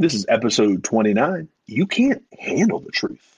This 0.00 0.14
is 0.14 0.24
episode 0.30 0.82
29. 0.82 1.46
You 1.66 1.86
can't 1.86 2.22
handle 2.38 2.80
the 2.80 2.90
truth. 2.90 3.36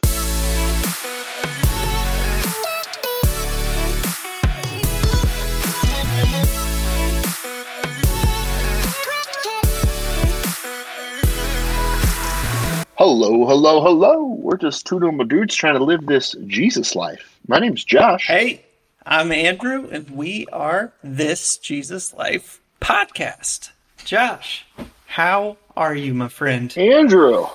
Hello, 12.94 13.44
hello, 13.44 13.82
hello. 13.82 14.26
We're 14.38 14.56
just 14.56 14.86
two 14.86 15.00
normal 15.00 15.26
dudes 15.26 15.56
trying 15.56 15.74
to 15.74 15.82
live 15.82 16.06
this 16.06 16.36
Jesus 16.46 16.94
life. 16.94 17.40
My 17.48 17.58
name's 17.58 17.82
Josh. 17.82 18.28
Hey, 18.28 18.64
I'm 19.04 19.32
Andrew, 19.32 19.88
and 19.90 20.08
we 20.10 20.46
are 20.52 20.92
This 21.02 21.56
Jesus 21.56 22.14
Life 22.14 22.60
podcast. 22.80 23.70
Josh, 24.04 24.64
how 25.06 25.56
are 25.76 25.94
you, 25.94 26.14
my 26.14 26.28
friend? 26.28 26.72
Andrew. 26.76 27.46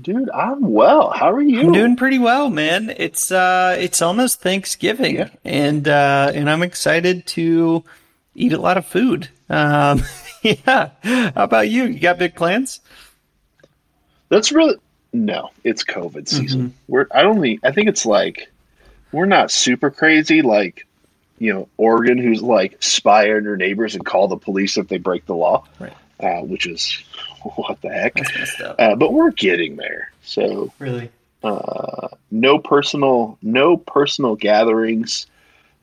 Dude, 0.00 0.30
I'm 0.30 0.72
well. 0.72 1.10
How 1.10 1.30
are 1.32 1.42
you? 1.42 1.60
I'm 1.60 1.72
doing 1.72 1.96
pretty 1.96 2.18
well, 2.18 2.48
man. 2.48 2.92
It's 2.96 3.30
uh 3.30 3.76
it's 3.78 4.00
almost 4.00 4.40
Thanksgiving 4.40 5.16
Yeah. 5.16 5.28
and 5.44 5.86
uh 5.86 6.32
and 6.34 6.48
I'm 6.48 6.62
excited 6.62 7.26
to 7.28 7.84
eat 8.34 8.52
a 8.54 8.58
lot 8.58 8.78
of 8.78 8.86
food. 8.86 9.28
Um 9.50 10.02
yeah. 10.42 10.90
How 11.02 11.32
about 11.44 11.68
you? 11.68 11.84
You 11.84 12.00
got 12.00 12.18
big 12.18 12.34
plans? 12.34 12.80
That's 14.30 14.50
really 14.50 14.76
no. 15.12 15.50
It's 15.62 15.84
COVID 15.84 16.26
season. 16.26 16.60
Mm-hmm. 16.60 16.76
We're 16.88 17.06
I 17.10 17.22
don't 17.22 17.40
think 17.40 17.60
I 17.62 17.72
think 17.72 17.88
it's 17.88 18.06
like 18.06 18.50
we're 19.12 19.26
not 19.26 19.50
super 19.50 19.90
crazy 19.90 20.40
like 20.40 20.86
you 21.38 21.52
know 21.52 21.68
Oregon, 21.76 22.16
who's 22.16 22.40
like 22.42 22.82
spy 22.82 23.30
on 23.32 23.44
your 23.44 23.56
neighbors 23.58 23.94
and 23.94 24.06
call 24.06 24.28
the 24.28 24.38
police 24.38 24.78
if 24.78 24.88
they 24.88 24.96
break 24.98 25.26
the 25.26 25.34
law, 25.34 25.66
Right. 25.78 25.92
Uh, 26.22 26.40
which 26.40 26.66
is 26.66 27.02
what 27.56 27.80
the 27.82 27.88
heck. 27.90 28.14
That's 28.14 28.34
messed 28.38 28.60
up. 28.60 28.76
Uh, 28.78 28.94
but 28.96 29.12
we're 29.12 29.30
getting 29.32 29.76
there. 29.76 30.12
So 30.22 30.72
Really? 30.78 31.10
uh, 31.42 32.08
no 32.30 32.58
personal 32.58 33.38
no 33.42 33.76
personal 33.76 34.36
gatherings 34.36 35.26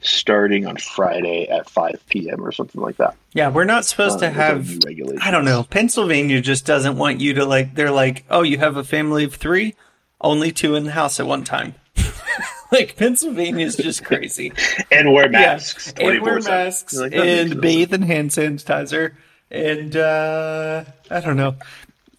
starting 0.01 0.65
on 0.65 0.77
Friday 0.77 1.49
at 1.49 1.69
5 1.69 2.01
p.m. 2.07 2.41
or 2.45 2.53
something 2.53 2.79
like 2.79 2.95
that. 2.97 3.15
Yeah, 3.33 3.49
we're 3.49 3.65
not 3.65 3.83
supposed 3.85 4.17
Uh, 4.17 4.21
to 4.21 4.29
have 4.29 4.85
new. 4.85 5.17
I 5.21 5.29
don't 5.29 5.43
know. 5.43 5.63
Pennsylvania 5.63 6.39
just 6.39 6.65
doesn't 6.65 6.97
want 6.97 7.19
you 7.19 7.33
to 7.33 7.45
like. 7.45 7.75
They're 7.75 7.91
like, 7.91 8.23
oh, 8.29 8.43
you 8.43 8.57
have 8.59 8.77
a 8.77 8.83
family 8.85 9.25
of 9.25 9.35
three, 9.35 9.75
only 10.21 10.51
two 10.53 10.75
in 10.75 10.85
the 10.85 10.91
house 10.91 11.19
at 11.19 11.27
one 11.27 11.43
time. 11.43 11.75
like 12.71 12.95
Pennsylvania's 12.95 13.75
just 13.75 14.05
crazy. 14.05 14.53
And 14.91 15.11
wear 15.13 15.25
yeah, 15.25 15.39
masks. 15.39 15.93
and 15.97 16.21
wear 16.21 16.39
masks 16.39 16.95
like, 16.95 17.13
and 17.13 17.59
bathe 17.61 17.93
in 17.93 18.01
hand 18.03 18.29
sanitizer 18.31 19.13
and 19.51 19.95
uh, 19.95 20.83
I 21.09 21.19
don't 21.19 21.37
know. 21.37 21.55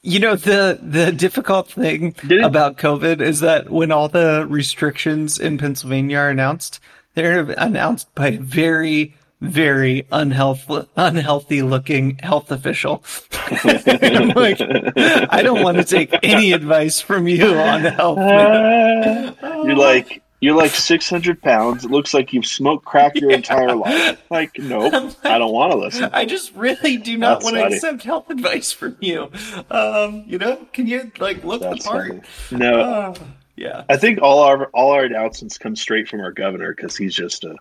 You 0.02 0.18
know 0.18 0.34
the 0.34 0.78
the 0.82 1.12
difficult 1.12 1.70
thing 1.70 2.14
about 2.42 2.78
COVID 2.78 3.20
is 3.20 3.40
that 3.40 3.68
when 3.68 3.92
all 3.92 4.08
the 4.08 4.46
restrictions 4.48 5.38
in 5.38 5.58
Pennsylvania 5.58 6.18
are 6.18 6.30
announced, 6.30 6.80
they're 7.14 7.42
announced 7.58 8.14
by 8.14 8.28
a 8.28 8.38
very 8.38 9.14
very 9.40 10.06
unhealthy 10.12 10.86
unhealthy 10.96 11.62
looking 11.62 12.16
health 12.18 12.50
official. 12.50 13.02
I'm 13.42 14.28
like, 14.30 14.58
I 14.60 15.42
don't 15.42 15.62
want 15.62 15.78
to 15.78 15.84
take 15.84 16.14
any 16.22 16.52
advice 16.52 17.00
from 17.00 17.26
you 17.28 17.54
on 17.54 17.82
health. 17.82 18.18
man. 18.18 19.36
You're 19.42 19.76
like 19.76 20.22
you're 20.40 20.56
like 20.56 20.70
600 20.70 21.42
pounds. 21.42 21.84
It 21.84 21.90
looks 21.90 22.14
like 22.14 22.32
you've 22.32 22.46
smoked 22.46 22.84
crack 22.84 23.14
your 23.14 23.30
entire 23.40 23.74
life. 23.74 24.20
Like, 24.30 24.58
nope, 24.58 25.14
I 25.24 25.38
don't 25.38 25.52
want 25.52 25.72
to 25.72 25.78
listen. 25.78 26.10
I 26.12 26.24
just 26.24 26.54
really 26.54 26.96
do 26.96 27.16
not 27.18 27.42
want 27.42 27.56
to 27.56 27.64
accept 27.66 28.02
health 28.02 28.30
advice 28.30 28.72
from 28.72 28.96
you. 29.00 29.30
Um, 29.70 30.24
you 30.26 30.38
know, 30.38 30.56
can 30.72 30.86
you 30.86 31.10
like 31.18 31.44
look 31.44 31.60
That's 31.62 31.84
the 31.84 31.88
part? 31.90 32.26
funny. 32.26 32.60
No, 32.64 32.80
Uh, 32.80 33.14
yeah. 33.56 33.84
I 33.90 33.96
think 33.98 34.22
all 34.22 34.40
our 34.40 34.66
all 34.68 34.92
our 34.92 35.04
announcements 35.04 35.58
come 35.58 35.76
straight 35.76 36.08
from 36.08 36.20
our 36.20 36.32
governor 36.32 36.74
because 36.74 36.96
he's 36.96 37.14
just 37.14 37.44
a 37.44 37.54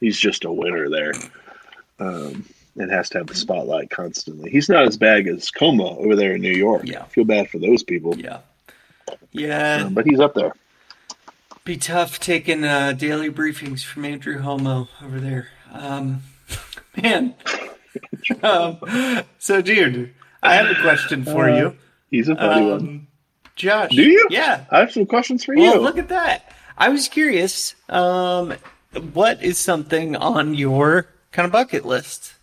he's 0.00 0.18
just 0.18 0.44
a 0.46 0.50
winner 0.52 0.88
there, 0.88 1.12
um, 2.00 2.44
and 2.76 2.90
has 2.90 3.08
to 3.10 3.18
have 3.18 3.26
the 3.26 3.34
spotlight 3.34 3.90
constantly. 3.90 4.50
He's 4.50 4.68
not 4.68 4.84
as 4.86 4.96
bad 4.96 5.26
as 5.28 5.50
Cuomo 5.50 5.98
over 5.98 6.16
there 6.16 6.34
in 6.36 6.40
New 6.40 6.50
York. 6.52 6.82
Yeah. 6.86 7.04
feel 7.04 7.24
bad 7.24 7.50
for 7.50 7.58
those 7.58 7.82
people, 7.82 8.16
Yeah. 8.18 8.38
Yeah. 9.32 9.84
um, 9.86 9.94
but 9.94 10.06
he's 10.06 10.20
up 10.20 10.34
there. 10.34 10.52
Be 11.64 11.76
tough 11.78 12.20
taking 12.20 12.62
uh, 12.64 12.92
daily 12.92 13.30
briefings 13.30 13.82
from 13.82 14.04
Andrew 14.04 14.38
Homo 14.40 14.88
over 15.02 15.18
there. 15.18 15.48
Um, 15.72 16.22
man. 17.02 17.34
um, 18.42 18.78
so, 19.38 19.62
dude, 19.62 20.14
I 20.42 20.54
have 20.56 20.70
a 20.76 20.80
question 20.82 21.24
for 21.24 21.48
Uh, 21.48 21.56
you. 21.56 21.76
He's 22.10 22.28
a 22.28 22.36
funny 22.36 22.66
one. 22.70 22.80
Um, 22.80 23.06
Josh. 23.56 23.90
Do 23.90 24.02
you? 24.02 24.26
Yeah. 24.30 24.64
I 24.70 24.80
have 24.80 24.92
some 24.92 25.06
questions 25.06 25.44
for 25.44 25.54
Well, 25.56 25.74
you. 25.76 25.80
look 25.80 25.96
at 25.96 26.08
that. 26.08 26.52
I 26.76 26.90
was 26.90 27.08
curious. 27.08 27.74
Um, 27.88 28.54
what 29.14 29.42
is 29.42 29.56
something 29.58 30.16
on 30.16 30.54
your 30.54 31.06
kind 31.32 31.46
of 31.46 31.52
bucket 31.52 31.86
list? 31.86 32.34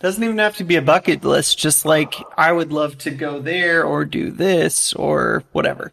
Doesn't 0.00 0.22
even 0.22 0.38
have 0.38 0.56
to 0.56 0.64
be 0.64 0.76
a 0.76 0.82
bucket 0.82 1.24
list. 1.24 1.56
Just 1.58 1.86
like 1.86 2.14
I 2.36 2.52
would 2.52 2.72
love 2.72 2.98
to 2.98 3.10
go 3.10 3.40
there 3.40 3.84
or 3.84 4.04
do 4.04 4.30
this 4.30 4.92
or 4.92 5.44
whatever. 5.52 5.92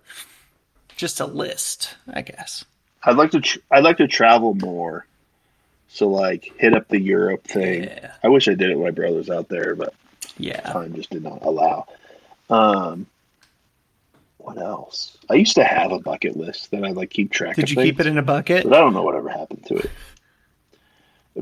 Just 0.99 1.21
a 1.21 1.25
list, 1.25 1.95
I 2.13 2.21
guess. 2.23 2.65
I'd 3.03 3.15
like 3.15 3.31
to 3.31 3.39
tr- 3.39 3.59
I'd 3.71 3.85
like 3.85 3.95
to 3.97 4.07
travel 4.09 4.53
more. 4.53 5.05
So 5.87 6.09
like 6.09 6.51
hit 6.57 6.73
up 6.73 6.89
the 6.89 6.99
Europe 6.99 7.45
thing. 7.45 7.83
Yeah. 7.85 8.11
I 8.21 8.27
wish 8.27 8.49
I 8.49 8.53
did 8.53 8.69
it 8.69 8.75
with 8.77 8.83
my 8.83 8.91
brothers 8.91 9.29
out 9.29 9.47
there, 9.47 9.75
but 9.75 9.93
Yeah. 10.37 10.59
time 10.59 10.93
just 10.93 11.09
did 11.09 11.23
not 11.23 11.41
allow. 11.45 11.87
Um, 12.49 13.05
what 14.39 14.57
else? 14.57 15.17
I 15.29 15.35
used 15.35 15.55
to 15.55 15.63
have 15.63 15.93
a 15.93 15.99
bucket 15.99 16.35
list 16.35 16.71
that 16.71 16.83
I 16.83 16.89
like 16.89 17.11
keep 17.11 17.31
track 17.31 17.55
Did 17.55 17.63
of. 17.63 17.69
you 17.69 17.75
things, 17.77 17.85
keep 17.91 17.99
it 18.01 18.07
in 18.07 18.17
a 18.17 18.21
bucket? 18.21 18.65
But 18.65 18.73
I 18.73 18.79
don't 18.81 18.93
know 18.93 19.03
whatever 19.03 19.29
happened 19.29 19.65
to 19.67 19.75
it. 19.75 19.89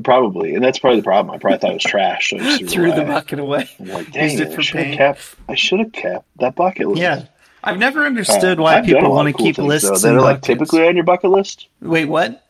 Probably, 0.04 0.54
and 0.54 0.62
that's 0.64 0.78
probably 0.78 1.00
the 1.00 1.04
problem. 1.04 1.34
I 1.34 1.38
probably 1.38 1.58
thought 1.58 1.70
it 1.70 1.74
was 1.74 1.82
trash. 1.82 2.30
So 2.30 2.38
I 2.38 2.58
Threw 2.64 2.92
the 2.92 3.02
bucket 3.02 3.40
away. 3.40 3.68
I'm 3.80 3.86
like, 3.88 4.12
dang 4.12 4.30
Used 4.38 4.40
it, 4.52 4.56
I 4.56 4.62
should 4.62 4.80
have 4.86 4.96
kept. 4.96 5.34
I 5.48 5.54
should 5.56 5.80
have 5.80 5.90
kept 5.92 6.26
that 6.38 6.54
bucket 6.54 6.86
list. 6.86 7.00
Yeah. 7.00 7.24
I've 7.62 7.78
never 7.78 8.04
understood 8.04 8.60
why 8.60 8.78
I've 8.78 8.84
people 8.84 9.10
want 9.10 9.26
to 9.28 9.32
cool 9.32 9.46
keep 9.46 9.56
things, 9.56 9.68
lists 9.68 10.02
that 10.02 10.14
are 10.14 10.20
like 10.20 10.42
typically 10.42 10.86
on 10.86 10.94
your 10.94 11.04
bucket 11.04 11.30
list. 11.30 11.68
Wait, 11.80 12.06
what? 12.06 12.44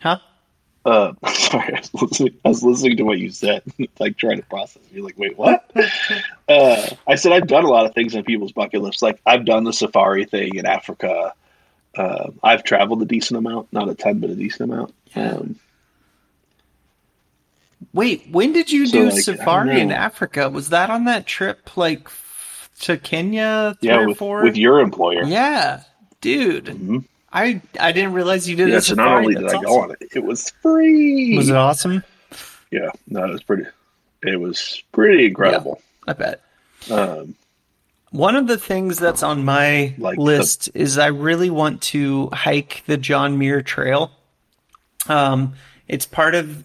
Huh? 0.00 0.18
Uh, 0.84 1.12
sorry, 1.32 1.74
I 1.74 1.80
was, 1.80 1.94
listening, 1.94 2.34
I 2.44 2.48
was 2.48 2.62
listening 2.62 2.96
to 2.96 3.02
what 3.04 3.18
you 3.18 3.30
said, 3.30 3.62
like 3.98 4.16
trying 4.16 4.38
to 4.38 4.46
process. 4.46 4.82
You're 4.92 5.04
like, 5.04 5.18
wait, 5.18 5.36
what? 5.36 5.70
uh, 6.48 6.86
I 7.06 7.14
said 7.14 7.32
I've 7.32 7.46
done 7.46 7.64
a 7.64 7.68
lot 7.68 7.86
of 7.86 7.94
things 7.94 8.16
on 8.16 8.24
people's 8.24 8.52
bucket 8.52 8.82
lists. 8.82 9.02
Like 9.02 9.20
I've 9.26 9.44
done 9.44 9.64
the 9.64 9.72
safari 9.72 10.24
thing 10.24 10.56
in 10.56 10.66
Africa. 10.66 11.34
Uh, 11.96 12.30
I've 12.42 12.64
traveled 12.64 13.02
a 13.02 13.06
decent 13.06 13.38
amount, 13.38 13.72
not 13.72 13.88
a 13.88 13.94
ton, 13.94 14.20
but 14.20 14.30
a 14.30 14.34
decent 14.34 14.70
amount. 14.72 14.94
Yeah. 15.14 15.32
Um, 15.32 15.56
Wait, 17.92 18.26
when 18.30 18.52
did 18.52 18.70
you 18.70 18.86
So, 18.86 18.92
do 18.98 19.10
like, 19.10 19.20
safari 19.22 19.80
in. 19.80 19.90
Africa? 19.92 20.48
Was 20.50 20.68
that 20.70 20.90
on 20.90 21.04
that 21.04 21.26
trip 21.26 21.76
like 21.76 22.08
to 22.80 22.96
Kenya 22.98 23.76
three 23.80 23.88
yeah, 23.88 23.96
or 24.00 24.08
with, 24.08 24.18
four? 24.18 24.42
with 24.42 24.56
your 24.56 24.80
employer. 24.80 25.24
yeah, 25.24 25.82
dude. 26.20 26.66
Mhm. 26.66 27.04
I 27.32 27.60
I 27.80 27.92
didn't 27.92 28.12
realize 28.14 28.48
you 28.48 28.56
did 28.56 28.68
Yeah, 28.68 28.76
a 28.76 28.80
so 28.80 28.94
not 28.94 29.08
only 29.18 29.34
did 29.34 29.44
That's 29.44 29.54
I 29.54 29.62
go 29.62 29.68
awesome. 29.68 29.90
on 29.90 29.96
it, 30.00 30.08
it 30.14 30.24
was 30.24 30.50
free. 30.62 31.36
Was 31.36 31.48
it 31.48 31.56
awesome? 31.56 32.02
Yeah, 32.70 32.90
no, 33.08 33.24
it 33.24 33.32
was 33.32 33.42
pretty. 33.42 33.64
It 34.22 34.38
was 34.40 34.82
pretty 34.92 35.26
incredible. 35.26 35.80
I 36.06 36.12
bet. 36.14 36.42
Um, 36.90 37.34
One 38.10 38.36
of 38.36 38.46
the 38.46 38.56
things 38.58 38.98
that's 38.98 39.22
on 39.22 39.44
my 39.44 39.94
Like 39.98 40.16
the- 40.16 40.22
list 40.22 40.70
is 40.74 40.96
I 40.98 41.08
really 41.08 41.50
want 41.50 41.82
to 41.82 42.28
hike 42.32 42.82
the 42.86 42.96
John 42.96 43.38
Muir 43.38 43.60
Trail. 43.62 44.10
Um, 45.08 45.52
it's 45.88 46.06
part 46.06 46.34
of 46.34 46.64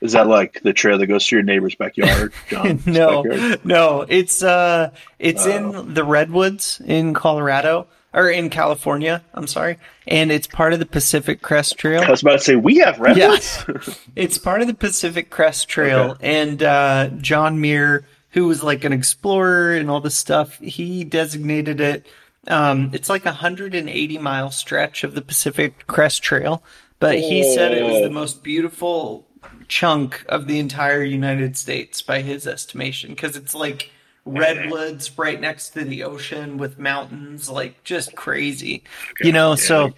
is 0.00 0.12
that 0.12 0.26
like 0.26 0.60
the 0.62 0.72
trail 0.72 0.98
that 0.98 1.06
goes 1.06 1.26
through 1.26 1.38
your 1.38 1.44
neighbor's 1.44 1.74
backyard? 1.74 2.32
John's 2.48 2.86
no, 2.86 3.22
backyard? 3.22 3.64
no. 3.64 4.06
It's 4.08 4.42
uh, 4.42 4.90
it's 5.18 5.46
Oh. 5.46 5.50
in 5.84 5.94
the 5.94 6.04
redwoods 6.04 6.80
in 6.84 7.14
Colorado 7.14 7.86
or 8.12 8.28
in 8.30 8.50
California. 8.50 9.22
I'm 9.34 9.46
sorry, 9.46 9.78
and 10.08 10.32
it's 10.32 10.46
part 10.46 10.72
of 10.72 10.78
the 10.78 10.86
Pacific 10.86 11.42
Crest 11.42 11.78
Trail. 11.78 12.02
I 12.02 12.10
was 12.10 12.22
about 12.22 12.32
to 12.32 12.38
say 12.40 12.56
we 12.56 12.78
have 12.78 12.98
redwoods. 12.98 13.64
It's 14.16 14.38
part 14.38 14.60
of 14.62 14.66
the 14.66 14.74
Pacific 14.74 15.30
Crest 15.30 15.68
Trail, 15.68 16.16
and 16.20 16.62
uh, 16.62 17.08
John 17.18 17.60
Muir, 17.60 18.04
who 18.30 18.46
was 18.46 18.62
like 18.62 18.84
an 18.84 18.92
explorer 18.92 19.74
and 19.76 19.90
all 19.90 20.00
this 20.00 20.16
stuff, 20.16 20.58
he 20.58 21.04
designated 21.04 21.80
it. 21.80 22.06
Um, 22.48 22.90
it's 22.94 23.08
like 23.08 23.22
a 23.24 23.28
180 23.36 24.18
mile 24.18 24.50
stretch 24.50 25.04
of 25.04 25.14
the 25.14 25.22
Pacific 25.22 25.86
Crest 25.86 26.22
Trail, 26.22 26.62
but 26.98 27.16
he 27.18 27.42
said 27.54 27.72
it 27.72 27.84
was 27.84 28.02
the 28.02 28.10
most 28.10 28.42
beautiful 28.42 29.26
chunk 29.68 30.24
of 30.28 30.46
the 30.46 30.58
entire 30.58 31.02
United 31.02 31.56
States 31.56 32.02
by 32.02 32.22
his 32.22 32.46
estimation 32.46 33.10
because 33.10 33.36
it's 33.36 33.54
like 33.54 33.90
redwoods 34.26 35.16
right 35.18 35.40
next 35.40 35.70
to 35.70 35.84
the 35.84 36.02
ocean 36.04 36.58
with 36.58 36.78
mountains, 36.78 37.48
like 37.48 37.82
just 37.84 38.14
crazy. 38.14 38.82
You 39.20 39.32
know, 39.32 39.50
Yeah, 39.50 39.54
so 39.56 39.92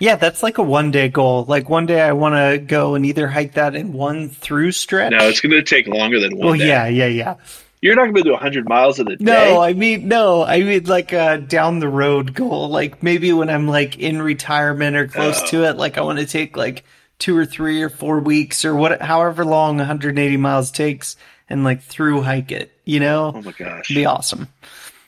yeah, 0.00 0.16
that's 0.16 0.42
like 0.42 0.58
a 0.58 0.62
one 0.62 0.90
day 0.90 1.08
goal. 1.08 1.44
Like 1.46 1.68
one 1.68 1.86
day 1.86 2.00
I 2.00 2.12
want 2.12 2.34
to 2.34 2.58
go 2.58 2.94
and 2.94 3.06
either 3.06 3.28
hike 3.28 3.54
that 3.54 3.74
in 3.74 3.92
one 3.92 4.28
through 4.28 4.72
stretch. 4.72 5.12
No, 5.12 5.28
it's 5.28 5.40
going 5.40 5.52
to 5.52 5.62
take 5.62 5.86
longer 5.86 6.18
than 6.20 6.36
one 6.36 6.48
well, 6.48 6.58
day. 6.58 6.66
yeah, 6.68 6.86
yeah, 6.88 7.06
yeah. 7.06 7.34
You're 7.82 7.94
not 7.96 8.02
going 8.02 8.16
to 8.16 8.22
do 8.24 8.32
100 8.32 8.68
miles 8.68 9.00
in 9.00 9.08
a 9.10 9.16
day. 9.16 9.24
No, 9.24 9.62
I 9.62 9.72
mean 9.72 10.06
no, 10.08 10.44
I 10.44 10.60
mean 10.60 10.84
like 10.84 11.12
a 11.12 11.38
down 11.38 11.78
the 11.78 11.88
road 11.88 12.34
goal. 12.34 12.68
Like 12.68 13.02
maybe 13.02 13.32
when 13.32 13.48
I'm 13.48 13.66
like 13.68 13.98
in 13.98 14.20
retirement 14.20 14.96
or 14.96 15.06
close 15.08 15.40
Oh. 15.42 15.46
to 15.46 15.64
it, 15.64 15.76
like 15.76 15.96
I 15.96 16.02
want 16.02 16.18
to 16.18 16.26
take 16.26 16.56
like 16.58 16.84
two 17.20 17.36
or 17.36 17.46
three 17.46 17.80
or 17.82 17.88
four 17.88 18.18
weeks 18.18 18.64
or 18.64 18.74
what, 18.74 19.00
however 19.00 19.44
long 19.44 19.76
180 19.76 20.36
miles 20.36 20.72
takes, 20.72 21.16
and 21.48 21.62
like 21.62 21.80
through 21.82 22.22
hike 22.22 22.50
it. 22.50 22.72
You 22.84 22.98
know, 22.98 23.32
Oh 23.36 23.42
my 23.42 23.52
gosh. 23.52 23.86
be 23.88 24.04
awesome. 24.04 24.48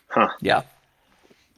Huh. 0.09 0.29
Yeah. 0.41 0.63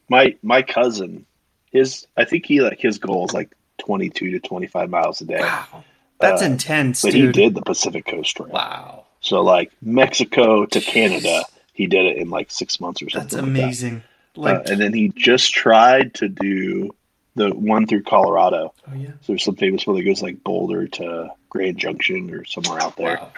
My 0.08 0.36
my 0.42 0.62
cousin, 0.62 1.26
his 1.72 2.06
I 2.16 2.24
think 2.24 2.46
he 2.46 2.60
like 2.62 2.80
his 2.80 2.98
goal 2.98 3.26
is 3.26 3.32
like 3.34 3.52
22 3.78 4.30
to 4.32 4.40
25 4.40 4.88
miles 4.90 5.20
a 5.20 5.24
day. 5.26 5.40
Wow, 5.40 5.84
that's 6.20 6.40
Uh, 6.42 6.46
intense, 6.46 7.02
But 7.02 7.12
dude. 7.12 7.34
he 7.36 7.42
did 7.42 7.54
the 7.54 7.62
Pacific 7.62 8.06
Coast 8.06 8.36
Trail. 8.36 8.48
Wow, 8.50 9.04
So 9.20 9.42
like 9.42 9.72
Mexico 9.82 10.64
to 10.66 10.80
Canada, 10.80 11.44
he 11.72 11.86
did 11.86 12.04
it 12.06 12.18
in 12.18 12.30
like 12.30 12.50
six 12.50 12.80
months 12.80 13.02
or 13.02 13.10
something. 13.10 13.22
that's 13.28 13.34
like 13.34 13.42
that. 13.42 13.48
amazing. 13.48 14.02
Uh, 14.36 14.40
Like, 14.40 14.68
and 14.68 14.80
then 14.80 14.92
he 14.92 15.08
just 15.08 15.52
tried 15.52 16.14
to 16.14 16.28
do 16.28 16.90
the 17.36 17.50
one 17.50 17.86
through 17.86 18.02
Colorado. 18.02 18.72
oh 18.88 18.94
yeah, 18.94 19.08
So 19.20 19.32
there's 19.32 19.44
some 19.44 19.56
famous 19.56 19.86
one 19.86 19.96
that 19.96 20.04
goes 20.04 20.22
like 20.22 20.42
Boulder 20.44 20.86
to 20.88 21.31
Grand 21.50 21.78
Junction 21.78 22.31
or 22.32 22.44
somewhere 22.44 22.81
out 22.81 22.96
there. 22.96 23.20
wow. 23.20 23.32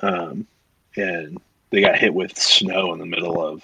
Um, 0.00 0.46
and 0.96 1.38
they 1.70 1.80
got 1.80 1.98
hit 1.98 2.14
with 2.14 2.38
snow 2.38 2.92
in 2.92 2.98
the 2.98 3.06
middle 3.06 3.44
of 3.44 3.62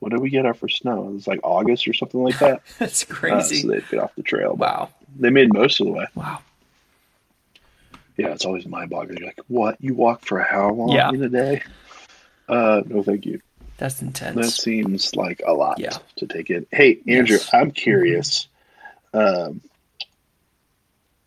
what 0.00 0.10
did 0.10 0.20
we 0.20 0.28
get 0.30 0.44
our 0.46 0.54
first 0.54 0.78
snow? 0.82 1.08
It 1.08 1.12
was 1.12 1.26
like 1.26 1.40
August 1.42 1.88
or 1.88 1.94
something 1.94 2.22
like 2.22 2.38
that. 2.40 2.62
That's 2.78 3.04
Uh, 3.10 3.14
crazy. 3.14 3.62
so 3.62 3.68
they'd 3.68 3.88
get 3.88 4.00
off 4.00 4.14
the 4.16 4.22
trail. 4.22 4.54
Wow, 4.54 4.90
they 5.18 5.30
made 5.30 5.52
most 5.52 5.80
of 5.80 5.86
the 5.86 5.92
way. 5.92 6.06
wow. 6.14 6.40
Yeah, 8.16 8.28
it's 8.28 8.44
always 8.44 8.64
mind 8.66 8.90
boggling. 8.90 9.18
You're 9.18 9.26
like, 9.26 9.40
what? 9.48 9.76
You 9.80 9.94
walk 9.94 10.24
for 10.24 10.38
how 10.40 10.70
long 10.70 10.90
Yeah. 10.90 11.08
in 11.10 11.22
a 11.22 11.28
day? 11.28 11.62
Uh, 12.48 12.82
no, 12.86 13.02
thank 13.02 13.26
you. 13.26 13.40
That's 13.76 14.00
intense. 14.02 14.36
That 14.36 14.50
seems 14.50 15.16
like 15.16 15.42
a 15.44 15.52
lot 15.52 15.80
Yeah. 15.80 15.96
to 16.16 16.26
take 16.26 16.48
in. 16.50 16.64
Hey, 16.70 17.00
Andrew, 17.08 17.36
Yes. 17.38 17.50
I'm 17.52 17.72
curious. 17.72 18.46
Um, 19.14 19.60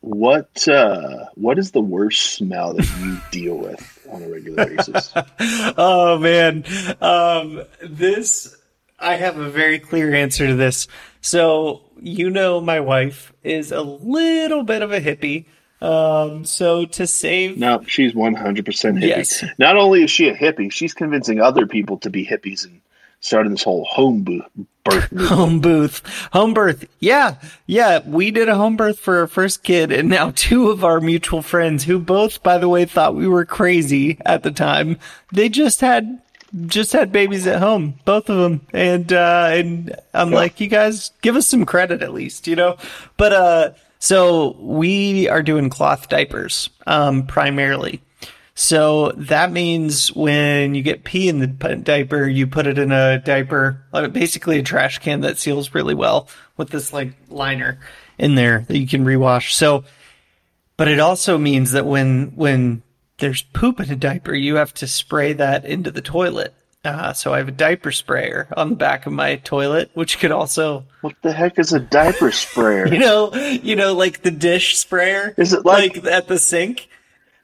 what 0.01 0.67
uh, 0.67 1.25
what 1.35 1.57
is 1.57 1.71
the 1.71 1.81
worst 1.81 2.33
smell 2.33 2.73
that 2.73 2.87
you 3.01 3.17
deal 3.31 3.57
with 3.57 4.07
on 4.11 4.21
a 4.23 4.29
regular 4.29 4.65
basis? 4.65 5.13
oh 5.77 6.17
man 6.19 6.63
um 7.01 7.61
this 7.81 8.55
i 8.99 9.15
have 9.15 9.37
a 9.37 9.49
very 9.49 9.79
clear 9.79 10.13
answer 10.13 10.47
to 10.47 10.55
this 10.55 10.87
so 11.21 11.81
you 11.99 12.29
know 12.29 12.61
my 12.61 12.79
wife 12.79 13.33
is 13.43 13.71
a 13.71 13.81
little 13.81 14.63
bit 14.63 14.81
of 14.81 14.91
a 14.91 15.01
hippie 15.01 15.45
um 15.81 16.45
so 16.45 16.85
to 16.85 17.05
save 17.05 17.57
No, 17.57 17.83
she's 17.85 18.13
100% 18.13 18.63
hippie. 18.63 19.01
Yes. 19.01 19.43
Not 19.59 19.77
only 19.77 20.03
is 20.03 20.09
she 20.09 20.29
a 20.29 20.35
hippie, 20.35 20.71
she's 20.71 20.93
convincing 20.93 21.39
other 21.41 21.67
people 21.67 21.97
to 21.99 22.09
be 22.09 22.25
hippies 22.25 22.65
and 22.65 22.81
starting 23.19 23.51
this 23.51 23.63
whole 23.63 23.85
home 23.85 24.23
birth 24.89 25.11
movement. 25.11 25.29
home 25.29 25.59
booth. 25.61 26.27
Home 26.33 26.53
birth. 26.53 26.85
Yeah. 26.99 27.35
Yeah. 27.65 27.99
We 28.05 28.31
did 28.31 28.49
a 28.49 28.55
home 28.55 28.75
birth 28.77 28.99
for 28.99 29.19
our 29.19 29.27
first 29.27 29.63
kid 29.63 29.91
and 29.91 30.09
now 30.09 30.31
two 30.35 30.69
of 30.69 30.83
our 30.83 30.99
mutual 30.99 31.41
friends 31.41 31.83
who 31.83 31.99
both 31.99 32.41
by 32.43 32.57
the 32.57 32.69
way 32.69 32.85
thought 32.85 33.15
we 33.15 33.27
were 33.27 33.45
crazy 33.45 34.17
at 34.25 34.43
the 34.43 34.51
time 34.51 34.97
they 35.31 35.49
just 35.49 35.81
had 35.81 36.21
just 36.67 36.93
had 36.93 37.11
babies 37.11 37.45
at 37.45 37.59
home 37.59 37.93
both 38.05 38.29
of 38.29 38.37
them 38.37 38.61
and 38.71 39.11
uh 39.11 39.49
and 39.51 39.93
i'm 40.13 40.29
Yeah. 40.31 40.35
like 40.37 40.59
you 40.61 40.67
guys 40.67 41.11
give 41.21 41.35
us 41.35 41.45
some 41.47 41.65
credit 41.65 42.01
at 42.01 42.13
least 42.13 42.47
you 42.47 42.55
know? 42.55 42.77
But 43.17 43.33
uh 43.33 43.71
so 43.99 44.55
we 44.59 45.27
are 45.27 45.43
doing 45.43 45.69
cloth 45.69 46.07
diapers 46.07 46.69
um 46.85 47.25
primarily 47.27 48.01
so 48.59 49.11
that 49.17 49.51
means 49.51 50.07
when 50.15 50.73
you 50.73 50.81
get 50.81 51.03
pee 51.03 51.29
in 51.29 51.37
the 51.37 51.45
diaper, 51.45 52.27
you 52.27 52.47
put 52.47 52.65
it 52.65 52.79
in 52.79 52.91
a 52.91 53.19
diaper, 53.19 53.83
uh, 53.93 54.07
basically 54.07 54.57
a 54.57 54.63
trash 54.63 54.97
can 54.97 55.21
that 55.21 55.37
seals 55.37 55.75
really 55.75 55.93
well 55.93 56.27
with 56.57 56.71
this 56.71 56.91
like 56.91 57.13
liner 57.29 57.79
in 58.17 58.33
there 58.33 58.65
that 58.67 58.79
you 58.79 58.87
can 58.87 59.05
rewash. 59.05 59.51
So, 59.51 59.83
but 60.75 60.87
it 60.87 60.99
also 60.99 61.37
means 61.37 61.73
that 61.73 61.85
when 61.85 62.31
when 62.35 62.81
there's 63.19 63.43
poop 63.43 63.79
in 63.79 63.91
a 63.91 63.95
diaper, 63.95 64.33
you 64.33 64.55
have 64.55 64.73
to 64.75 64.87
spray 64.87 65.33
that 65.33 65.63
into 65.63 65.91
the 65.91 66.01
toilet. 66.01 66.55
Uh, 66.83 67.13
so 67.13 67.35
I 67.35 67.37
have 67.37 67.49
a 67.49 67.51
diaper 67.51 67.91
sprayer 67.91 68.47
on 68.57 68.69
the 68.69 68.75
back 68.75 69.05
of 69.05 69.13
my 69.13 69.35
toilet, 69.35 69.91
which 69.93 70.17
could 70.17 70.31
also, 70.31 70.85
What 71.01 71.13
the 71.21 71.31
heck 71.33 71.59
is 71.59 71.73
a 71.73 71.79
diaper 71.79 72.31
sprayer? 72.31 72.87
you 72.91 72.97
know, 72.99 73.33
you 73.35 73.75
know, 73.75 73.93
like 73.93 74.23
the 74.23 74.31
dish 74.31 74.77
sprayer, 74.77 75.35
Is 75.37 75.53
it 75.53 75.63
like- 75.63 76.03
at 76.05 76.27
the 76.27 76.39
sink? 76.39 76.87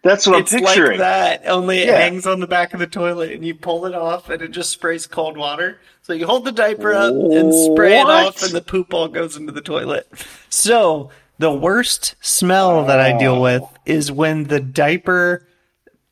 That's 0.03 0.27
what 0.27 0.41
it's 0.41 0.53
I'm 0.53 0.59
picturing. 0.59 0.91
like 0.91 0.99
that, 0.99 1.43
only 1.47 1.79
it 1.79 1.87
Yeah. 1.87 1.97
hangs 1.97 2.27
on 2.27 2.41
the 2.41 2.47
back 2.47 2.73
of 2.73 2.79
the 2.79 2.87
toilet 2.87 3.31
and 3.31 3.45
you 3.45 3.55
pull 3.55 3.85
it 3.85 3.95
off 3.95 4.29
and 4.29 4.41
it 4.41 4.51
just 4.51 4.69
sprays 4.69 5.07
cold 5.07 5.37
water. 5.37 5.79
So 6.01 6.11
you 6.11 6.25
hold 6.27 6.43
the 6.43 6.51
diaper 6.51 6.93
up 6.93 7.13
and 7.13 7.53
spray 7.53 7.99
it 7.99 8.05
off 8.05 8.43
and 8.43 8.51
the 8.51 8.61
poop 8.61 8.93
all 8.93 9.07
goes 9.07 9.37
into 9.37 9.53
the 9.53 9.61
toilet. 9.61 10.07
So 10.49 11.09
the 11.39 11.53
worst 11.53 12.15
smell 12.19 12.85
that 12.85 12.99
I 12.99 13.17
deal 13.17 13.35
oh. 13.35 13.41
with 13.41 13.63
is 13.85 14.11
when 14.11 14.43
the 14.43 14.59
diaper 14.59 15.47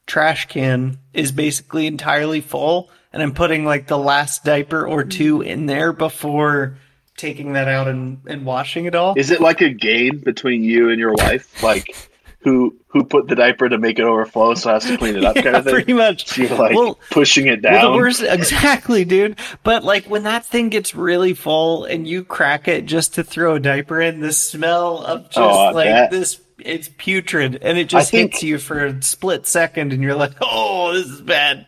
trash 0.07 0.47
can 0.47 0.97
is 1.13 1.33
basically 1.33 1.85
entirely 1.85 2.39
full 2.39 2.89
and 3.11 3.21
I'm 3.21 3.33
putting 3.33 3.65
like 3.65 3.87
the 3.87 3.97
last 3.97 4.45
diaper 4.45 4.87
or 4.87 5.03
two 5.03 5.41
in 5.41 5.65
there 5.65 5.91
before 5.91 6.77
taking 7.17 7.53
that 7.53 7.67
out 7.67 7.89
and, 7.89 8.21
and 8.25 8.45
washing 8.45 8.85
it 8.85 8.95
all. 8.95 9.15
Is 9.17 9.31
it 9.31 9.41
like 9.41 9.59
a 9.59 9.69
game 9.69 10.19
between 10.19 10.63
you 10.63 10.89
and 10.89 10.99
your 10.99 11.13
wife? 11.13 11.61
Like 11.61 12.09
who 12.43 12.75
who 12.87 13.03
put 13.05 13.27
the 13.27 13.35
diaper 13.35 13.69
to 13.69 13.77
make 13.77 13.99
it 13.99 14.03
overflow 14.03 14.53
so 14.55 14.73
has 14.73 14.85
to 14.85 14.97
clean 14.97 15.15
it 15.15 15.23
up 15.23 15.35
kind 15.43 15.55
of 15.55 15.63
thing? 15.63 15.73
pretty 15.73 15.93
much. 15.93 16.27
So 16.27 16.41
you're 16.41 16.57
like 16.57 16.75
Well, 16.75 16.99
pushing 17.11 17.47
it 17.47 17.61
Well, 17.63 17.73
down. 17.73 17.91
the 17.91 17.97
worst, 17.97 18.21
exactly, 18.27 19.05
dude. 19.05 19.37
But 19.63 19.83
like 19.83 20.05
when 20.05 20.23
that 20.23 20.45
thing 20.45 20.69
gets 20.69 20.93
really 20.95 21.33
full 21.33 21.85
and 21.85 22.07
you 22.07 22.23
crack 22.23 22.67
it 22.67 22.85
just 22.85 23.13
to 23.15 23.23
throw 23.23 23.55
a 23.55 23.59
diaper 23.59 24.01
in, 24.01 24.19
the 24.19 24.33
smell 24.33 24.97
of 25.03 25.25
just 25.25 25.37
Oh, 25.37 25.71
like 25.73 25.85
bet. 25.85 26.11
this, 26.11 26.41
it's 26.59 26.89
putrid, 26.97 27.59
and 27.61 27.77
it 27.77 27.85
just 27.89 28.11
think- 28.11 28.33
hits 28.33 28.43
you 28.43 28.57
for 28.57 28.85
a 28.85 29.01
split 29.01 29.47
second, 29.47 29.93
and 29.93 30.03
you're 30.03 30.15
like, 30.15 30.33
"Oh, 30.41 30.93
this 30.93 31.07
is 31.07 31.21
bad." 31.21 31.65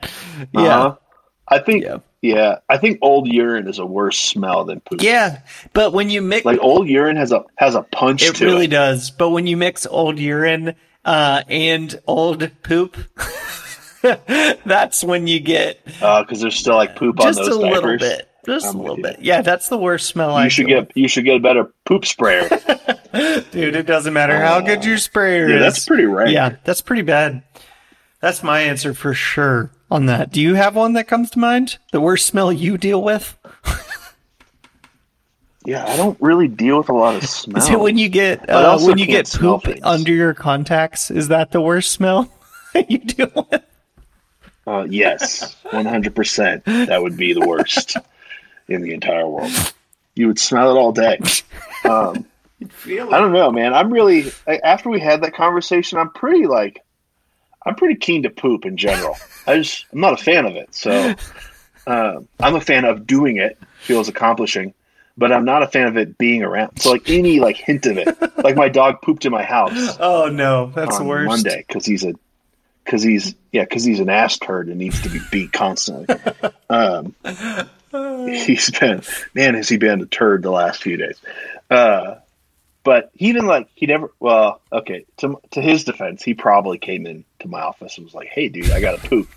Yeah, 0.54 0.62
Uh-huh. 0.62 0.96
I 1.48 1.60
think 1.60 1.84
Yeah. 1.84 1.98
Yeah. 2.24 2.60
I 2.70 2.78
think 2.78 2.98
old 3.04 3.28
urine 3.28 3.68
is 3.68 3.78
a 3.78 3.86
worse 3.86 4.18
smell 4.18 4.64
than 4.66 4.80
poop. 4.80 5.02
yeah. 5.04 5.42
But 5.74 5.94
when 5.94 6.10
you 6.10 6.22
mix, 6.24 6.46
Like 6.46 6.60
old 6.60 6.88
urine 6.88 7.18
has 7.18 7.32
a 7.32 7.44
has 7.58 7.76
a 7.76 7.84
punch 7.84 8.24
it 8.24 8.40
really 8.42 8.66
it. 8.66 8.70
does. 8.72 9.12
But 9.12 9.30
when 9.30 9.46
you 9.46 9.58
mix 9.58 9.86
old 9.86 10.18
urine 10.18 10.74
uh, 11.06 11.44
and 11.48 12.00
old 12.08 12.50
poop, 12.64 12.98
that's 14.02 15.04
when 15.04 15.28
you 15.28 15.40
get 15.40 15.84
because 15.86 16.42
there's 16.42 16.56
still 16.56 16.76
like 16.76 16.96
poop 16.96 17.20
on 17.20 17.28
those 17.34 17.38
a 17.40 17.52
diapers. 17.52 17.62
little 17.62 17.98
bit. 17.98 18.30
Just 18.46 18.66
I'm 18.68 18.76
a 18.76 18.82
little 18.82 18.98
bit. 18.98 19.20
Yeah, 19.22 19.42
that's 19.42 19.70
the 19.70 19.78
worst 19.78 20.08
smell 20.08 20.36
I 20.36 20.50
should 20.50 20.68
get 20.68 20.92
you 20.96 21.08
should 21.08 21.24
get 21.26 21.38
a 21.38 21.40
better 21.40 21.72
poop 21.86 22.06
sprayer. 22.06 22.50
Dude, 23.52 23.76
it 23.76 23.86
doesn't 23.86 24.14
matter 24.14 24.38
how 24.40 24.60
good 24.60 24.84
your 24.84 24.98
sprayer 24.98 25.48
yeah, 25.48 25.56
is. 25.58 25.62
that's 25.62 25.86
pretty 25.86 26.06
rare. 26.06 26.28
Yeah, 26.28 26.56
that's 26.64 26.82
pretty 26.82 27.04
bad. 27.04 27.44
That's 28.20 28.44
my 28.44 28.62
answer 28.62 28.94
for 28.94 29.14
sure 29.14 29.72
on 29.92 30.06
that. 30.08 30.32
Do 30.32 30.42
you 30.42 30.56
have 30.56 30.76
one 30.76 30.94
that 30.94 31.08
comes 31.08 31.32
to 31.32 31.40
mind? 31.40 31.78
The 31.92 32.02
worst 32.02 32.26
smell 32.26 32.52
you 32.52 32.78
deal 32.78 33.02
with? 33.02 33.38
Yeah, 35.66 35.86
I 35.86 35.96
don't 35.96 36.20
really 36.20 36.48
deal 36.48 36.78
with 36.78 36.90
a 36.90 36.94
lot 36.94 37.16
of 37.16 37.24
smell. 37.24 37.58
Is 37.58 37.70
it 37.70 37.80
when 37.80 37.98
you 37.98 38.10
get 38.10 38.50
uh, 38.50 38.78
when 38.80 38.98
you 38.98 39.06
get 39.06 39.32
poop 39.32 39.64
things. 39.64 39.80
under 39.84 40.12
your 40.12 40.34
contacts? 40.34 41.10
Is 41.10 41.30
that 41.30 41.52
the 41.52 41.62
worst 41.62 41.92
smell 41.92 42.30
you 42.90 42.98
deal 42.98 43.32
with? 43.50 43.64
Uh, 44.68 44.86
yes, 44.90 45.56
one 45.72 45.86
hundred 45.86 46.16
percent. 46.16 46.66
That 46.66 47.02
would 47.02 47.16
be 47.16 47.34
the 47.34 47.48
worst 47.48 47.96
in 48.68 48.82
the 48.82 48.94
entire 48.94 49.28
world. 49.28 49.52
You 50.16 50.28
would 50.28 50.40
smell 50.40 50.76
it 50.76 50.80
all 50.80 50.92
day. 50.92 51.20
Um, 51.86 52.26
Feel 52.70 53.14
I 53.14 53.20
don't 53.20 53.34
know, 53.34 53.52
man. 53.52 53.74
I'm 53.74 53.92
really 53.92 54.32
after 54.48 54.90
we 54.90 55.02
had 55.02 55.22
that 55.24 55.34
conversation. 55.34 55.98
I'm 55.98 56.12
pretty 56.12 56.48
like, 56.48 56.82
I'm 57.66 57.76
pretty 57.76 57.96
keen 57.96 58.24
to 58.24 58.30
poop 58.30 58.66
in 58.66 58.78
general. 58.78 59.16
I 59.48 59.58
just 59.58 59.86
I'm 59.92 60.00
not 60.00 60.14
a 60.14 60.24
fan 60.24 60.46
of 60.46 60.56
it. 60.56 60.74
So 60.76 61.14
um, 61.88 62.28
I'm 62.40 62.56
a 62.56 62.62
fan 62.62 62.86
of 62.86 63.08
doing 63.08 63.38
it. 63.38 63.58
Feels 63.80 64.08
accomplishing, 64.08 64.74
but 65.18 65.32
I'm 65.32 65.46
not 65.46 65.64
a 65.64 65.68
fan 65.68 65.88
of 65.88 65.98
it 65.98 66.18
being 66.18 66.44
around. 66.44 66.80
So 66.80 66.92
like 66.92 67.10
any 67.10 67.40
like 67.40 67.58
hint 67.58 67.86
of 67.86 67.98
it, 67.98 68.08
like 68.38 68.56
my 68.56 68.70
dog 68.70 69.02
pooped 69.02 69.26
in 69.26 69.32
my 69.32 69.44
house 69.44 69.98
Oh 70.00 70.30
no, 70.30 70.72
that's 70.74 70.98
the 70.98 71.04
on 71.04 71.08
worst. 71.08 71.28
Monday 71.28 71.66
because 71.68 71.86
he's 71.86 72.04
a 72.04 72.14
because 72.84 73.04
he's 73.04 73.36
yeah 73.52 73.64
because 73.64 73.84
he's 73.84 74.00
an 74.00 74.10
ass 74.10 74.38
turd 74.38 74.68
and 74.70 74.78
needs 74.78 75.02
to 75.02 75.10
be 75.10 75.20
beat 75.32 75.52
constantly. 75.52 76.16
Um, 76.70 77.14
he's 77.92 78.72
been 78.72 79.04
man 79.36 79.54
has 79.54 79.70
he 79.70 79.78
been 79.78 80.02
a 80.02 80.08
turd 80.08 80.42
the 80.42 80.50
last 80.50 80.82
few 80.82 80.98
days. 80.98 81.20
Uh, 81.70 82.16
But 82.84 83.12
he 83.14 83.32
didn't 83.32 83.48
like 83.48 83.70
he 83.76 83.86
never. 83.86 84.12
Well, 84.20 84.60
okay. 84.72 85.06
To 85.18 85.40
to 85.52 85.62
his 85.62 85.84
defense, 85.86 86.22
he 86.22 86.34
probably 86.34 86.78
came 86.78 87.06
in 87.06 87.24
to 87.40 87.48
my 87.48 87.62
office 87.62 87.98
and 87.98 88.06
was 88.06 88.14
like, 88.14 88.28
"Hey, 88.28 88.50
dude, 88.50 88.72
I 88.72 88.82
got 88.82 89.02
to 89.02 89.10
poop," 89.10 89.30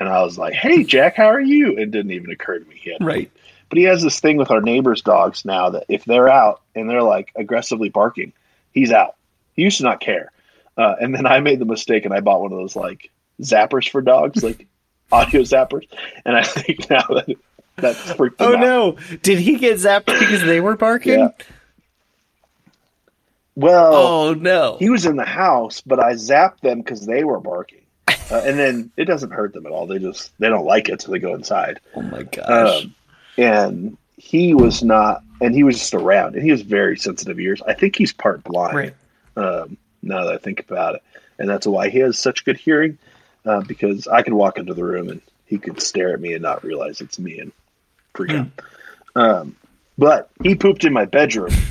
and 0.00 0.08
I 0.08 0.22
was 0.22 0.36
like, 0.36 0.54
"Hey, 0.54 0.82
Jack, 0.82 1.14
how 1.14 1.26
are 1.26 1.40
you?" 1.40 1.76
It 1.78 1.90
didn't 1.92 2.10
even 2.10 2.30
occur 2.30 2.58
to 2.58 2.64
me 2.68 2.76
he 2.76 2.90
had 2.90 3.04
Right. 3.04 3.30
But 3.68 3.78
he 3.78 3.84
has 3.84 4.02
this 4.02 4.18
thing 4.18 4.36
with 4.38 4.50
our 4.50 4.60
neighbors' 4.62 5.02
dogs 5.02 5.44
now 5.44 5.70
that 5.70 5.84
if 5.88 6.04
they're 6.06 6.28
out 6.28 6.62
and 6.74 6.88
they're 6.90 7.02
like 7.02 7.30
aggressively 7.36 7.88
barking, 7.90 8.32
he's 8.72 8.90
out. 8.90 9.14
He 9.54 9.62
used 9.62 9.76
to 9.78 9.84
not 9.84 10.00
care, 10.00 10.32
uh, 10.76 10.94
and 11.00 11.14
then 11.14 11.26
I 11.26 11.38
made 11.40 11.58
the 11.60 11.66
mistake 11.66 12.04
and 12.04 12.12
I 12.14 12.20
bought 12.20 12.40
one 12.40 12.50
of 12.52 12.58
those 12.58 12.74
like 12.74 13.10
zappers 13.42 13.88
for 13.88 14.00
dogs, 14.02 14.42
like 14.42 14.66
audio 15.12 15.42
zappers, 15.42 15.86
and 16.24 16.36
I 16.36 16.42
think 16.42 16.90
now 16.90 17.04
that 17.10 17.28
that's 17.76 18.12
freaked 18.14 18.40
Oh 18.40 18.54
out. 18.56 18.60
no! 18.60 18.96
Did 19.22 19.38
he 19.38 19.56
get 19.56 19.76
zapped 19.76 20.06
because 20.06 20.42
they 20.42 20.60
were 20.60 20.76
barking? 20.76 21.18
Yeah. 21.20 21.28
Well, 23.58 23.94
Oh 23.94 24.34
no! 24.34 24.76
he 24.78 24.88
was 24.88 25.04
in 25.04 25.16
the 25.16 25.24
house, 25.24 25.80
but 25.80 25.98
I 25.98 26.12
zapped 26.12 26.60
them 26.60 26.78
because 26.80 27.04
they 27.04 27.24
were 27.24 27.40
barking, 27.40 27.82
uh, 28.08 28.42
and 28.44 28.56
then 28.56 28.92
it 28.96 29.06
doesn't 29.06 29.32
hurt 29.32 29.52
them 29.52 29.66
at 29.66 29.72
all. 29.72 29.86
They 29.88 29.98
just 29.98 30.30
they 30.38 30.48
don't 30.48 30.64
like 30.64 30.88
it, 30.88 31.02
so 31.02 31.10
they 31.10 31.18
go 31.18 31.34
inside. 31.34 31.80
oh 31.96 32.02
my 32.02 32.22
gosh! 32.22 32.84
Um, 32.84 32.94
and 33.36 33.96
he 34.16 34.54
was 34.54 34.84
not, 34.84 35.24
and 35.40 35.52
he 35.52 35.64
was 35.64 35.76
just 35.76 35.92
around, 35.94 36.34
and 36.36 36.44
he 36.44 36.50
has 36.50 36.60
very 36.60 36.96
sensitive 36.96 37.40
ears. 37.40 37.60
I 37.66 37.74
think 37.74 37.96
he's 37.96 38.12
part 38.12 38.44
blind. 38.44 38.76
right. 38.76 38.94
Um, 39.36 39.76
now 40.04 40.22
that 40.24 40.34
I 40.34 40.38
think 40.38 40.60
about 40.60 40.94
it, 40.94 41.02
and 41.40 41.48
that's 41.48 41.66
why 41.66 41.88
he 41.88 41.98
has 41.98 42.16
such 42.16 42.44
good 42.44 42.56
hearing, 42.58 42.96
uh, 43.44 43.62
because 43.62 44.06
I 44.06 44.22
could 44.22 44.34
walk 44.34 44.58
into 44.58 44.72
the 44.72 44.84
room 44.84 45.08
and 45.08 45.20
he 45.46 45.58
could 45.58 45.82
stare 45.82 46.12
at 46.14 46.20
me 46.20 46.32
and 46.34 46.42
not 46.42 46.62
realize 46.62 47.00
it's 47.00 47.18
me 47.18 47.40
and 47.40 47.50
freak 48.14 48.30
out. 48.32 48.46
Um, 49.16 49.56
but 49.96 50.30
he 50.44 50.54
pooped 50.54 50.84
in 50.84 50.92
my 50.92 51.06
bedroom. 51.06 51.52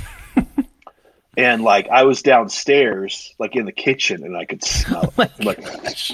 And 1.38 1.62
like 1.63 1.88
I 1.89 2.03
was 2.03 2.24
downstairs, 2.24 3.34
like 3.38 3.56
in 3.56 3.65
the 3.65 3.72
kitchen, 3.72 4.24
and 4.24 4.36
I 4.36 4.46
could 4.46 4.63
smell 4.63 5.13
Oh 5.20 5.22
it. 5.22 5.46
Like, 5.46 5.62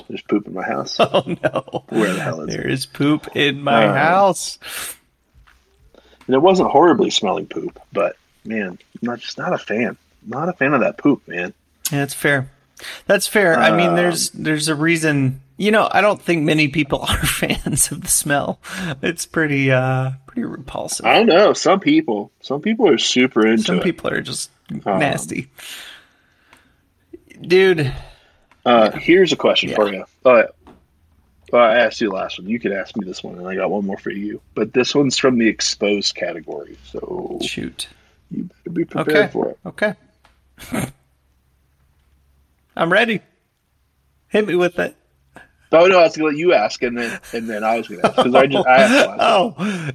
there's 0.07 0.21
poop 0.27 0.45
in 0.47 0.53
my 0.53 0.63
house. 0.63 0.97
Oh 0.99 1.23
no! 1.41 1.85
Where 1.89 2.13
the 2.13 2.19
hell 2.21 2.41
is 2.41 2.49
it? 2.53 2.57
There 2.57 2.67
is 2.67 2.85
poop 2.85 3.33
in 3.35 3.61
my 3.63 3.85
Um, 3.87 3.95
house. 3.95 4.59
And 6.27 6.35
it 6.35 6.41
wasn't 6.41 6.69
horribly 6.71 7.09
smelling 7.09 7.47
poop, 7.47 7.79
but 7.91 8.15
man, 8.45 8.69
I'm 8.71 8.77
not 9.01 9.19
just 9.19 9.37
not 9.37 9.53
a 9.53 9.57
fan. 9.57 9.97
Not 10.25 10.49
a 10.49 10.53
fan 10.53 10.73
of 10.73 10.81
that 10.81 10.97
poop, 10.97 11.27
man. 11.27 11.53
Yeah, 11.91 11.99
that's 11.99 12.13
fair. 12.13 12.49
That's 13.07 13.27
fair. 13.27 13.57
I 13.57 13.71
mean, 13.75 13.89
Um, 13.91 13.95
there's 13.95 14.29
there's 14.31 14.67
a 14.67 14.75
reason. 14.75 15.41
You 15.55 15.71
know, 15.71 15.87
I 15.91 16.01
don't 16.01 16.21
think 16.21 16.43
many 16.43 16.67
people 16.67 16.99
are 17.07 17.25
fans 17.25 17.91
of 17.91 18.01
the 18.01 18.07
smell. 18.09 18.59
It's 19.01 19.25
pretty 19.25 19.71
uh 19.71 20.11
pretty 20.27 20.43
repulsive. 20.43 21.05
I 21.05 21.15
don't 21.19 21.27
know. 21.27 21.53
Some 21.53 21.79
people, 21.79 22.31
some 22.41 22.61
people 22.61 22.89
are 22.89 22.97
super 22.97 23.45
into 23.47 23.63
Some 23.63 23.77
it. 23.77 23.83
people 23.83 24.09
are 24.09 24.21
just 24.21 24.49
Um, 24.71 24.99
nasty. 24.99 25.49
Dude, 27.41 27.93
Uh, 28.65 28.91
here's 28.91 29.33
a 29.33 29.35
question 29.35 29.69
Yeah. 29.69 29.75
for 29.75 29.93
you. 29.93 30.05
Uh, 30.23 30.43
I 31.53 31.79
asked 31.79 31.99
you 32.01 32.09
the 32.09 32.15
last 32.15 32.39
one. 32.39 32.47
You 32.47 32.59
could 32.59 32.71
ask 32.71 32.95
me 32.95 33.05
this 33.05 33.21
one, 33.23 33.37
and 33.37 33.47
I 33.47 33.55
got 33.55 33.69
one 33.69 33.85
more 33.85 33.97
for 33.97 34.09
you. 34.11 34.41
But 34.55 34.73
this 34.73 34.95
one's 34.95 35.17
from 35.17 35.37
the 35.37 35.47
exposed 35.47 36.15
category, 36.15 36.77
so 36.83 37.37
shoot. 37.43 37.87
you 38.31 38.43
better 38.45 38.69
be 38.71 38.85
prepared 38.85 39.17
Okay. 39.17 39.31
for 39.31 39.49
it. 39.49 39.59
Okay. 39.65 39.93
I'm 42.75 42.91
ready. 42.91 43.21
Hit 44.29 44.47
me 44.47 44.55
with 44.55 44.79
it. 44.79 44.95
Oh 45.71 45.85
no, 45.87 45.99
I 45.99 46.03
was 46.03 46.15
gonna 46.15 46.29
let 46.29 46.37
you 46.37 46.53
ask, 46.53 46.81
and 46.83 46.97
then 46.97 47.19
and 47.33 47.49
then 47.49 47.63
I 47.63 47.77
was 47.77 47.87
gonna 47.87 48.01
ask 48.03 48.15
because 48.15 48.33
I 48.35 48.47
just 48.47 48.67
I 48.67 48.75
asked 48.77 49.09
Oh. 49.19 49.89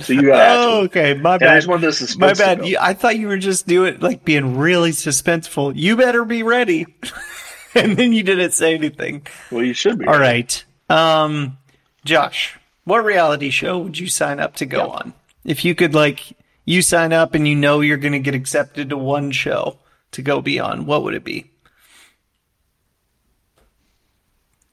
So 0.00 0.12
you 0.12 0.22
got 0.22 0.36
to 0.36 0.42
ask. 0.42 0.58
oh 0.60 0.76
one. 0.78 0.84
okay. 0.86 1.14
My 1.14 1.34
And 1.34 1.44
I 1.44 1.46
bad. 1.46 1.54
just 1.56 1.68
want 1.68 1.80
this 1.82 1.98
suspense. 1.98 2.38
My 2.38 2.44
bad. 2.44 2.58
go. 2.60 2.64
You, 2.64 2.78
I 2.80 2.94
thought 2.94 3.16
you 3.18 3.28
were 3.28 3.38
just 3.38 3.66
doing 3.66 3.98
like 4.00 4.24
being 4.24 4.56
really 4.56 4.90
suspenseful. 4.90 5.72
You 5.76 5.96
better 5.96 6.24
be 6.24 6.42
ready. 6.42 6.86
and 7.74 7.96
then 7.96 8.12
you 8.12 8.22
didn't 8.22 8.52
say 8.52 8.74
anything. 8.74 9.26
Well, 9.50 9.64
you 9.64 9.74
should 9.74 9.98
be. 9.98 10.06
All 10.06 10.18
right. 10.18 10.64
Um, 10.88 11.58
Josh, 12.04 12.58
what 12.84 13.04
reality 13.04 13.50
show 13.50 13.78
would 13.78 13.98
you 13.98 14.08
sign 14.08 14.40
up 14.40 14.56
to 14.56 14.66
go 14.66 14.78
Yeah. 14.78 14.92
on? 14.92 15.14
If 15.44 15.64
you 15.64 15.74
could, 15.74 15.94
like, 15.94 16.36
you 16.64 16.80
sign 16.82 17.12
up 17.12 17.34
and 17.34 17.46
you 17.46 17.54
know 17.54 17.80
you're 17.80 17.96
going 17.98 18.12
to 18.12 18.18
get 18.18 18.34
accepted 18.34 18.88
to 18.90 18.96
one 18.96 19.30
show 19.30 19.78
to 20.12 20.22
go 20.22 20.40
be 20.40 20.58
on, 20.58 20.86
what 20.86 21.02
would 21.02 21.14
it 21.14 21.24
be? 21.24 21.50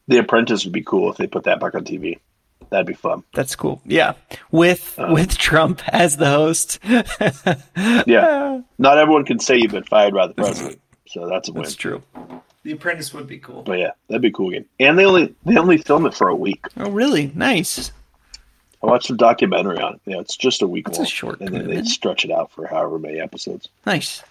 The 0.08 0.18
Apprentice 0.20 0.64
would 0.66 0.74
be 0.74 0.84
cool 0.84 1.10
if 1.12 1.18
they 1.18 1.28
put 1.28 1.44
that 1.46 1.60
back 1.60 1.76
on 1.76 1.84
TV. 1.86 2.20
That'd 2.72 2.88
be 2.88 2.94
fun. 2.94 3.24
That's 3.34 3.56
cool. 3.56 3.82
Yeah, 3.86 4.14
with 4.50 4.98
Uh. 4.98 5.10
with 5.14 5.38
Trump 5.38 5.82
as 5.90 6.18
the 6.18 6.30
host. 6.30 6.80
Yeah. 6.84 8.62
Not 8.80 8.98
everyone 8.98 9.26
can 9.26 9.40
say 9.40 9.58
you've 9.58 9.72
been 9.72 9.84
fired 9.84 10.14
by 10.14 10.28
the 10.28 10.34
president, 10.34 10.80
so 11.08 11.28
that's 11.28 11.50
a 11.50 11.54
win. 11.54 11.64
That's 11.64 11.76
true. 11.76 12.02
The 12.64 12.72
Apprentice 12.74 13.14
would 13.14 13.28
be 13.28 13.40
cool. 13.40 13.64
But 13.64 13.80
yeah, 13.80 13.92
that'd 14.08 14.22
be 14.22 14.30
a 14.30 14.32
cool 14.32 14.52
game. 14.52 14.66
And 14.80 14.98
they 14.98 15.06
only 15.06 15.36
they 15.46 15.58
only 15.58 15.78
film 15.78 16.06
it 16.06 16.14
for 16.14 16.30
a 16.30 16.36
week. 16.36 16.66
Oh, 16.78 16.90
really? 16.90 17.32
Nice. 17.36 17.92
I 18.84 18.88
watched 18.88 19.08
some 19.08 19.18
documentary 19.18 19.80
on 19.80 19.96
it. 19.96 20.02
Yeah, 20.06 20.20
it's 20.20 20.36
just 20.38 20.62
a 20.64 20.68
week 20.68 20.86
That's 20.86 20.98
a 20.98 21.02
long, 21.02 21.08
short 21.10 21.42
and 21.42 21.54
then 21.54 21.68
they 21.68 21.84
stretch 21.84 22.24
it 22.26 22.32
out 22.32 22.52
for 22.52 22.66
however 22.68 22.98
many 22.98 23.20
episodes. 23.20 23.68
Nice. 23.86 24.24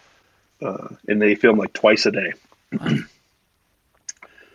Uh, 0.63 0.89
and 1.09 1.21
they 1.23 1.35
film 1.35 1.59
like 1.59 1.73
twice 1.73 2.05
a 2.07 2.11
day. 2.11 2.33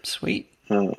Sweet. 0.03 0.51
Uh, 0.69 0.93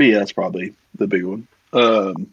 but 0.00 0.06
yeah, 0.06 0.18
that's 0.20 0.32
probably 0.32 0.72
the 0.94 1.06
big 1.06 1.24
one. 1.24 1.46
Um, 1.74 2.32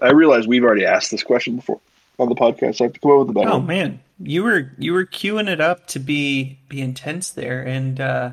I 0.00 0.12
realize 0.12 0.46
we've 0.46 0.64
already 0.64 0.86
asked 0.86 1.10
this 1.10 1.22
question 1.22 1.56
before 1.56 1.78
on 2.18 2.30
the 2.30 2.34
podcast. 2.34 2.76
So 2.76 2.84
I 2.84 2.86
have 2.86 2.94
to 2.94 3.00
come 3.00 3.10
up 3.10 3.18
with 3.18 3.28
a 3.30 3.32
better 3.34 3.50
Oh 3.50 3.58
one. 3.58 3.66
man, 3.66 4.00
you 4.18 4.42
were 4.44 4.72
you 4.78 4.94
were 4.94 5.04
queuing 5.04 5.46
it 5.48 5.60
up 5.60 5.88
to 5.88 5.98
be 5.98 6.58
be 6.70 6.80
intense 6.80 7.28
there, 7.30 7.60
and 7.62 8.00
uh 8.00 8.30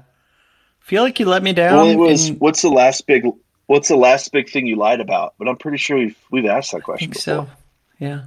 feel 0.79 1.03
like 1.03 1.19
you 1.19 1.25
let 1.25 1.43
me 1.43 1.51
down. 1.51 1.75
Well, 1.75 1.87
it 1.89 1.95
was 1.97 2.29
and- 2.29 2.39
what's 2.39 2.61
the 2.61 2.69
last 2.69 3.05
big 3.05 3.25
what's 3.67 3.89
the 3.89 3.97
last 3.97 4.31
big 4.31 4.49
thing 4.49 4.65
you 4.65 4.77
lied 4.77 5.01
about? 5.01 5.33
But 5.37 5.49
I'm 5.49 5.57
pretty 5.57 5.77
sure 5.77 5.97
we've 5.97 6.17
we've 6.31 6.45
asked 6.45 6.71
that 6.71 6.77
I 6.77 6.81
question 6.81 7.13
so. 7.13 7.49
Yeah. 7.99 8.21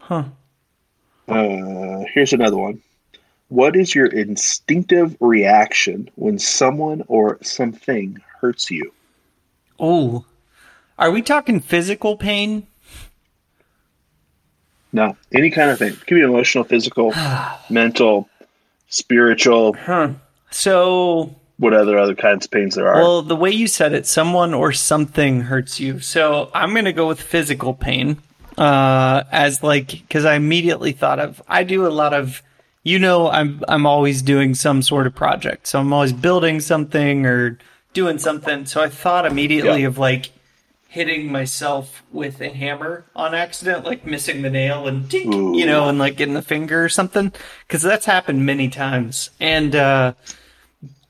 Huh. 0.00 0.24
Uh, 1.28 2.04
here's 2.12 2.32
another 2.32 2.56
one. 2.56 2.82
What 3.48 3.76
is 3.76 3.94
your 3.94 4.06
instinctive 4.06 5.16
reaction 5.20 6.10
when 6.16 6.38
someone 6.38 7.04
or 7.08 7.38
something 7.42 8.18
hurts 8.40 8.70
you? 8.70 8.92
Oh, 9.78 10.24
are 10.98 11.10
we 11.10 11.22
talking 11.22 11.60
physical 11.60 12.16
pain? 12.16 12.66
No, 14.92 15.16
any 15.32 15.50
kind 15.50 15.70
of 15.70 15.78
thing. 15.78 15.92
It 15.92 16.06
can 16.06 16.16
be 16.16 16.22
emotional, 16.22 16.64
physical, 16.64 17.12
mental, 17.70 18.28
spiritual, 18.88 19.74
Huh. 19.74 20.10
So, 20.50 21.34
what 21.58 21.74
other 21.74 21.98
other 21.98 22.14
kinds 22.14 22.46
of 22.46 22.50
pains 22.50 22.74
there 22.74 22.88
are. 22.88 22.94
well, 22.94 23.20
the 23.22 23.36
way 23.36 23.50
you 23.50 23.66
said 23.66 23.92
it, 23.92 24.06
someone 24.06 24.54
or 24.54 24.72
something 24.72 25.42
hurts 25.42 25.78
you. 25.78 26.00
So 26.00 26.50
I'm 26.54 26.74
gonna 26.74 26.92
go 26.94 27.06
with 27.06 27.20
physical 27.20 27.74
pain, 27.74 28.16
uh, 28.56 29.24
as 29.30 29.62
like 29.62 29.88
because 29.90 30.24
I 30.24 30.36
immediately 30.36 30.92
thought 30.92 31.18
of. 31.18 31.42
I 31.48 31.64
do 31.64 31.86
a 31.86 31.90
lot 31.90 32.14
of, 32.14 32.42
you 32.82 32.98
know, 32.98 33.28
I'm 33.28 33.62
I'm 33.68 33.84
always 33.84 34.22
doing 34.22 34.54
some 34.54 34.80
sort 34.80 35.06
of 35.06 35.14
project, 35.14 35.66
so 35.66 35.78
I'm 35.80 35.92
always 35.92 36.14
building 36.14 36.60
something 36.60 37.26
or 37.26 37.58
doing 37.98 38.18
something. 38.18 38.64
So 38.66 38.80
I 38.80 38.88
thought 38.88 39.26
immediately 39.26 39.80
Yeah. 39.82 39.88
of 39.88 39.98
like 39.98 40.30
hitting 40.88 41.30
myself 41.30 42.02
with 42.12 42.40
a 42.40 42.48
hammer 42.48 43.04
on 43.14 43.34
accident, 43.34 43.84
like 43.84 44.06
missing 44.06 44.42
the 44.42 44.50
nail 44.50 44.86
and 44.86 45.12
Ooh. 45.12 45.52
you 45.58 45.66
know, 45.66 45.88
and 45.88 45.98
like 45.98 46.16
getting 46.16 46.34
the 46.34 46.42
finger 46.42 46.84
or 46.84 46.88
something. 46.88 47.32
Because 47.66 47.82
that's 47.82 48.06
happened 48.06 48.46
many 48.46 48.68
times. 48.68 49.30
And 49.40 49.74
uh, 49.74 50.12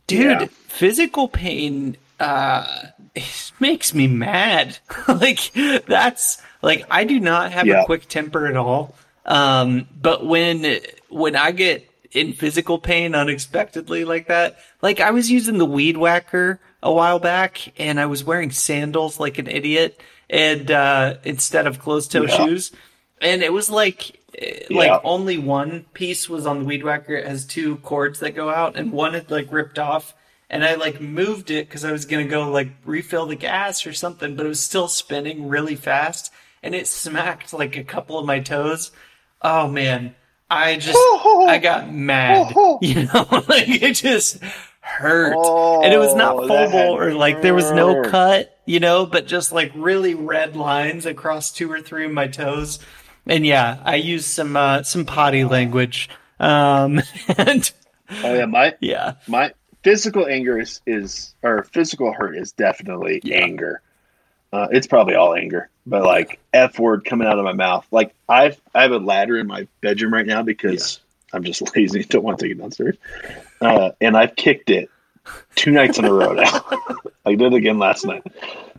dude, 0.07 0.41
Yeah. 0.41 0.47
physical 0.67 1.29
pain 1.29 1.97
uh, 2.19 2.67
it 3.15 3.53
makes 3.61 3.95
me 3.95 4.09
mad. 4.09 4.79
like 5.09 5.53
that's 5.87 6.41
like 6.63 6.85
I 6.91 7.05
do 7.05 7.21
not 7.21 7.53
have 7.53 7.67
Yeah. 7.67 7.83
a 7.83 7.85
quick 7.85 8.09
temper 8.09 8.47
at 8.47 8.57
all. 8.57 8.95
Um, 9.27 9.87
but 10.01 10.25
when 10.27 10.81
when 11.11 11.37
I 11.37 11.51
get 11.53 11.85
in 12.11 12.33
physical 12.33 12.79
pain 12.79 13.15
unexpectedly 13.15 14.05
like 14.05 14.27
that, 14.29 14.57
like 14.83 14.99
I 14.99 15.11
was 15.13 15.31
using 15.31 15.59
the 15.59 15.67
weed 15.67 15.97
whacker 15.99 16.59
a 16.83 16.93
while 16.93 17.19
back 17.19 17.73
and 17.79 17.99
I 17.99 18.07
was 18.07 18.23
wearing 18.25 18.51
sandals 18.51 19.19
like 19.19 19.39
an 19.39 19.47
idiot 19.49 20.01
and 20.31 20.71
uh 20.71 21.15
instead 21.25 21.67
of 21.67 21.79
closed 21.81 22.13
toe 22.13 22.23
Yeah. 22.23 22.37
shoes. 22.47 22.73
And 23.21 23.43
it 23.43 23.53
was 23.53 23.69
like 23.69 24.21
eh, 24.39 24.61
Yeah. 24.71 24.79
like 24.79 25.01
only 25.05 25.39
one 25.39 25.87
piece 25.95 26.29
was 26.29 26.47
on 26.47 26.61
the 26.61 26.65
weed 26.65 26.85
whacker. 26.85 27.15
It 27.17 27.27
has 27.27 27.45
two 27.45 27.77
cords 27.79 28.21
that 28.21 28.37
go 28.37 28.49
out 28.51 28.77
and 28.77 28.93
one 28.93 29.15
had 29.15 29.31
like 29.31 29.51
ripped 29.53 29.79
off 29.79 30.15
and 30.51 30.65
I 30.65 30.77
like 30.77 31.01
moved 31.01 31.51
it 31.51 31.69
because 31.69 31.85
I 31.85 31.93
was 31.93 32.05
gonna 32.07 32.25
go 32.29 32.49
like 32.51 32.71
refill 32.85 33.27
the 33.27 33.35
gas 33.37 33.87
or 33.87 33.93
something, 33.93 34.37
but 34.37 34.47
it 34.47 34.49
was 34.49 34.63
still 34.63 34.87
spinning 34.89 35.49
really 35.49 35.75
fast 35.77 36.33
and 36.63 36.75
it 36.75 36.87
smacked 36.87 37.53
like 37.53 37.77
a 37.77 37.85
couple 37.85 38.19
of 38.19 38.27
my 38.27 38.39
toes. 38.41 38.91
Oh 39.43 39.69
man, 39.69 40.15
I 40.51 40.77
just 40.77 40.97
I 40.97 41.59
got 41.59 41.93
mad, 41.93 42.55
you 42.83 43.05
know, 43.13 43.27
like 43.49 43.69
it 43.69 43.95
just 43.95 44.39
hurt, 44.89 45.35
and 45.85 45.93
it 45.93 45.99
was 45.99 46.15
not 46.15 46.37
Oh, 46.39 46.49
had 46.71 46.91
or 46.91 47.13
like 47.15 47.43
there 47.43 47.55
was 47.55 47.71
no 47.73 48.03
cut, 48.03 48.57
you 48.67 48.81
know, 48.81 49.07
but 49.07 49.27
just 49.27 49.53
like 49.53 49.73
really 49.75 50.15
red 50.15 50.57
lines 50.57 51.07
across 51.07 51.53
two 51.53 51.71
or 51.71 51.81
three 51.81 52.05
of 52.07 52.13
my 52.13 52.27
toes. 52.29 52.79
and 53.27 53.45
yeah, 53.47 53.81
I 53.85 53.97
use 53.97 54.27
some 54.27 54.57
uh, 54.57 54.83
some 54.83 55.05
potty 55.05 55.45
language. 55.45 56.09
Um, 56.41 57.01
and 57.39 57.71
Oh 58.25 58.35
yeah, 58.35 58.47
my 58.47 58.75
yeah, 58.81 59.15
my 59.27 59.53
physical 59.83 60.27
anger 60.27 60.59
is 60.59 60.81
is 60.87 61.35
or 61.43 61.63
physical 61.65 62.13
hurt 62.13 62.37
is 62.37 62.53
definitely 62.53 63.21
Yeah. 63.23 63.39
anger. 63.41 63.83
Uh, 64.51 64.67
it's 64.71 64.87
probably 64.87 65.15
all 65.15 65.35
anger, 65.35 65.69
but 65.87 66.03
like 66.05 66.39
f 66.55 66.79
word 66.79 67.05
coming 67.05 67.29
out 67.29 67.39
of 67.39 67.45
my 67.45 67.53
mouth. 67.53 67.87
Like 67.91 68.15
I've 68.29 68.59
I 68.75 68.83
have 68.83 68.93
a 68.93 68.99
ladder 68.99 69.39
in 69.39 69.47
my 69.47 69.69
bedroom 69.83 70.15
right 70.15 70.27
now 70.27 70.43
because 70.43 71.01
I'm 71.35 71.45
just 71.45 71.61
lazy, 71.77 72.03
don't 72.05 72.25
want 72.25 72.39
to 72.39 72.47
take 72.47 72.53
it 72.53 72.61
downstairs. 72.61 72.97
Uh, 73.61 73.91
and 74.01 74.17
I've 74.17 74.37
kicked 74.37 74.71
it 74.71 74.89
two 75.57 75.71
nights 75.71 75.99
in 75.99 76.05
a 76.05 76.13
row 76.13 76.33
now. 76.33 76.65
I 77.27 77.35
did 77.35 77.53
it 77.53 77.55
again 77.55 77.79
last 77.79 78.07
night. 78.07 78.23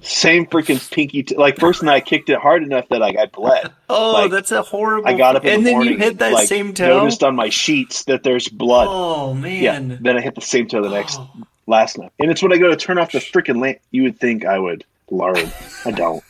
Same 0.01 0.45
freaking 0.45 0.79
pinky. 0.91 1.23
T- 1.23 1.35
like 1.35 1.57
first 1.59 1.83
night, 1.83 1.95
I 1.95 1.99
kicked 2.01 2.29
it 2.29 2.39
hard 2.39 2.63
enough 2.63 2.87
that 2.89 2.99
like 2.99 3.17
I 3.17 3.25
bled. 3.25 3.71
Oh, 3.89 4.13
Like, 4.13 4.31
that's 4.31 4.51
a 4.51 4.61
horrible. 4.61 5.07
I 5.07 5.13
got 5.13 5.35
up 5.35 5.43
in 5.43 5.51
and 5.55 5.61
the 5.61 5.65
then 5.65 5.73
morning 5.73 5.93
you 5.93 5.99
hit 5.99 6.19
that 6.19 6.31
like, 6.31 6.47
same 6.47 6.73
toe. 6.73 6.99
Noticed 6.99 7.23
on 7.23 7.35
my 7.35 7.49
sheets 7.49 8.05
that 8.05 8.23
there's 8.23 8.47
blood. 8.47 8.87
Oh 8.89 9.33
man! 9.33 9.89
Yeah. 9.91 9.97
Then 9.99 10.17
I 10.17 10.21
hit 10.21 10.35
the 10.35 10.41
same 10.41 10.67
toe 10.67 10.81
the 10.81 10.89
next 10.89 11.17
Oh. 11.19 11.29
last 11.67 11.97
night, 11.97 12.11
and 12.17 12.31
it's 12.31 12.41
when 12.41 12.53
I 12.53 12.57
go 12.57 12.69
to 12.69 12.77
turn 12.77 12.97
off 12.97 13.11
the 13.11 13.19
freaking 13.19 13.61
lamp. 13.61 13.79
You 13.91 14.03
would 14.03 14.17
think 14.19 14.45
I 14.45 14.57
would 14.57 14.85
learn. 15.11 15.51
I 15.85 15.91
don't. 15.91 16.23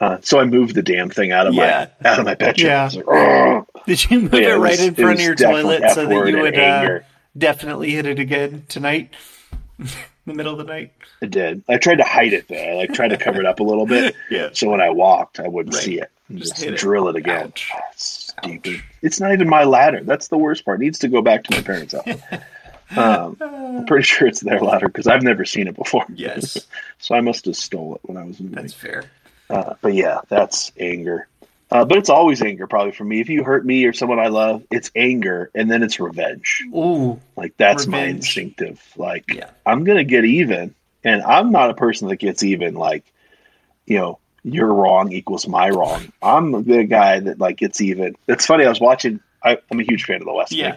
Uh, 0.00 0.16
so 0.22 0.40
I 0.40 0.44
moved 0.44 0.74
the 0.74 0.82
damn 0.82 1.10
thing 1.10 1.30
out 1.32 1.46
of 1.46 1.52
Yeah. 1.54 1.88
my 2.02 2.08
out 2.10 2.18
of 2.18 2.24
my 2.24 2.34
bedroom. 2.34 2.66
Yeah. 2.66 2.90
Like, 3.06 3.64
Did 3.86 4.10
you 4.10 4.20
move 4.22 4.32
Yeah, 4.34 4.54
it 4.54 4.58
right 4.58 4.70
was- 4.70 4.80
in 4.80 4.94
front 4.94 5.18
of 5.20 5.24
your 5.24 5.34
toilet 5.34 5.82
so 5.90 6.06
that 6.06 6.28
you 6.28 6.38
would 6.40 6.58
uh. 6.58 7.00
Definitely 7.36 7.90
hit 7.90 8.06
it 8.06 8.18
again 8.18 8.64
tonight? 8.68 9.12
in 9.78 9.86
the 10.26 10.34
middle 10.34 10.52
of 10.52 10.58
the 10.58 10.64
night. 10.72 10.92
It 11.20 11.30
did. 11.30 11.62
I 11.68 11.76
tried 11.78 11.96
to 11.96 12.04
hide 12.04 12.32
it 12.32 12.46
though. 12.48 12.54
I 12.56 12.74
like 12.74 12.92
tried 12.92 13.08
to 13.08 13.18
cover 13.18 13.40
it 13.40 13.46
up 13.46 13.60
a 13.60 13.64
little 13.64 13.86
bit, 13.86 14.14
Yeah. 14.30 14.50
so 14.52 14.70
when 14.70 14.80
I 14.80 14.90
walked, 14.90 15.40
I 15.40 15.48
wouldn't 15.48 15.74
Right. 15.74 15.84
see 15.84 16.00
it. 16.00 16.10
Just 16.30 16.52
Just, 16.52 16.64
hit 16.64 16.74
it. 16.74 16.78
drill 16.80 17.08
it 17.08 17.16
again. 17.16 17.46
Ouch. 17.46 17.68
Ah, 17.74 17.80
it's 17.92 18.34
stupid. 18.40 18.82
It's 19.02 19.20
not 19.20 19.32
even 19.32 19.48
my 19.48 19.64
ladder. 19.64 20.02
That's 20.02 20.28
the 20.28 20.38
worst 20.38 20.64
part. 20.64 20.80
It 20.80 20.84
needs 20.84 20.98
to 21.00 21.08
go 21.08 21.20
back 21.20 21.44
to 21.44 21.56
my 21.56 21.62
parents' 21.62 21.92
house. 21.94 22.06
um, 22.96 23.36
I'm 23.40 23.86
pretty 23.86 24.04
sure 24.04 24.28
it's 24.28 24.40
their 24.40 24.60
ladder 24.60 24.86
because 24.86 25.06
I've 25.06 25.22
never 25.22 25.44
seen 25.44 25.66
it 25.68 25.74
before. 25.76 26.06
Yes, 26.14 26.56
So 26.98 27.14
I 27.14 27.20
must 27.20 27.44
have 27.46 27.56
stole 27.56 27.96
it 27.96 28.00
when 28.04 28.16
I 28.16 28.24
was 28.24 28.38
moving. 28.40 28.54
that's 28.56 28.72
fair. 28.72 29.04
Uh, 29.50 29.74
but 29.82 29.92
yeah, 29.94 30.20
that's 30.28 30.72
anger. 30.78 31.26
Uh, 31.72 31.84
but 31.86 31.96
it's 31.96 32.10
always 32.10 32.42
anger, 32.42 32.66
probably 32.66 32.92
for 32.92 33.04
me. 33.04 33.20
If 33.20 33.28
you 33.30 33.42
hurt 33.44 33.64
me 33.64 33.84
or 33.86 33.92
someone 33.94 34.18
I 34.18 34.28
love, 34.28 34.62
it's 34.70 34.90
anger, 34.94 35.50
and 35.54 35.70
then 35.70 35.82
it's 35.82 35.98
revenge. 35.98 36.62
Ooh, 36.74 37.18
Like 37.36 37.54
that's 37.56 37.86
my 37.86 38.04
instinctive. 38.04 38.80
Like 38.96 39.24
yeah. 39.32 39.50
I'm 39.64 39.84
gonna 39.84 40.04
get 40.04 40.24
even, 40.26 40.74
and 41.02 41.22
I'm 41.22 41.50
not 41.50 41.70
a 41.70 41.74
person 41.74 42.08
that 42.08 42.16
gets 42.16 42.42
even. 42.42 42.74
Like, 42.74 43.04
you 43.86 43.96
know, 43.98 44.18
your 44.44 44.72
wrong 44.72 45.12
equals 45.12 45.48
my 45.48 45.70
wrong. 45.70 46.12
I'm 46.22 46.64
the 46.64 46.84
guy 46.84 47.20
that 47.20 47.38
like 47.40 47.56
gets 47.56 47.80
even. 47.80 48.16
It's 48.28 48.44
funny. 48.44 48.66
I 48.66 48.68
was 48.68 48.80
watching. 48.80 49.20
I, 49.42 49.56
I'm 49.70 49.80
a 49.80 49.84
huge 49.84 50.04
fan 50.04 50.16
of 50.20 50.26
the 50.26 50.32
West 50.34 50.52
Yeah. 50.52 50.76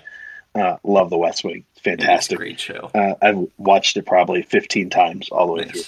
Wing. 0.55 0.63
Uh, 0.63 0.77
love 0.85 1.09
the 1.09 1.17
West 1.17 1.43
Wing. 1.43 1.65
It's 1.75 1.85
It 1.85 1.89
is 1.89 1.93
a 1.93 2.03
fantastic. 2.05 2.37
great 2.37 2.59
show. 2.59 2.89
Uh, 2.95 3.15
I've 3.21 3.45
watched 3.57 3.97
it 3.97 4.05
probably 4.05 4.41
15 4.43 4.89
times 4.89 5.27
all 5.29 5.47
the 5.47 5.53
way 5.53 5.65
through. 5.65 5.81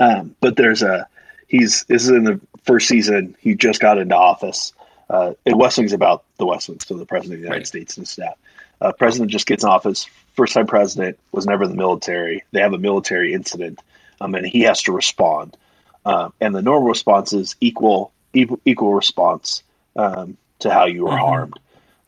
Um, 0.00 0.34
but 0.40 0.56
there's 0.56 0.82
a 0.82 1.06
he's 1.48 1.84
this 1.84 2.04
is 2.04 2.10
in 2.10 2.24
the 2.24 2.40
first 2.64 2.88
season. 2.88 3.36
He 3.40 3.54
just 3.54 3.80
got 3.80 3.98
into 3.98 4.16
office. 4.16 4.72
Uh, 5.10 5.32
and 5.46 5.58
West 5.58 5.78
Wing's 5.78 5.94
about 5.94 6.24
the 6.36 6.44
West 6.46 6.68
Wing, 6.68 6.78
so 6.80 6.94
the 6.96 7.06
president 7.06 7.34
of 7.34 7.40
the 7.40 7.44
United 7.44 7.60
Right. 7.60 7.66
States 7.66 7.96
and 7.96 8.06
staff. 8.06 8.34
Uh, 8.80 8.92
president 8.92 9.30
just 9.30 9.46
gets 9.46 9.64
in 9.64 9.70
office. 9.70 10.04
First 10.36 10.52
time 10.54 10.66
president 10.66 11.18
was 11.32 11.46
never 11.46 11.64
in 11.64 11.70
the 11.70 11.76
military. 11.76 12.44
They 12.52 12.60
have 12.60 12.74
a 12.74 12.78
military 12.78 13.32
incident, 13.32 13.80
um, 14.20 14.34
and 14.34 14.46
he 14.46 14.60
has 14.62 14.82
to 14.82 14.92
respond. 14.92 15.56
Um, 16.04 16.32
and 16.40 16.54
the 16.54 16.62
normal 16.62 16.88
response 16.88 17.32
is 17.32 17.56
equal 17.60 18.12
equal, 18.34 18.60
equal 18.66 18.94
response 18.94 19.62
um, 19.96 20.36
to 20.60 20.70
how 20.70 20.84
you 20.84 21.04
were 21.04 21.10
Mhm. 21.12 21.18
harmed. 21.18 21.58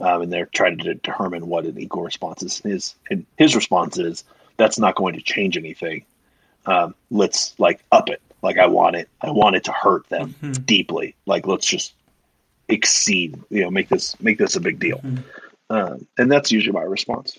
Um, 0.00 0.22
and 0.22 0.32
they're 0.32 0.46
trying 0.46 0.78
to 0.78 0.94
determine 0.94 1.48
what 1.48 1.64
an 1.66 1.78
equal 1.78 2.02
response 2.02 2.42
is. 2.42 2.58
His 2.58 2.94
and 3.10 3.24
his 3.36 3.56
response 3.56 3.98
is 3.98 4.22
that's 4.58 4.78
not 4.78 4.94
going 4.94 5.14
to 5.14 5.22
change 5.22 5.56
anything 5.56 6.04
um, 6.66 6.94
let's 7.10 7.54
like 7.58 7.82
up 7.90 8.10
it. 8.10 8.20
Like 8.42 8.58
I 8.58 8.66
want 8.66 8.96
it. 8.96 9.08
I 9.20 9.30
want 9.30 9.56
it 9.56 9.64
to 9.64 9.72
hurt 9.72 10.08
them 10.08 10.34
Mhm. 10.42 10.64
deeply. 10.66 11.14
Like 11.26 11.46
let's 11.46 11.66
just 11.66 11.92
exceed. 12.68 13.38
You 13.50 13.62
know, 13.62 13.70
make 13.70 13.88
this 13.88 14.18
make 14.20 14.38
this 14.38 14.56
a 14.56 14.60
big 14.60 14.78
deal. 14.78 14.98
Mhm. 14.98 15.22
Um, 15.68 16.06
and 16.18 16.30
that's 16.30 16.50
usually 16.50 16.72
my 16.72 16.82
response. 16.82 17.38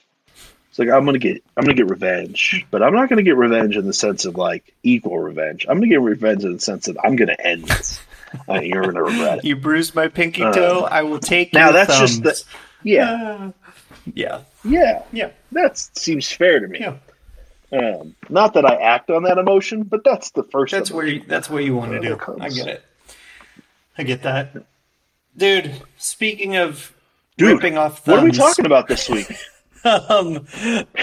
It's 0.70 0.80
like 0.80 0.90
I'm 0.90 1.04
gonna 1.06 1.20
get 1.20 1.44
I'm 1.58 1.64
gonna 1.66 1.76
get 1.76 1.90
revenge, 1.90 2.66
but 2.72 2.82
I'm 2.82 2.94
not 2.94 3.10
gonna 3.10 3.24
get 3.24 3.36
revenge 3.36 3.76
in 3.76 3.86
the 3.86 3.94
sense 3.94 4.26
of 4.26 4.38
like 4.38 4.74
equal 4.84 5.20
revenge. 5.20 5.66
I'm 5.68 5.78
gonna 5.78 5.88
get 5.90 6.02
revenge 6.02 6.44
in 6.46 6.54
the 6.54 6.60
sense 6.62 6.88
of 6.88 6.98
I'm 7.04 7.16
gonna 7.16 7.36
end 7.44 7.66
this. 7.66 8.00
Uh, 8.48 8.62
you're 8.62 8.84
gonna 8.84 9.04
regret 9.04 9.40
it. 9.40 9.46
You 9.46 9.58
bruised 9.58 9.94
my 9.96 10.08
pinky 10.08 10.44
Uh, 10.44 10.54
toe. 10.54 10.88
I 10.90 11.02
will 11.04 11.20
take 11.20 11.54
now 11.54 11.74
that's 11.74 12.00
just 12.00 12.24
thumbs. 12.24 12.46
Yeah, 12.84 13.12
Uh, 13.12 13.52
yeah, 14.14 14.40
yeah, 14.64 15.02
yeah, 15.12 15.30
that 15.52 15.78
seems 15.78 16.32
fair 16.32 16.62
to 16.62 16.68
me. 16.70 16.80
yeah. 16.80 16.94
Um, 17.72 18.16
not 18.30 18.54
that 18.56 18.66
I 18.66 18.76
act 18.76 19.10
on 19.10 19.24
that 19.24 19.38
emotion, 19.38 19.84
but 19.84 20.04
that's 20.04 20.32
the 20.32 20.44
first. 20.44 20.72
That's 20.72 20.92
where 20.92 21.08
you, 21.08 21.24
that's 21.26 21.50
what 21.50 21.64
you 21.64 21.76
want 21.76 21.92
to 21.94 22.00
do. 22.00 22.18
I 22.40 22.50
get 22.50 22.68
it. 22.68 22.84
I 23.98 24.04
get 24.04 24.24
that, 24.24 24.66
dude. 25.38 25.82
Speaking 25.98 26.58
of 26.58 26.94
Dude, 27.38 27.54
ripping 27.54 27.78
off 27.78 28.00
thumbs, 28.00 28.16
What 28.16 28.20
are 28.20 28.26
we 28.26 28.32
talking 28.32 28.66
about 28.66 28.88
this 28.88 29.10
week? 29.10 29.32
um, 29.84 30.46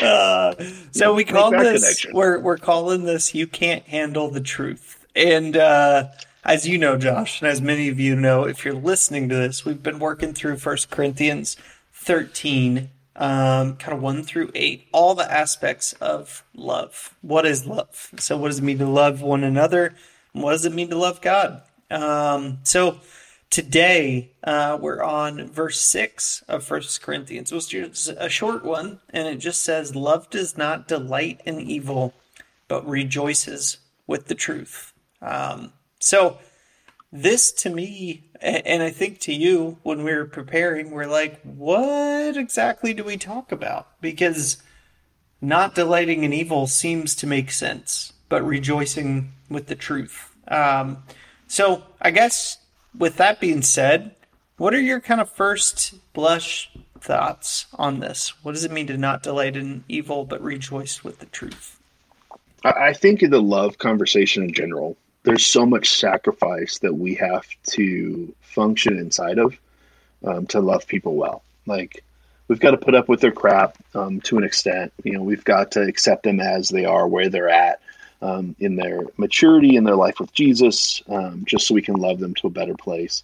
uh, 0.00 0.54
so 0.92 1.14
we 1.14 1.24
call 1.24 1.50
this 1.50 1.82
connection. 1.82 2.12
we're 2.14 2.38
we're 2.38 2.58
calling 2.58 3.04
this 3.04 3.34
you 3.34 3.46
can't 3.46 3.82
handle 3.84 4.30
the 4.30 4.40
truth 4.40 5.04
and 5.16 5.56
uh 5.56 6.06
as 6.44 6.68
you 6.68 6.78
know 6.78 6.96
josh 6.96 7.40
and 7.40 7.50
as 7.50 7.60
many 7.60 7.88
of 7.88 7.98
you 7.98 8.14
know 8.14 8.44
if 8.44 8.64
you're 8.64 8.74
listening 8.74 9.28
to 9.28 9.34
this 9.34 9.64
we've 9.64 9.82
been 9.82 9.98
working 9.98 10.32
through 10.32 10.56
first 10.56 10.90
corinthians 10.90 11.56
13 11.92 12.88
um 13.18 13.76
kind 13.76 13.94
of 13.96 14.02
1 14.02 14.22
through 14.22 14.50
8 14.54 14.88
all 14.92 15.14
the 15.14 15.30
aspects 15.30 15.92
of 15.94 16.44
love 16.54 17.14
what 17.20 17.44
is 17.44 17.66
love 17.66 18.10
so 18.18 18.36
what 18.36 18.48
does 18.48 18.58
it 18.58 18.64
mean 18.64 18.78
to 18.78 18.88
love 18.88 19.20
one 19.20 19.44
another 19.44 19.94
what 20.32 20.52
does 20.52 20.64
it 20.64 20.72
mean 20.72 20.88
to 20.88 20.96
love 20.96 21.20
god 21.20 21.62
um 21.90 22.58
so 22.62 23.00
Today, 23.50 24.32
uh, 24.44 24.76
we're 24.78 25.02
on 25.02 25.48
verse 25.48 25.80
6 25.80 26.44
of 26.48 26.62
First 26.62 27.00
Corinthians. 27.00 27.50
It 27.50 27.54
was 27.54 27.66
just 27.66 28.12
a 28.18 28.28
short 28.28 28.62
one, 28.62 29.00
and 29.08 29.26
it 29.26 29.36
just 29.38 29.62
says, 29.62 29.96
Love 29.96 30.28
does 30.28 30.58
not 30.58 30.86
delight 30.86 31.40
in 31.46 31.58
evil, 31.58 32.12
but 32.68 32.86
rejoices 32.86 33.78
with 34.06 34.26
the 34.26 34.34
truth. 34.34 34.92
Um, 35.22 35.72
so, 35.98 36.38
this 37.10 37.50
to 37.52 37.70
me, 37.70 38.27
and 38.40 38.82
I 38.82 38.90
think 38.90 39.20
to 39.20 39.32
you, 39.32 39.78
when 39.82 40.04
we 40.04 40.14
were 40.14 40.26
preparing, 40.26 40.90
we're 40.90 41.06
like, 41.06 41.40
what 41.42 42.36
exactly 42.36 42.94
do 42.94 43.04
we 43.04 43.16
talk 43.16 43.52
about? 43.52 43.88
Because 44.00 44.62
not 45.40 45.74
delighting 45.74 46.24
in 46.24 46.32
evil 46.32 46.66
seems 46.66 47.14
to 47.16 47.26
make 47.26 47.50
sense, 47.50 48.12
but 48.28 48.46
rejoicing 48.46 49.32
with 49.48 49.66
the 49.66 49.74
truth. 49.74 50.34
Um, 50.48 51.02
so, 51.46 51.82
I 52.00 52.10
guess 52.10 52.58
with 52.96 53.16
that 53.16 53.40
being 53.40 53.62
said, 53.62 54.14
what 54.56 54.74
are 54.74 54.80
your 54.80 55.00
kind 55.00 55.20
of 55.20 55.30
first 55.30 55.94
blush 56.12 56.70
thoughts 57.00 57.66
on 57.74 58.00
this? 58.00 58.34
What 58.44 58.52
does 58.52 58.64
it 58.64 58.72
mean 58.72 58.88
to 58.88 58.96
not 58.96 59.22
delight 59.22 59.56
in 59.56 59.84
evil 59.88 60.24
but 60.24 60.42
rejoice 60.42 61.04
with 61.04 61.20
the 61.20 61.26
truth? 61.26 61.78
I 62.64 62.88
I 62.88 62.92
think 62.92 63.22
in 63.22 63.30
the 63.30 63.42
love 63.42 63.78
conversation 63.78 64.42
in 64.42 64.52
general, 64.52 64.96
there's 65.28 65.44
so 65.44 65.66
much 65.66 65.90
sacrifice 65.90 66.78
that 66.78 66.94
we 66.94 67.14
have 67.14 67.46
to 67.62 68.34
function 68.40 68.98
inside 68.98 69.38
of 69.38 69.58
um, 70.24 70.46
to 70.46 70.58
love 70.58 70.86
people 70.86 71.16
well. 71.16 71.42
Like 71.66 72.02
we've 72.48 72.58
got 72.58 72.70
to 72.70 72.78
put 72.78 72.94
up 72.94 73.10
with 73.10 73.20
their 73.20 73.30
crap 73.30 73.76
um, 73.94 74.22
to 74.22 74.38
an 74.38 74.44
extent. 74.44 74.90
You 75.04 75.12
know, 75.12 75.22
we've 75.22 75.44
got 75.44 75.72
to 75.72 75.82
accept 75.82 76.22
them 76.22 76.40
as 76.40 76.70
they 76.70 76.86
are, 76.86 77.06
where 77.06 77.28
they're 77.28 77.50
at 77.50 77.82
um, 78.22 78.56
in 78.58 78.76
their 78.76 79.02
maturity 79.18 79.76
in 79.76 79.84
their 79.84 79.96
life 79.96 80.18
with 80.18 80.32
Jesus, 80.32 81.02
um, 81.10 81.44
just 81.46 81.66
so 81.66 81.74
we 81.74 81.82
can 81.82 81.96
love 81.96 82.20
them 82.20 82.34
to 82.36 82.46
a 82.46 82.50
better 82.50 82.74
place. 82.74 83.22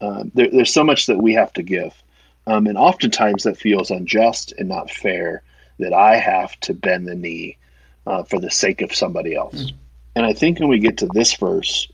Um, 0.00 0.30
there, 0.32 0.50
there's 0.52 0.72
so 0.72 0.84
much 0.84 1.06
that 1.06 1.18
we 1.18 1.34
have 1.34 1.52
to 1.54 1.64
give, 1.64 2.00
um, 2.46 2.68
and 2.68 2.78
oftentimes 2.78 3.42
that 3.42 3.58
feels 3.58 3.90
unjust 3.90 4.54
and 4.56 4.68
not 4.68 4.88
fair. 4.88 5.42
That 5.80 5.94
I 5.94 6.16
have 6.16 6.60
to 6.60 6.74
bend 6.74 7.08
the 7.08 7.16
knee 7.16 7.56
uh, 8.06 8.22
for 8.22 8.38
the 8.38 8.52
sake 8.52 8.82
of 8.82 8.94
somebody 8.94 9.34
else. 9.34 9.72
And 10.16 10.26
I 10.26 10.32
think 10.32 10.58
when 10.58 10.68
we 10.68 10.78
get 10.78 10.98
to 10.98 11.06
this 11.06 11.34
verse, 11.34 11.88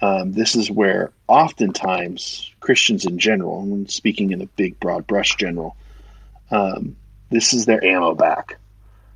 um, 0.00 0.32
this 0.32 0.56
is 0.56 0.70
where 0.70 1.12
oftentimes 1.28 2.50
Christians 2.60 3.04
in 3.04 3.18
general, 3.18 3.60
and 3.62 3.90
speaking 3.90 4.30
in 4.32 4.40
a 4.42 4.46
big, 4.46 4.78
broad 4.80 5.06
brush 5.06 5.36
general, 5.36 5.76
um, 6.50 6.96
this 7.30 7.52
is 7.54 7.66
their 7.66 7.82
ammo 7.84 8.14
back 8.14 8.58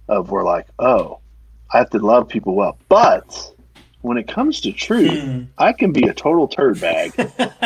of 0.09 0.31
we're 0.31 0.45
like, 0.45 0.67
oh, 0.79 1.19
I 1.73 1.79
have 1.79 1.91
to 1.91 1.99
love 1.99 2.29
people 2.29 2.55
well. 2.55 2.79
But 2.89 3.53
when 4.03 4.17
it 4.17 4.29
comes 4.29 4.61
to 4.61 4.73
truth, 4.73 5.21
Hmm. 5.23 5.43
I 5.59 5.73
can 5.73 5.93
be 5.93 6.07
a 6.07 6.15
total 6.15 6.47
turd 6.47 6.81
bag 6.81 7.13
uh, 7.19 7.45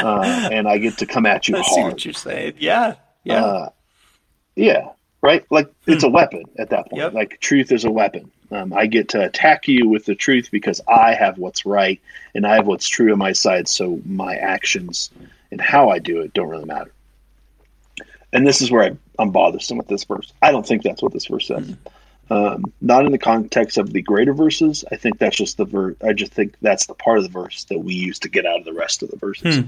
and 0.51 0.67
I 0.67 0.79
get 0.79 0.97
to 0.99 1.07
come 1.07 1.27
at 1.27 1.47
you 1.49 1.57
I 1.57 1.63
see 1.63 1.81
hard. 1.81 1.93
what 1.93 2.05
you're 2.07 2.15
saying. 2.15 2.55
Yeah. 2.59 2.95
Yeah. 3.25 3.45
Uh, 3.45 3.69
yeah, 4.57 4.89
right. 5.23 5.45
Like 5.51 5.73
it's 5.87 6.05
a 6.05 6.09
weapon 6.09 6.45
at 6.59 6.71
that 6.71 6.91
point. 6.91 7.03
Yep. 7.03 7.13
Like 7.15 7.41
truth 7.41 7.73
is 7.73 7.85
a 7.85 7.91
weapon. 7.91 8.31
Um, 8.51 8.73
I 8.73 8.87
get 8.87 9.11
to 9.11 9.25
attack 9.25 9.69
you 9.69 9.89
with 9.89 10.05
the 10.05 10.15
truth 10.15 10.51
because 10.51 10.81
I 10.89 11.15
have 11.15 11.39
what's 11.39 11.65
right 11.65 12.01
and 12.35 12.47
I 12.47 12.57
have 12.57 12.67
what's 12.67 12.89
true 12.89 13.13
on 13.13 13.19
my 13.19 13.33
side. 13.33 13.69
So 13.69 14.01
my 14.05 14.35
actions 14.37 15.11
and 15.51 15.61
how 15.61 15.91
I 15.91 15.99
do 15.99 16.21
it 16.21 16.35
don't 16.35 16.49
really 16.49 16.65
matter. 16.65 16.93
And 18.33 18.47
this 18.47 18.61
is 18.61 18.71
where 18.71 18.85
I, 18.85 18.97
I'm 19.19 19.31
bothersome 19.31 19.79
with 19.79 19.89
this 19.89 20.05
verse. 20.05 20.33
I 20.43 20.53
don't 20.53 20.67
think 20.67 20.83
that's 20.83 21.03
what 21.03 21.13
this 21.13 21.27
verse 21.27 21.49
says. 21.49 21.77
Um, 22.31 22.73
not 22.81 23.05
in 23.07 23.11
the 23.11 23.19
context 23.19 23.77
of 23.77 23.93
the 23.93 24.03
greater 24.03 24.33
verses. 24.33 24.85
I 24.93 24.97
think 24.97 25.19
that's 25.19 25.37
just 25.37 25.57
the 25.57 25.65
verse. 25.65 25.97
I 26.03 26.13
just 26.13 26.33
think 26.33 26.55
that's 26.63 26.87
the 26.87 26.95
part 26.95 27.19
of 27.19 27.25
the 27.25 27.31
verse 27.31 27.65
that 27.65 27.81
we 27.81 27.95
use 27.95 28.21
to 28.21 28.29
get 28.29 28.47
out 28.47 28.61
of 28.61 28.65
the 28.65 28.73
rest 28.73 29.03
of 29.03 29.11
the 29.11 29.17
verses. 29.17 29.65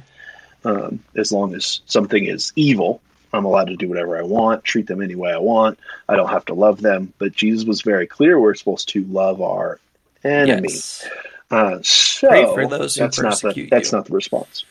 Um, 0.65 1.01
as 1.17 1.33
long 1.33 1.57
as 1.57 1.81
something 1.87 2.25
is 2.25 2.53
evil, 2.55 3.01
I'm 3.33 3.45
allowed 3.45 3.69
to 3.69 3.77
do 3.77 3.89
whatever 3.89 4.19
I 4.19 4.23
want, 4.23 4.65
treat 4.65 4.87
them 4.87 5.01
any 5.01 5.15
way 5.15 5.33
I 5.33 5.39
want. 5.39 5.79
I 6.09 6.17
don't 6.17 6.29
have 6.29 6.45
to 6.47 6.55
love 6.55 6.81
them. 6.81 7.13
But 7.19 7.33
Jesus 7.33 7.65
was 7.67 7.81
very 7.83 8.07
clear 8.07 8.39
we're 8.39 8.55
supposed 8.55 8.89
to 8.91 9.05
love 9.05 9.41
our 9.41 9.79
enemies. 10.25 11.03
Yes. 11.05 11.11
Uh, 11.51 11.83
so 11.83 12.29
Pray 12.29 12.45
for 12.45 12.67
those 12.67 12.95
who 12.95 13.01
that's 13.03 13.21
not 13.21 13.41
the 13.41 13.69
that's 13.71 13.93
you. 13.93 13.99
not 13.99 14.07
the 14.07 14.15
response, 14.15 14.65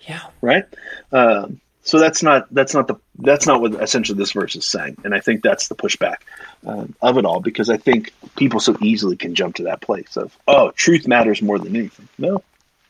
Yeah. 0.00 0.20
right? 0.42 0.64
Um, 1.12 1.60
so 1.82 1.98
that's 1.98 2.22
not 2.22 2.52
that's 2.52 2.74
not 2.74 2.86
the 2.88 2.96
that's 3.20 3.46
not 3.46 3.62
what 3.62 3.74
essentially 3.82 4.18
this 4.18 4.32
verse 4.32 4.54
is 4.56 4.66
saying, 4.66 4.98
and 5.04 5.14
I 5.14 5.20
think 5.20 5.42
that's 5.42 5.68
the 5.68 5.74
pushback 5.74 6.16
um, 6.66 6.94
of 7.00 7.16
it 7.16 7.24
all 7.24 7.40
because 7.40 7.70
I 7.70 7.78
think 7.78 8.12
people 8.36 8.60
so 8.60 8.76
easily 8.82 9.16
can 9.16 9.34
jump 9.34 9.54
to 9.56 9.62
that 9.64 9.80
place 9.80 10.16
of 10.18 10.36
oh, 10.46 10.70
truth 10.72 11.08
matters 11.08 11.40
more 11.40 11.58
than 11.58 11.74
anything. 11.74 12.06
No, 12.18 12.42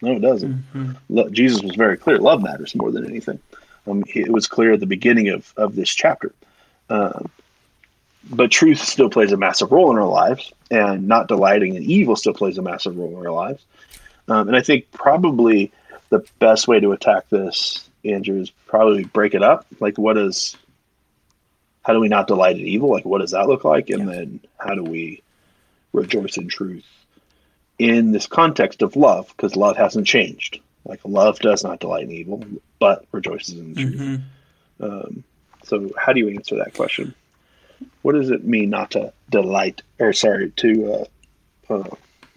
no, 0.02 0.12
it 0.16 0.20
doesn't. 0.20 0.64
Mhm. 0.74 0.96
Lo- 1.08 1.28
Jesus 1.30 1.62
was 1.62 1.76
very 1.76 1.96
clear. 1.96 2.18
Love 2.18 2.42
matters 2.42 2.74
more 2.74 2.90
than 2.90 3.04
anything. 3.06 3.38
Um, 3.88 4.04
it 4.06 4.30
was 4.30 4.46
clear 4.46 4.72
at 4.72 4.80
the 4.80 4.86
beginning 4.86 5.28
of, 5.28 5.52
of 5.56 5.74
this 5.76 5.94
chapter. 5.94 6.32
Um, 6.90 7.30
but 8.30 8.50
truth 8.50 8.78
still 8.80 9.10
plays 9.10 9.32
a 9.32 9.36
massive 9.36 9.72
role 9.72 9.90
in 9.90 9.98
our 9.98 10.08
lives, 10.08 10.52
and 10.70 11.08
not 11.08 11.28
delighting 11.28 11.74
in 11.74 11.82
evil 11.82 12.16
still 12.16 12.34
plays 12.34 12.58
a 12.58 12.62
massive 12.62 12.96
role 12.96 13.20
in 13.20 13.26
our 13.26 13.32
lives. 13.32 13.64
Um, 14.28 14.48
and 14.48 14.56
I 14.56 14.60
think 14.62 14.90
probably 14.92 15.72
the 16.10 16.26
best 16.38 16.68
way 16.68 16.80
to 16.80 16.92
attack 16.92 17.28
this, 17.30 17.88
Andrew, 18.04 18.40
is 18.40 18.50
probably 18.66 19.04
break 19.04 19.34
it 19.34 19.42
up. 19.42 19.66
Like, 19.80 19.96
what 19.96 20.18
is, 20.18 20.56
how 21.82 21.92
do 21.92 22.00
we 22.00 22.08
not 22.08 22.26
delight 22.26 22.56
in 22.56 22.66
evil? 22.66 22.90
Like, 22.90 23.04
what 23.04 23.20
does 23.20 23.30
that 23.30 23.48
look 23.48 23.64
like? 23.64 23.88
And 23.88 24.06
Yeah. 24.06 24.14
then 24.14 24.40
how 24.58 24.74
do 24.74 24.82
we 24.82 25.22
rejoice 25.92 26.36
in 26.36 26.48
truth 26.48 26.84
in 27.78 28.12
this 28.12 28.26
context 28.26 28.82
of 28.82 28.96
love? 28.96 29.28
Because 29.28 29.56
love 29.56 29.76
hasn't 29.76 30.06
changed. 30.06 30.60
Like, 30.88 31.00
love 31.04 31.38
does 31.38 31.62
not 31.62 31.78
delight 31.80 32.04
in 32.04 32.10
evil, 32.10 32.42
but 32.80 33.04
rejoices 33.12 33.58
in 33.58 33.74
the 33.74 33.82
truth. 33.82 33.96
Mhm. 34.00 34.22
Um, 34.80 35.24
so, 35.64 35.90
how 35.98 36.12
do 36.12 36.18
you 36.20 36.30
answer 36.30 36.56
that 36.56 36.74
question? 36.74 37.14
What 38.02 38.14
does 38.14 38.30
it 38.30 38.44
mean 38.44 38.70
not 38.70 38.90
to 38.92 39.12
delight, 39.30 39.82
or 39.98 40.12
sorry, 40.12 40.50
to 40.56 41.06
uh, 41.70 41.72
uh, 41.74 41.88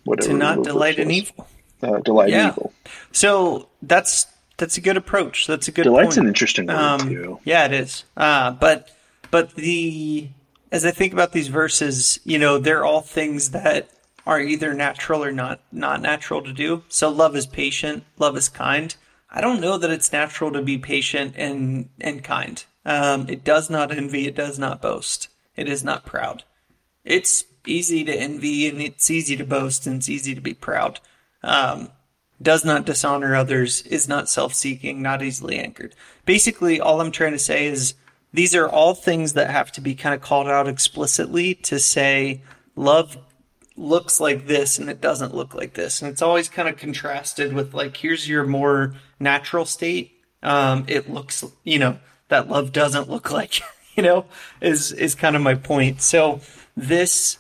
whatever 0.04 0.30
To 0.32 0.38
not 0.38 0.64
delight 0.64 1.00
in 1.00 1.10
evil. 1.10 1.48
Uh, 1.82 1.98
delight 2.00 2.30
in 2.32 2.48
evil. 2.50 2.74
So 3.12 3.70
that's 3.82 4.28
that's 4.58 4.78
a 4.78 4.82
good 4.82 4.98
approach. 4.98 5.48
That's 5.48 5.68
a 5.68 5.72
good 5.72 5.84
Delight's 5.84 6.16
point. 6.16 6.20
an 6.20 6.28
interesting 6.28 6.68
word 6.68 6.76
Um, 6.76 7.00
too. 7.10 7.40
Yeah, 7.46 7.66
it 7.66 7.74
is. 7.74 8.04
Uh, 8.16 8.52
but 8.52 8.90
but 9.32 9.56
the 9.56 10.28
as 10.72 10.86
I 10.86 10.92
think 10.92 11.14
about 11.14 11.32
these 11.32 11.48
verses, 11.48 12.20
you 12.24 12.38
know, 12.38 12.58
they're 12.60 12.86
all 12.86 13.02
things 13.02 13.50
that 13.52 13.90
are 14.26 14.40
either 14.40 14.74
natural 14.74 15.24
or 15.24 15.32
not 15.32 15.62
not 15.72 16.02
natural 16.02 16.42
to 16.44 16.54
do. 16.54 16.84
So 16.88 17.10
love 17.10 17.36
is 17.36 17.46
patient, 17.46 18.04
love 18.18 18.38
is 18.38 18.50
kind. 18.50 18.96
I 19.30 19.42
don't 19.42 19.62
know 19.62 19.78
that 19.78 19.92
it's 19.92 20.12
natural 20.12 20.52
to 20.52 20.62
be 20.62 20.78
patient 20.78 21.36
and 21.38 21.90
and 22.00 22.24
kind. 22.24 22.64
Um, 22.86 23.28
it 23.30 23.44
does 23.44 23.70
not 23.70 23.92
envy. 23.92 24.28
It 24.28 24.36
does 24.36 24.58
not 24.58 24.82
boast. 24.82 25.30
It 25.56 25.70
is 25.70 25.84
not 25.84 26.06
proud. 26.06 26.44
It's 27.04 27.46
easy 27.66 28.04
to 28.04 28.14
envy 28.14 28.68
and 28.68 28.82
it's 28.82 29.10
easy 29.10 29.36
to 29.38 29.46
boast 29.46 29.86
and 29.86 29.98
it's 29.98 30.10
easy 30.10 30.34
to 30.36 30.42
be 30.42 30.54
proud. 30.54 31.00
Um, 31.44 31.90
does 32.42 32.66
not 32.66 32.86
dishonor 32.86 33.36
others, 33.36 33.84
is 33.84 34.08
not 34.08 34.30
self 34.30 34.54
seeking, 34.54 35.02
not 35.02 35.22
easily 35.22 35.60
anchored. 35.60 35.96
Basically, 36.26 36.80
all 36.80 37.00
I'm 37.00 37.12
trying 37.12 37.34
to 37.34 37.40
say 37.40 37.66
is 37.66 37.94
these 38.34 38.56
are 38.56 38.68
all 38.68 38.96
things 38.96 39.34
that 39.34 39.50
have 39.50 39.72
to 39.74 39.82
be 39.82 39.94
kind 39.94 40.16
of 40.16 40.22
called 40.22 40.48
out 40.48 40.68
explicitly 40.68 41.54
to 41.56 41.80
say 41.80 42.42
love 42.76 43.18
looks 43.82 44.20
like 44.20 44.48
this 44.48 44.78
and 44.78 44.90
it 44.90 45.02
doesn't 45.02 45.34
look 45.34 45.54
like 45.54 45.74
this. 45.74 46.02
And 46.02 46.12
it's 46.12 46.22
always 46.22 46.48
kind 46.48 46.70
of 46.70 46.78
contrasted 46.78 47.54
with 47.54 47.74
like, 47.74 47.98
here's 47.98 48.30
your 48.30 48.46
more 48.46 48.94
natural 49.20 49.66
state. 49.66 50.14
Um, 50.44 50.86
it 50.88 51.10
looks, 51.10 51.44
you 51.64 51.80
know, 51.80 52.00
that 52.30 52.48
love 52.48 52.72
doesn't 52.72 53.10
look 53.10 53.32
like, 53.40 53.62
you 53.96 54.04
know, 54.04 54.26
is, 54.62 54.92
is 54.92 55.16
kind 55.16 55.36
of 55.36 55.42
my 55.42 55.56
point. 55.56 56.02
So 56.02 56.42
this, 56.78 57.40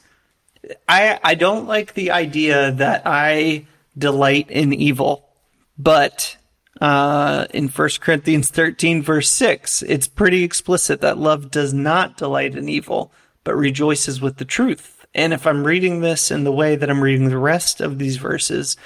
I, 0.87 1.19
I 1.23 1.35
don't 1.35 1.67
like 1.67 1.93
the 1.93 2.11
idea 2.11 2.71
that 2.71 3.03
I 3.05 3.67
delight 3.97 4.49
in 4.49 4.73
evil, 4.73 5.29
but 5.77 6.37
uh, 6.79 7.45
in 7.53 7.69
First 7.69 8.01
Corinthians 8.01 8.49
13, 8.49 9.03
verse 9.03 9.29
6, 9.29 9.83
it's 9.83 10.07
pretty 10.07 10.43
explicit 10.43 11.01
that 11.01 11.17
love 11.17 11.51
does 11.51 11.73
not 11.73 12.17
delight 12.17 12.55
in 12.55 12.67
evil, 12.67 13.11
but 13.43 13.55
rejoices 13.55 14.21
with 14.21 14.37
the 14.37 14.45
truth. 14.45 15.00
And 15.13 15.33
if 15.33 15.45
I'm 15.45 15.65
reading 15.65 16.01
this 16.01 16.31
in 16.31 16.43
the 16.43 16.51
way 16.51 16.75
that 16.75 16.89
I'm 16.89 17.01
reading 17.01 17.29
the 17.29 17.37
rest 17.37 17.81
of 17.81 17.99
these 17.99 18.17
verses, 18.17 18.77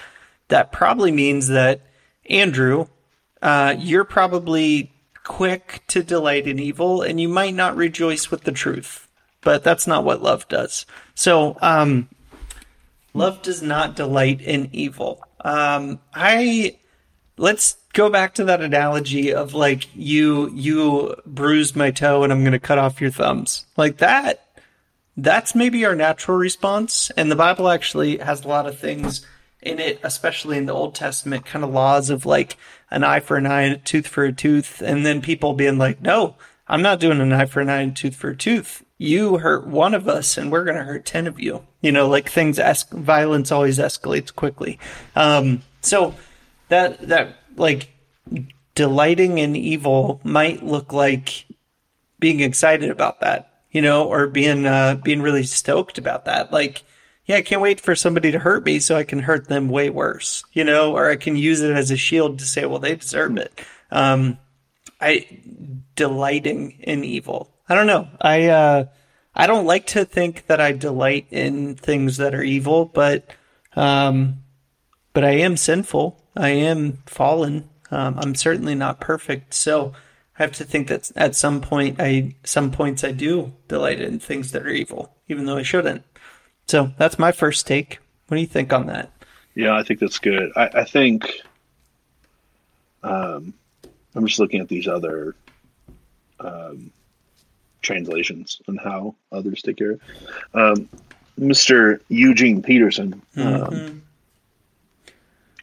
that 0.48 0.72
probably 0.72 1.12
means 1.12 1.48
that, 1.50 1.82
Andrew, 2.30 2.88
uh, 3.42 3.76
you're 3.78 4.06
probably 4.06 4.92
quick 5.24 5.84
to 5.88 6.04
delight 6.04 6.48
in 6.48 6.60
evil, 6.60 7.02
and 7.02 7.20
you 7.20 7.28
might 7.28 7.54
not 7.54 7.76
rejoice 7.76 8.32
with 8.32 8.44
the 8.44 8.52
truth. 8.52 9.08
But 9.42 9.64
that's 9.64 9.86
not 9.86 10.04
what 10.04 10.24
love 10.24 10.48
does. 10.48 10.88
So, 11.14 11.58
um, 11.62 12.10
love 13.14 13.44
does 13.44 13.62
not 13.62 13.96
delight 13.96 14.42
in 14.42 14.70
evil. 14.72 15.24
Um, 15.42 16.00
I 16.14 16.78
let's 17.38 17.78
go 17.94 18.10
back 18.10 18.34
to 18.36 18.46
that 18.46 18.62
analogy 18.62 19.34
of 19.34 19.54
like 19.54 19.88
you 19.96 20.50
you 20.52 21.16
bruised 21.26 21.76
my 21.76 21.92
toe 21.92 22.24
and 22.24 22.32
I'm 22.32 22.42
going 22.42 22.54
to 22.54 22.60
cut 22.60 22.80
off 22.80 23.02
your 23.02 23.12
thumbs. 23.12 23.66
Like 23.78 23.98
that 23.98 24.45
that's 25.18 25.56
maybe 25.56 25.86
our 25.86 25.96
natural 25.96 26.38
response 26.38 27.12
and 27.18 27.32
the 27.32 27.36
Bible 27.36 27.70
actually 27.70 28.18
has 28.18 28.44
a 28.44 28.48
lot 28.48 28.68
of 28.68 28.78
things 28.78 29.26
in 29.62 29.80
it 29.80 30.00
especially 30.04 30.58
in 30.58 30.66
the 30.66 30.74
Old 30.74 30.96
Testament 30.96 31.46
kind 31.46 31.64
of 31.64 31.72
laws 31.72 32.10
of 32.10 32.26
like 32.26 32.58
an 32.92 33.04
eye 33.04 33.20
for 33.20 33.38
an 33.38 33.46
eye 33.46 33.64
a 33.64 33.78
tooth 33.78 34.08
for 34.08 34.24
a 34.26 34.34
tooth 34.34 34.82
and 34.82 35.06
then 35.06 35.22
people 35.22 35.54
being 35.54 35.78
like 35.78 36.02
no 36.02 36.36
I'm 36.68 36.82
not 36.82 37.00
doing 37.00 37.22
an 37.22 37.32
eye 37.32 37.46
for 37.46 37.62
an 37.62 37.70
eye 37.70 37.82
a 37.82 37.92
tooth 37.92 38.16
for 38.16 38.30
a 38.30 38.36
tooth. 38.36 38.84
You 38.98 39.38
hurt 39.38 39.68
one 39.68 39.94
of 39.94 40.08
us 40.08 40.38
and 40.38 40.52
we're 40.52 40.64
going 40.64 40.78
to 40.78 40.84
hurt 40.84 41.06
10 41.06 41.28
of 41.28 41.40
you. 41.40 41.66
You 41.82 41.92
know, 41.92 42.08
like 42.08 42.30
things, 42.30 42.58
es- 42.58 42.84
violence 42.90 43.52
always 43.52 43.78
escalates 43.78 44.34
quickly. 44.34 44.80
Um, 45.16 45.62
so 45.82 46.16
that, 46.70 47.08
that, 47.08 47.36
like, 47.56 47.90
delighting 48.74 49.38
in 49.38 49.56
evil 49.56 50.20
might 50.24 50.64
look 50.64 50.92
like 50.92 51.46
being 52.20 52.40
excited 52.40 52.90
about 52.90 53.20
that, 53.20 53.55
you 53.76 53.82
know, 53.82 54.06
or 54.06 54.28
being, 54.28 54.66
uh, 54.66 54.96
being 55.04 55.22
really 55.22 55.44
stoked 55.44 55.98
about 55.98 56.24
that. 56.24 56.50
Like, 56.50 56.84
yeah, 57.26 57.36
I 57.36 57.42
can't 57.42 57.62
wait 57.62 57.82
for 57.82 57.94
somebody 57.94 58.32
to 58.32 58.40
hurt 58.40 58.64
me 58.64 58.80
so 58.80 58.96
I 58.96 59.04
can 59.04 59.20
hurt 59.20 59.50
them 59.50 59.68
way 59.68 59.90
worse, 59.90 60.46
you 60.54 60.64
know, 60.64 60.94
or 60.94 61.10
I 61.10 61.18
can 61.18 61.36
use 61.36 61.60
it 61.60 61.76
as 61.76 61.92
a 61.92 61.98
shield 61.98 62.40
to 62.40 62.46
say, 62.46 62.64
well, 62.66 62.80
they 62.80 62.96
deserve 62.96 63.36
it. 63.36 63.60
Um, 63.92 64.38
I 65.02 65.28
delighting 65.98 66.78
in 66.84 67.04
evil. 67.04 67.52
I 67.68 67.76
don't 67.76 67.88
know. 67.88 68.08
I 68.22 68.48
uh 68.48 68.86
I 69.36 69.46
don't 69.46 69.66
like 69.66 69.88
to 69.88 70.06
think 70.06 70.46
that 70.48 70.62
I 70.62 70.72
delight 70.72 71.28
in 71.30 71.76
things 71.76 72.16
that 72.16 72.34
are 72.34 72.44
evil, 72.44 72.86
but 72.86 73.30
um 73.76 74.38
but 75.12 75.26
I 75.26 75.32
am 75.32 75.58
sinful. 75.58 76.24
I 76.38 76.50
am 76.50 77.04
fallen. 77.08 77.70
Um, 77.92 78.18
I'm 78.20 78.36
certainly 78.36 78.76
not 78.76 79.02
perfect. 79.02 79.54
So 79.54 79.92
I 80.38 80.44
have 80.44 80.52
to 80.54 80.66
think 80.66 80.88
that 80.90 81.12
at 81.16 81.36
some 81.36 81.62
point 81.62 81.98
I 82.00 82.36
some 82.44 82.72
points 82.72 83.04
I 83.04 83.12
do 83.12 83.54
delight 83.68 84.02
in 84.02 84.20
things 84.20 84.52
that 84.52 84.64
are 84.66 84.70
evil, 84.70 85.14
even 85.30 85.46
though 85.46 85.58
I 85.58 85.64
shouldn't. 85.64 86.04
So 86.68 86.92
that's 86.98 87.18
my 87.20 87.32
first 87.32 87.66
take. 87.68 88.00
What 88.28 88.36
do 88.36 88.42
you 88.42 88.48
think 88.48 88.74
on 88.74 88.88
that? 88.88 89.12
Yeah, 89.54 89.76
I 89.78 89.84
think 89.84 90.00
that's 90.00 90.20
good. 90.20 90.52
I, 90.56 90.70
I 90.74 90.84
think 90.84 91.42
um, 93.04 93.54
I'm 94.16 94.26
just 94.28 94.40
looking 94.40 94.60
at 94.60 94.68
these 94.68 94.88
other 94.88 95.36
um, 96.40 96.92
translations 97.82 98.62
and 98.68 98.80
how 98.80 99.16
others 99.32 99.62
take 99.62 99.78
care. 99.78 99.98
Um, 100.54 100.90
Mr. 101.40 102.00
Eugene 102.10 102.62
Peterson 102.62 103.22
um, 103.38 103.44
Mhm. 103.44 104.02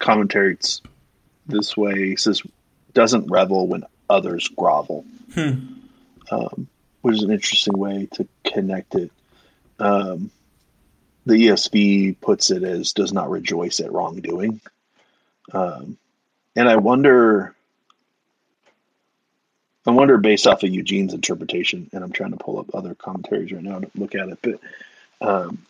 commentates 0.00 0.80
this 1.46 1.76
way. 1.76 2.08
He 2.11 2.16
says, 2.16 2.42
"Doesn't 2.94 3.30
revel 3.30 3.66
when 3.66 3.85
others 4.12 4.48
grovel," 4.48 5.05
Hmm. 5.35 5.53
um, 6.31 6.68
which 7.01 7.16
is 7.16 7.22
an 7.22 7.33
interesting 7.33 7.79
way 7.79 8.09
to 8.12 8.29
connect 8.44 8.94
it. 8.94 9.11
Um, 9.79 10.31
the 11.27 11.35
ESV 11.35 12.20
puts 12.20 12.51
it 12.51 12.62
as 12.62 12.92
"does 12.92 13.12
not 13.12 13.31
rejoice 13.31 13.81
at 13.81 13.92
wrongdoing," 13.92 14.61
um, 15.53 15.96
and 16.57 16.68
I 16.68 16.77
wonder. 16.77 17.55
I 19.85 19.90
wonder, 19.90 20.16
based 20.16 20.46
off 20.46 20.62
of 20.62 20.70
Eugene's 20.70 21.12
interpretation, 21.12 21.90
and 21.92 22.05
I'm 22.05 22.12
trying 22.12 22.31
to 22.31 22.37
pull 22.37 22.61
up 22.61 22.72
other 22.72 22.94
commentaries 22.94 23.51
right 23.51 23.64
now 23.64 23.81
to 23.81 23.90
look 23.96 24.14
at 24.14 24.29
it, 24.29 24.38
but 24.40 24.61
um, 25.20 25.66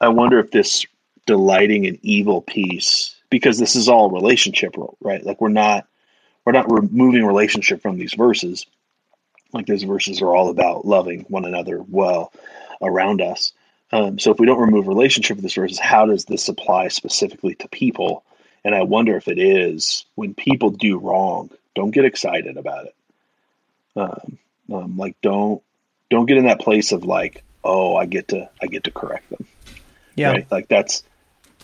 I 0.00 0.08
wonder 0.08 0.38
if 0.38 0.52
this 0.52 0.86
delighting 1.26 1.84
in 1.84 1.98
evil 2.02 2.40
piece, 2.42 3.16
because 3.30 3.58
this 3.58 3.74
is 3.74 3.88
all 3.88 4.10
relationship, 4.10 4.76
right? 5.00 5.24
Like 5.24 5.40
we're 5.40 5.48
not 5.48 5.86
we're 6.44 6.52
not 6.52 6.70
removing 6.70 7.24
relationship 7.24 7.82
from 7.82 7.98
these 7.98 8.14
verses. 8.14 8.66
Like 9.52 9.66
these 9.66 9.82
verses 9.82 10.22
are 10.22 10.34
all 10.34 10.48
about 10.48 10.86
loving 10.86 11.26
one 11.28 11.44
another 11.44 11.82
well 11.88 12.32
around 12.80 13.20
us. 13.20 13.52
Um, 13.92 14.18
so 14.18 14.32
if 14.32 14.38
we 14.38 14.46
don't 14.46 14.60
remove 14.60 14.88
relationship 14.88 15.36
with 15.36 15.42
this 15.42 15.54
verses, 15.54 15.78
how 15.78 16.06
does 16.06 16.24
this 16.24 16.48
apply 16.48 16.88
specifically 16.88 17.54
to 17.56 17.68
people? 17.68 18.24
And 18.64 18.74
I 18.74 18.82
wonder 18.82 19.16
if 19.16 19.28
it 19.28 19.38
is 19.38 20.06
when 20.14 20.34
people 20.34 20.70
do 20.70 20.98
wrong, 20.98 21.50
don't 21.74 21.90
get 21.90 22.04
excited 22.04 22.56
about 22.56 22.86
it. 22.86 22.94
Um, 23.94 24.38
um, 24.72 24.96
like 24.96 25.16
don't 25.20 25.62
don't 26.10 26.26
get 26.26 26.38
in 26.38 26.46
that 26.46 26.60
place 26.60 26.92
of 26.92 27.04
like, 27.04 27.42
oh, 27.62 27.96
I 27.96 28.06
get 28.06 28.28
to 28.28 28.48
I 28.62 28.66
get 28.66 28.84
to 28.84 28.90
correct 28.90 29.28
them. 29.28 29.46
Yeah, 30.14 30.30
right? 30.30 30.50
like 30.50 30.68
that's 30.68 31.04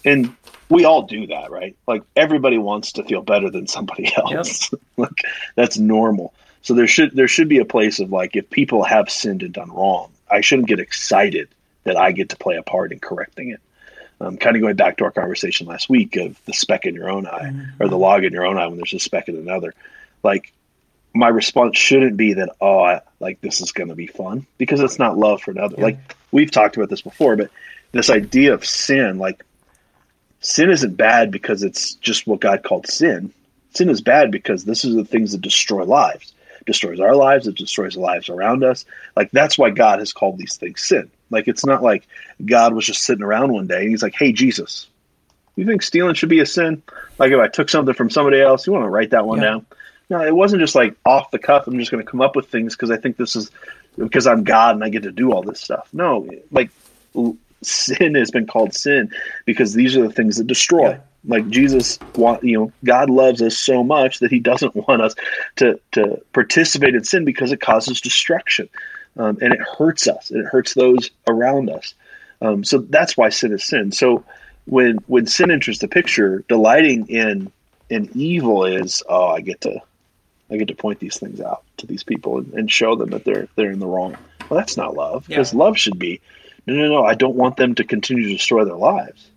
and 0.08 0.34
we 0.68 0.84
all 0.84 1.02
do 1.02 1.26
that, 1.28 1.50
right? 1.50 1.76
Like 1.86 2.02
everybody 2.16 2.58
wants 2.58 2.92
to 2.92 3.04
feel 3.04 3.22
better 3.22 3.50
than 3.50 3.66
somebody 3.66 4.10
else. 4.16 4.72
Yep. 4.72 4.80
like 4.96 5.24
that's 5.54 5.78
normal. 5.78 6.34
So 6.62 6.74
there 6.74 6.86
should 6.86 7.14
there 7.14 7.28
should 7.28 7.48
be 7.48 7.58
a 7.58 7.64
place 7.64 8.00
of 8.00 8.10
like 8.12 8.36
if 8.36 8.48
people 8.50 8.82
have 8.84 9.10
sinned 9.10 9.42
and 9.42 9.52
done 9.52 9.70
wrong, 9.70 10.10
I 10.30 10.40
shouldn't 10.40 10.68
get 10.68 10.80
excited 10.80 11.48
that 11.84 11.96
I 11.96 12.12
get 12.12 12.30
to 12.30 12.36
play 12.36 12.56
a 12.56 12.62
part 12.62 12.92
in 12.92 13.00
correcting 13.00 13.50
it. 13.50 13.60
Um, 14.20 14.36
kind 14.36 14.56
of 14.56 14.62
going 14.62 14.74
back 14.74 14.96
to 14.96 15.04
our 15.04 15.12
conversation 15.12 15.68
last 15.68 15.88
week 15.88 16.16
of 16.16 16.44
the 16.44 16.52
speck 16.52 16.86
in 16.86 16.94
your 16.94 17.08
own 17.08 17.26
eye 17.26 17.50
mm-hmm. 17.52 17.82
or 17.82 17.88
the 17.88 17.96
log 17.96 18.24
in 18.24 18.32
your 18.32 18.44
own 18.44 18.58
eye 18.58 18.66
when 18.66 18.76
there's 18.76 18.92
a 18.92 18.98
speck 18.98 19.28
in 19.28 19.36
another. 19.36 19.74
Like 20.24 20.52
my 21.14 21.28
response 21.28 21.78
shouldn't 21.78 22.16
be 22.16 22.34
that 22.34 22.50
oh 22.60 22.80
I, 22.80 23.00
like 23.20 23.40
this 23.40 23.60
is 23.60 23.72
going 23.72 23.88
to 23.88 23.94
be 23.94 24.08
fun 24.08 24.46
because 24.58 24.80
it's 24.80 24.98
not 24.98 25.16
love 25.16 25.42
for 25.42 25.52
another. 25.52 25.76
Yeah. 25.78 25.84
Like 25.84 26.16
we've 26.32 26.50
talked 26.50 26.76
about 26.76 26.90
this 26.90 27.02
before, 27.02 27.36
but 27.36 27.50
this 27.92 28.10
idea 28.10 28.54
of 28.54 28.66
sin, 28.66 29.18
like 29.18 29.44
sin 30.40 30.70
isn't 30.70 30.96
bad 30.96 31.30
because 31.30 31.62
it's 31.62 31.94
just 31.94 32.26
what 32.26 32.40
God 32.40 32.62
called 32.62 32.86
sin. 32.86 33.32
Sin 33.74 33.88
is 33.88 34.00
bad 34.00 34.30
because 34.30 34.64
this 34.64 34.84
is 34.84 34.94
the 34.94 35.04
things 35.04 35.32
that 35.32 35.40
destroy 35.40 35.84
lives. 35.84 36.32
It 36.60 36.66
destroys 36.66 37.00
our 37.00 37.14
lives, 37.14 37.46
it 37.46 37.56
destroys 37.56 37.94
the 37.94 38.00
lives 38.00 38.28
around 38.28 38.64
us. 38.64 38.84
Like 39.16 39.30
that's 39.30 39.58
why 39.58 39.70
God 39.70 39.98
has 39.98 40.12
called 40.12 40.38
these 40.38 40.56
things 40.56 40.82
sin. 40.82 41.10
Like 41.30 41.48
it's 41.48 41.66
not 41.66 41.82
like 41.82 42.06
God 42.44 42.74
was 42.74 42.86
just 42.86 43.02
sitting 43.02 43.24
around 43.24 43.52
one 43.52 43.66
day 43.66 43.82
and 43.82 43.90
he's 43.90 44.02
like, 44.02 44.14
"Hey 44.14 44.32
Jesus, 44.32 44.88
you 45.56 45.66
think 45.66 45.82
stealing 45.82 46.14
should 46.14 46.28
be 46.28 46.40
a 46.40 46.46
sin? 46.46 46.82
Like 47.18 47.32
if 47.32 47.38
I 47.38 47.48
took 47.48 47.68
something 47.68 47.94
from 47.94 48.10
somebody 48.10 48.40
else, 48.40 48.66
you 48.66 48.72
want 48.72 48.84
to 48.84 48.90
write 48.90 49.10
that 49.10 49.26
one 49.26 49.38
yeah. 49.38 49.44
down?" 49.44 49.66
No, 50.10 50.22
it 50.22 50.34
wasn't 50.34 50.60
just 50.60 50.74
like 50.74 50.96
off 51.04 51.30
the 51.30 51.38
cuff. 51.38 51.66
I'm 51.66 51.78
just 51.78 51.90
going 51.90 52.02
to 52.02 52.10
come 52.10 52.22
up 52.22 52.34
with 52.34 52.48
things 52.48 52.74
because 52.74 52.90
I 52.90 52.96
think 52.96 53.18
this 53.18 53.36
is 53.36 53.50
because 53.98 54.26
I'm 54.26 54.42
God 54.44 54.74
and 54.74 54.82
I 54.82 54.88
get 54.88 55.02
to 55.02 55.12
do 55.12 55.32
all 55.32 55.42
this 55.42 55.60
stuff. 55.60 55.88
No, 55.92 56.26
like 56.50 56.70
sin 57.62 58.14
has 58.14 58.30
been 58.30 58.46
called 58.46 58.74
sin 58.74 59.10
because 59.44 59.74
these 59.74 59.96
are 59.96 60.06
the 60.06 60.12
things 60.12 60.36
that 60.36 60.46
destroy. 60.46 60.90
Yeah. 60.90 61.00
Like 61.24 61.48
Jesus 61.48 61.98
want 62.14 62.44
you 62.44 62.58
know, 62.58 62.72
God 62.84 63.10
loves 63.10 63.42
us 63.42 63.56
so 63.56 63.82
much 63.82 64.20
that 64.20 64.30
he 64.30 64.38
doesn't 64.38 64.74
want 64.88 65.02
us 65.02 65.14
to 65.56 65.78
to 65.92 66.20
participate 66.32 66.94
in 66.94 67.04
sin 67.04 67.24
because 67.24 67.52
it 67.52 67.60
causes 67.60 68.00
destruction. 68.00 68.68
Um, 69.16 69.36
and 69.40 69.52
it 69.52 69.60
hurts 69.60 70.06
us 70.06 70.30
and 70.30 70.44
it 70.44 70.46
hurts 70.46 70.74
those 70.74 71.10
around 71.26 71.70
us. 71.70 71.94
Um, 72.40 72.62
so 72.62 72.78
that's 72.78 73.16
why 73.16 73.30
sin 73.30 73.52
is 73.52 73.64
sin. 73.64 73.90
So 73.90 74.24
when 74.66 74.98
when 75.06 75.26
sin 75.26 75.50
enters 75.50 75.80
the 75.80 75.88
picture, 75.88 76.44
delighting 76.48 77.06
in 77.08 77.50
in 77.90 78.10
evil 78.14 78.64
is 78.64 79.02
oh 79.08 79.28
I 79.28 79.40
get 79.40 79.60
to 79.62 79.80
I 80.50 80.56
get 80.56 80.68
to 80.68 80.74
point 80.74 81.00
these 81.00 81.18
things 81.18 81.40
out 81.40 81.62
to 81.78 81.86
these 81.86 82.04
people 82.04 82.38
and, 82.38 82.52
and 82.54 82.70
show 82.70 82.94
them 82.94 83.10
that 83.10 83.24
they're 83.24 83.48
they're 83.56 83.72
in 83.72 83.80
the 83.80 83.86
wrong. 83.86 84.16
Well, 84.48 84.58
that's 84.58 84.76
not 84.76 84.94
love 84.94 85.26
because 85.26 85.52
yeah. 85.52 85.58
love 85.58 85.76
should 85.76 85.98
be 85.98 86.20
no, 86.74 86.86
no, 86.86 86.88
no. 86.88 87.04
I 87.04 87.14
don't 87.14 87.36
want 87.36 87.56
them 87.56 87.74
to 87.76 87.84
continue 87.84 88.24
to 88.24 88.32
destroy 88.32 88.64
their 88.64 88.76
lives. 88.76 89.28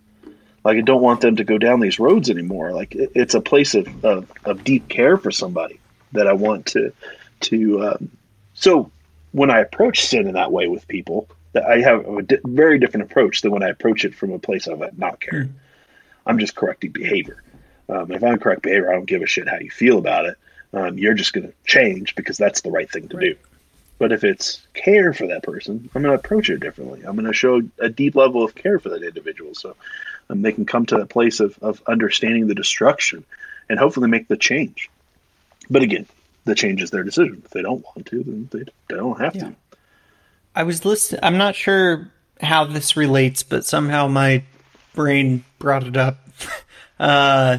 Like 0.64 0.78
I 0.78 0.82
don't 0.82 1.02
want 1.02 1.20
them 1.20 1.36
to 1.36 1.44
go 1.44 1.58
down 1.58 1.80
these 1.80 1.98
roads 1.98 2.30
anymore. 2.30 2.72
Like 2.72 2.94
it, 2.94 3.12
it's 3.14 3.34
a 3.34 3.40
place 3.40 3.74
of, 3.74 4.04
of, 4.04 4.30
of 4.44 4.64
deep 4.64 4.88
care 4.88 5.16
for 5.16 5.30
somebody 5.30 5.80
that 6.12 6.26
I 6.28 6.32
want 6.34 6.66
to 6.66 6.92
to. 7.40 7.86
Um, 7.86 8.10
so 8.54 8.90
when 9.32 9.50
I 9.50 9.60
approach 9.60 10.04
sin 10.04 10.28
in 10.28 10.34
that 10.34 10.52
way 10.52 10.68
with 10.68 10.86
people, 10.86 11.28
I 11.54 11.80
have 11.80 12.06
a 12.06 12.22
di- 12.22 12.38
very 12.44 12.78
different 12.78 13.10
approach 13.10 13.42
than 13.42 13.50
when 13.50 13.62
I 13.62 13.68
approach 13.68 14.04
it 14.04 14.14
from 14.14 14.32
a 14.32 14.38
place 14.38 14.66
of 14.66 14.80
not 14.96 15.20
caring. 15.20 15.48
Mm. 15.48 15.54
I'm 16.26 16.38
just 16.38 16.54
correcting 16.54 16.92
behavior. 16.92 17.42
Um, 17.88 18.12
if 18.12 18.22
I'm 18.22 18.38
correct 18.38 18.62
behavior, 18.62 18.90
I 18.90 18.94
don't 18.94 19.06
give 19.06 19.22
a 19.22 19.26
shit 19.26 19.48
how 19.48 19.58
you 19.58 19.70
feel 19.70 19.98
about 19.98 20.26
it. 20.26 20.36
Um, 20.72 20.96
you're 20.96 21.14
just 21.14 21.32
going 21.32 21.48
to 21.48 21.54
change 21.66 22.14
because 22.14 22.38
that's 22.38 22.62
the 22.62 22.70
right 22.70 22.90
thing 22.90 23.08
to 23.08 23.16
right. 23.16 23.38
do. 23.42 23.51
But 24.02 24.10
if 24.10 24.24
it's 24.24 24.66
care 24.74 25.12
for 25.12 25.28
that 25.28 25.44
person, 25.44 25.88
I'm 25.94 26.02
going 26.02 26.12
to 26.12 26.18
approach 26.18 26.50
it 26.50 26.58
differently. 26.58 27.02
I'm 27.06 27.14
going 27.14 27.24
to 27.24 27.32
show 27.32 27.62
a 27.78 27.88
deep 27.88 28.16
level 28.16 28.42
of 28.42 28.56
care 28.56 28.80
for 28.80 28.88
that 28.88 29.04
individual. 29.04 29.54
So 29.54 29.76
um, 30.28 30.42
they 30.42 30.50
can 30.50 30.66
come 30.66 30.86
to 30.86 30.96
that 30.96 31.08
place 31.08 31.38
of, 31.38 31.56
of 31.62 31.80
understanding 31.86 32.48
the 32.48 32.54
destruction 32.56 33.24
and 33.70 33.78
hopefully 33.78 34.08
make 34.08 34.26
the 34.26 34.36
change. 34.36 34.90
But 35.70 35.82
again, 35.82 36.08
the 36.46 36.56
change 36.56 36.82
is 36.82 36.90
their 36.90 37.04
decision. 37.04 37.42
If 37.44 37.52
they 37.52 37.62
don't 37.62 37.84
want 37.84 38.06
to, 38.06 38.24
then 38.24 38.48
they, 38.50 38.64
they 38.88 38.96
don't 38.96 39.20
have 39.20 39.36
yeah. 39.36 39.50
to. 39.50 39.56
I 40.56 40.64
was 40.64 40.84
listening. 40.84 41.20
I'm 41.22 41.38
not 41.38 41.54
sure 41.54 42.10
how 42.40 42.64
this 42.64 42.96
relates, 42.96 43.44
but 43.44 43.64
somehow 43.64 44.08
my 44.08 44.42
brain 44.96 45.44
brought 45.60 45.86
it 45.86 45.96
up. 45.96 46.28
uh, 46.98 47.58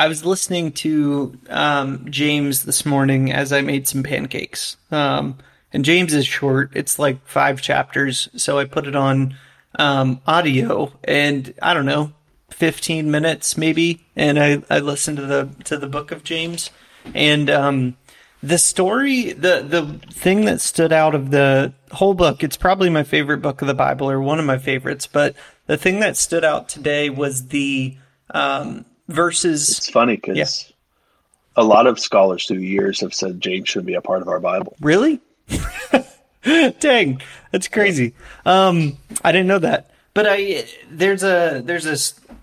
I 0.00 0.08
was 0.08 0.24
listening 0.24 0.72
to 0.72 1.38
um, 1.50 2.10
James 2.10 2.64
this 2.64 2.86
morning 2.86 3.30
as 3.30 3.52
I 3.52 3.60
made 3.60 3.86
some 3.86 4.02
pancakes. 4.02 4.78
Um, 4.90 5.36
and 5.74 5.84
James 5.84 6.14
is 6.14 6.26
short; 6.26 6.70
it's 6.74 6.98
like 6.98 7.26
five 7.26 7.60
chapters, 7.60 8.30
so 8.34 8.58
I 8.58 8.64
put 8.64 8.86
it 8.86 8.96
on 8.96 9.36
um, 9.78 10.22
audio, 10.26 10.90
and 11.04 11.52
I 11.60 11.74
don't 11.74 11.84
know, 11.84 12.14
fifteen 12.48 13.10
minutes 13.10 13.58
maybe, 13.58 14.02
and 14.16 14.38
I, 14.38 14.62
I 14.70 14.78
listened 14.78 15.18
to 15.18 15.26
the 15.26 15.50
to 15.64 15.76
the 15.76 15.86
book 15.86 16.12
of 16.12 16.24
James, 16.24 16.70
and 17.12 17.50
um, 17.50 17.98
the 18.42 18.56
story, 18.56 19.34
the 19.34 19.62
the 19.68 20.00
thing 20.14 20.46
that 20.46 20.62
stood 20.62 20.94
out 20.94 21.14
of 21.14 21.30
the 21.30 21.74
whole 21.92 22.14
book, 22.14 22.42
it's 22.42 22.56
probably 22.56 22.88
my 22.88 23.02
favorite 23.02 23.42
book 23.42 23.60
of 23.60 23.68
the 23.68 23.74
Bible 23.74 24.10
or 24.10 24.18
one 24.18 24.38
of 24.38 24.46
my 24.46 24.56
favorites, 24.56 25.06
but 25.06 25.36
the 25.66 25.76
thing 25.76 26.00
that 26.00 26.16
stood 26.16 26.42
out 26.42 26.70
today 26.70 27.10
was 27.10 27.48
the 27.48 27.98
um, 28.32 28.86
versus. 29.10 29.78
It's 29.78 29.90
funny 29.90 30.16
because 30.16 30.36
yeah. 30.36 31.62
a 31.62 31.64
lot 31.64 31.86
of 31.86 31.98
scholars 31.98 32.46
through 32.46 32.58
years 32.58 33.00
have 33.00 33.14
said 33.14 33.40
James 33.40 33.68
should 33.68 33.86
be 33.86 33.94
a 33.94 34.00
part 34.00 34.22
of 34.22 34.28
our 34.28 34.40
Bible. 34.40 34.76
Really? 34.80 35.20
Dang, 36.42 37.20
that's 37.50 37.68
crazy. 37.68 38.14
Um, 38.46 38.96
I 39.22 39.32
didn't 39.32 39.48
know 39.48 39.58
that. 39.58 39.90
But 40.14 40.26
I 40.28 40.64
there's 40.90 41.22
a 41.22 41.62
there's 41.64 41.86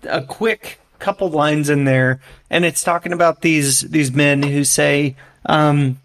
a, 0.04 0.18
a 0.18 0.22
quick 0.22 0.80
couple 0.98 1.28
lines 1.28 1.68
in 1.68 1.84
there, 1.84 2.20
and 2.50 2.64
it's 2.64 2.82
talking 2.82 3.12
about 3.12 3.42
these 3.42 3.82
these 3.82 4.12
men 4.12 4.42
who 4.42 4.64
say, 4.64 5.16
um, 5.46 5.98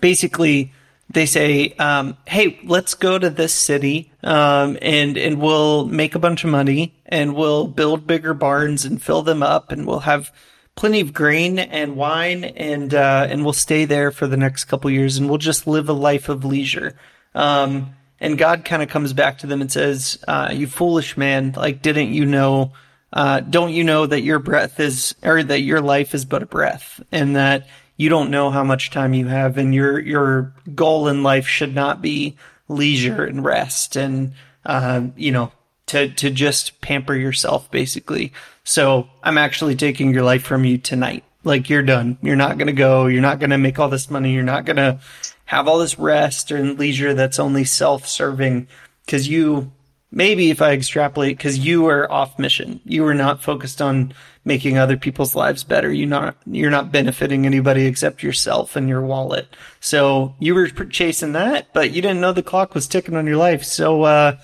basically, 0.00 0.72
they 1.10 1.26
say, 1.26 1.74
um, 1.78 2.16
"Hey, 2.26 2.58
let's 2.64 2.94
go 2.94 3.18
to 3.18 3.30
this 3.30 3.52
city, 3.52 4.10
um, 4.24 4.78
and 4.82 5.16
and 5.16 5.40
we'll 5.40 5.86
make 5.86 6.14
a 6.14 6.18
bunch 6.18 6.42
of 6.42 6.50
money, 6.50 6.94
and 7.08 7.34
we'll 7.34 7.66
build 7.66 8.06
bigger 8.06 8.34
barns 8.34 8.84
and 8.84 9.02
fill 9.02 9.22
them 9.22 9.42
up, 9.42 9.72
and 9.72 9.86
we'll 9.86 10.00
have 10.00 10.32
plenty 10.76 11.00
of 11.00 11.12
grain 11.12 11.58
and 11.58 11.96
wine, 11.96 12.44
and 12.44 12.94
uh, 12.94 13.26
and 13.28 13.42
we'll 13.44 13.52
stay 13.52 13.84
there 13.84 14.10
for 14.10 14.26
the 14.26 14.36
next 14.36 14.64
couple 14.64 14.90
years, 14.90 15.16
and 15.16 15.28
we'll 15.28 15.38
just 15.38 15.66
live 15.66 15.88
a 15.88 15.94
life 15.94 16.28
of 16.28 16.44
leisure." 16.44 16.96
Um, 17.34 17.94
and 18.20 18.36
God 18.36 18.64
kind 18.64 18.82
of 18.82 18.88
comes 18.88 19.12
back 19.12 19.38
to 19.38 19.46
them 19.46 19.60
and 19.60 19.72
says, 19.72 20.22
uh, 20.28 20.50
"You 20.52 20.66
foolish 20.66 21.16
man! 21.16 21.54
Like, 21.56 21.82
didn't 21.82 22.12
you 22.12 22.26
know?" 22.26 22.72
Uh, 23.10 23.40
don't 23.40 23.72
you 23.72 23.84
know 23.84 24.04
that 24.04 24.20
your 24.20 24.38
breath 24.38 24.78
is, 24.78 25.14
or 25.22 25.42
that 25.42 25.62
your 25.62 25.80
life 25.80 26.14
is 26.14 26.26
but 26.26 26.42
a 26.42 26.46
breath, 26.46 27.00
and 27.10 27.36
that 27.36 27.66
you 27.98 28.08
don't 28.08 28.30
know 28.30 28.50
how 28.50 28.64
much 28.64 28.90
time 28.90 29.12
you 29.12 29.26
have 29.26 29.58
and 29.58 29.74
your 29.74 29.98
your 29.98 30.54
goal 30.74 31.08
in 31.08 31.22
life 31.22 31.46
should 31.46 31.74
not 31.74 32.00
be 32.00 32.36
leisure 32.68 33.24
and 33.24 33.44
rest 33.44 33.96
and 33.96 34.32
uh, 34.64 35.02
you 35.16 35.32
know 35.32 35.52
to 35.88 36.08
to 36.08 36.30
just 36.30 36.80
pamper 36.80 37.14
yourself 37.14 37.70
basically. 37.70 38.32
So 38.64 39.08
i'm 39.22 39.38
actually 39.38 39.76
taking 39.76 40.12
your 40.12 40.22
life 40.22 40.42
from 40.42 40.64
you 40.64 40.78
tonight. 40.78 41.24
Like 41.44 41.70
you're 41.70 41.82
done. 41.82 42.18
You're 42.22 42.36
not 42.36 42.58
going 42.58 42.66
to 42.66 42.72
go. 42.72 43.06
You're 43.06 43.22
not 43.22 43.38
going 43.38 43.50
to 43.50 43.58
make 43.58 43.78
all 43.78 43.88
this 43.88 44.10
money. 44.10 44.32
You're 44.32 44.42
not 44.42 44.64
going 44.64 44.76
to 44.76 45.00
have 45.46 45.66
all 45.66 45.78
this 45.78 45.98
rest 45.98 46.50
and 46.50 46.78
leisure 46.78 47.14
that's 47.14 47.38
only 47.38 47.64
self-serving. 47.64 48.68
Because 49.06 49.28
you 49.28 49.70
maybe 50.10 50.50
if 50.50 50.60
I 50.60 50.72
extrapolate, 50.72 51.36
because 51.36 51.58
you 51.58 51.86
are 51.86 52.10
off 52.10 52.38
mission, 52.38 52.80
you 52.84 53.06
are 53.06 53.14
not 53.14 53.42
focused 53.42 53.80
on 53.80 54.12
making 54.44 54.78
other 54.78 54.96
people's 54.96 55.34
lives 55.34 55.64
better. 55.64 55.92
You 55.92 56.06
not 56.06 56.36
you're 56.46 56.70
not 56.70 56.92
benefiting 56.92 57.46
anybody 57.46 57.86
except 57.86 58.22
yourself 58.22 58.76
and 58.76 58.88
your 58.88 59.02
wallet. 59.02 59.54
So 59.80 60.34
you 60.38 60.54
were 60.54 60.68
chasing 60.68 61.32
that, 61.32 61.72
but 61.72 61.92
you 61.92 62.02
didn't 62.02 62.20
know 62.20 62.32
the 62.32 62.42
clock 62.42 62.74
was 62.74 62.86
ticking 62.86 63.16
on 63.16 63.26
your 63.26 63.36
life. 63.36 63.64
So 63.64 64.02
uh, 64.02 64.36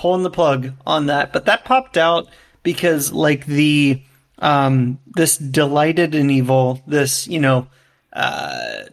pulling 0.00 0.22
the 0.22 0.30
plug 0.30 0.72
on 0.86 1.06
that. 1.06 1.32
But 1.32 1.44
that 1.44 1.64
popped 1.64 1.96
out 1.96 2.28
because 2.62 3.12
like 3.12 3.46
the 3.46 4.02
um, 4.38 4.98
this 5.14 5.36
delighted 5.36 6.14
in 6.14 6.30
evil, 6.30 6.82
this 6.86 7.28
you 7.28 7.40
know. 7.40 7.68
Uh, 8.12 8.84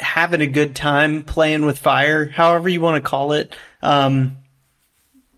having 0.00 0.40
a 0.40 0.46
good 0.46 0.74
time 0.74 1.22
playing 1.22 1.64
with 1.64 1.78
fire, 1.78 2.28
however 2.28 2.68
you 2.68 2.80
want 2.80 3.02
to 3.02 3.08
call 3.08 3.32
it. 3.32 3.54
Um, 3.82 4.38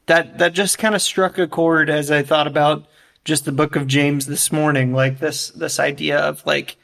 that 0.06 0.38
that 0.38 0.52
just 0.54 0.78
kind 0.78 0.94
of 0.94 1.02
struck 1.02 1.38
a 1.38 1.48
chord 1.48 1.90
as 1.90 2.10
I 2.10 2.22
thought 2.22 2.46
about 2.46 2.86
just 3.24 3.44
the 3.44 3.52
book 3.52 3.74
of 3.76 3.86
James 3.86 4.26
this 4.26 4.52
morning, 4.52 4.92
like 4.92 5.18
this 5.18 5.48
this 5.48 5.80
idea 5.80 6.18
of 6.18 6.46
like 6.46 6.76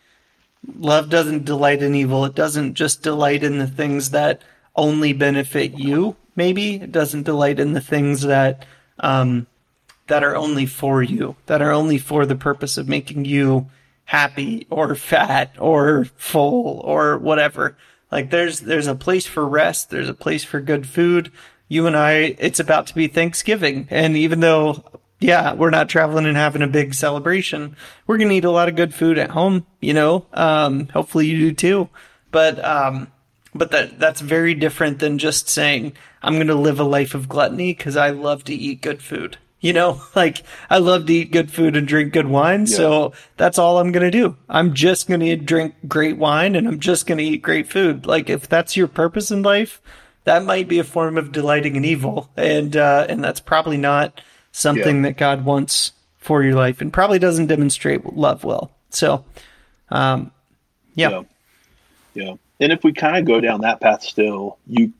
Love 0.78 1.08
doesn't 1.08 1.44
delight 1.44 1.82
in 1.82 1.94
evil. 1.94 2.24
It 2.24 2.34
doesn't 2.34 2.74
just 2.74 3.02
delight 3.02 3.42
in 3.42 3.58
the 3.58 3.66
things 3.66 4.10
that 4.10 4.42
only 4.76 5.12
benefit 5.12 5.72
you. 5.78 6.16
Maybe 6.34 6.76
it 6.76 6.92
doesn't 6.92 7.24
delight 7.24 7.60
in 7.60 7.72
the 7.72 7.80
things 7.80 8.22
that 8.22 8.64
um, 8.98 9.46
that 10.06 10.24
are 10.24 10.36
only 10.36 10.66
for 10.66 11.02
you, 11.02 11.36
that 11.46 11.62
are 11.62 11.72
only 11.72 11.98
for 11.98 12.26
the 12.26 12.36
purpose 12.36 12.76
of 12.76 12.88
making 12.88 13.24
you 13.24 13.66
happy 14.04 14.66
or 14.70 14.94
fat 14.94 15.54
or 15.58 16.06
full 16.16 16.80
or 16.80 17.18
whatever. 17.18 17.76
Like 18.10 18.30
there's 18.30 18.60
there's 18.60 18.86
a 18.86 18.94
place 18.94 19.26
for 19.26 19.46
rest, 19.46 19.90
there's 19.90 20.08
a 20.08 20.14
place 20.14 20.44
for 20.44 20.60
good 20.60 20.86
food. 20.86 21.32
You 21.68 21.86
and 21.86 21.96
I, 21.96 22.36
it's 22.38 22.60
about 22.60 22.88
to 22.88 22.94
be 22.94 23.06
Thanksgiving, 23.06 23.88
and 23.90 24.16
even 24.16 24.40
though 24.40 24.84
yeah, 25.22 25.54
we're 25.54 25.70
not 25.70 25.88
traveling 25.88 26.26
and 26.26 26.36
having 26.36 26.62
a 26.62 26.66
big 26.66 26.94
celebration. 26.94 27.76
We're 28.06 28.18
gonna 28.18 28.34
eat 28.34 28.44
a 28.44 28.50
lot 28.50 28.68
of 28.68 28.76
good 28.76 28.92
food 28.92 29.18
at 29.18 29.30
home, 29.30 29.66
you 29.80 29.94
know. 29.94 30.26
Um, 30.34 30.88
hopefully 30.88 31.26
you 31.26 31.38
do 31.38 31.52
too. 31.52 31.88
But 32.30 32.62
um, 32.64 33.10
but 33.54 33.70
that 33.70 33.98
that's 33.98 34.20
very 34.20 34.54
different 34.54 34.98
than 34.98 35.18
just 35.18 35.48
saying 35.48 35.92
I'm 36.22 36.38
gonna 36.38 36.54
live 36.54 36.80
a 36.80 36.84
life 36.84 37.14
of 37.14 37.28
gluttony 37.28 37.74
because 37.74 37.96
I 37.96 38.10
love 38.10 38.44
to 38.44 38.54
eat 38.54 38.80
good 38.80 39.02
food. 39.02 39.38
You 39.60 39.72
know, 39.72 40.02
like 40.14 40.42
I 40.70 40.78
love 40.78 41.06
to 41.06 41.12
eat 41.12 41.32
good 41.32 41.50
food 41.50 41.76
and 41.76 41.86
drink 41.86 42.12
good 42.12 42.26
wine, 42.26 42.60
yeah. 42.60 42.76
so 42.76 43.12
that's 43.36 43.58
all 43.58 43.78
I'm 43.78 43.92
gonna 43.92 44.10
do. 44.10 44.36
I'm 44.48 44.74
just 44.74 45.08
gonna 45.08 45.36
drink 45.36 45.74
great 45.88 46.16
wine 46.16 46.54
and 46.54 46.66
I'm 46.66 46.80
just 46.80 47.06
gonna 47.06 47.22
eat 47.22 47.42
great 47.42 47.68
food. 47.68 48.06
Like 48.06 48.30
if 48.30 48.48
that's 48.48 48.76
your 48.76 48.88
purpose 48.88 49.30
in 49.30 49.42
life, 49.42 49.80
that 50.24 50.44
might 50.44 50.68
be 50.68 50.78
a 50.78 50.84
form 50.84 51.18
of 51.18 51.32
delighting 51.32 51.76
in 51.76 51.84
evil, 51.84 52.30
and 52.36 52.76
uh, 52.76 53.06
and 53.08 53.22
that's 53.22 53.40
probably 53.40 53.76
not 53.76 54.20
something 54.52 54.96
yeah. 54.96 55.02
that 55.02 55.16
God 55.16 55.44
wants 55.44 55.92
for 56.18 56.42
your 56.44 56.54
life 56.54 56.80
and 56.80 56.92
probably 56.92 57.18
doesn't 57.18 57.48
demonstrate 57.48 58.04
love 58.14 58.44
well. 58.44 58.70
So, 58.90 59.24
um, 59.90 60.30
yeah. 60.94 61.10
yeah. 61.10 61.22
Yeah. 62.14 62.34
And 62.60 62.72
if 62.72 62.84
we 62.84 62.92
kind 62.92 63.16
of 63.16 63.24
go 63.24 63.40
down 63.40 63.62
that 63.62 63.80
path 63.80 64.02
still, 64.02 64.58
you 64.66 64.92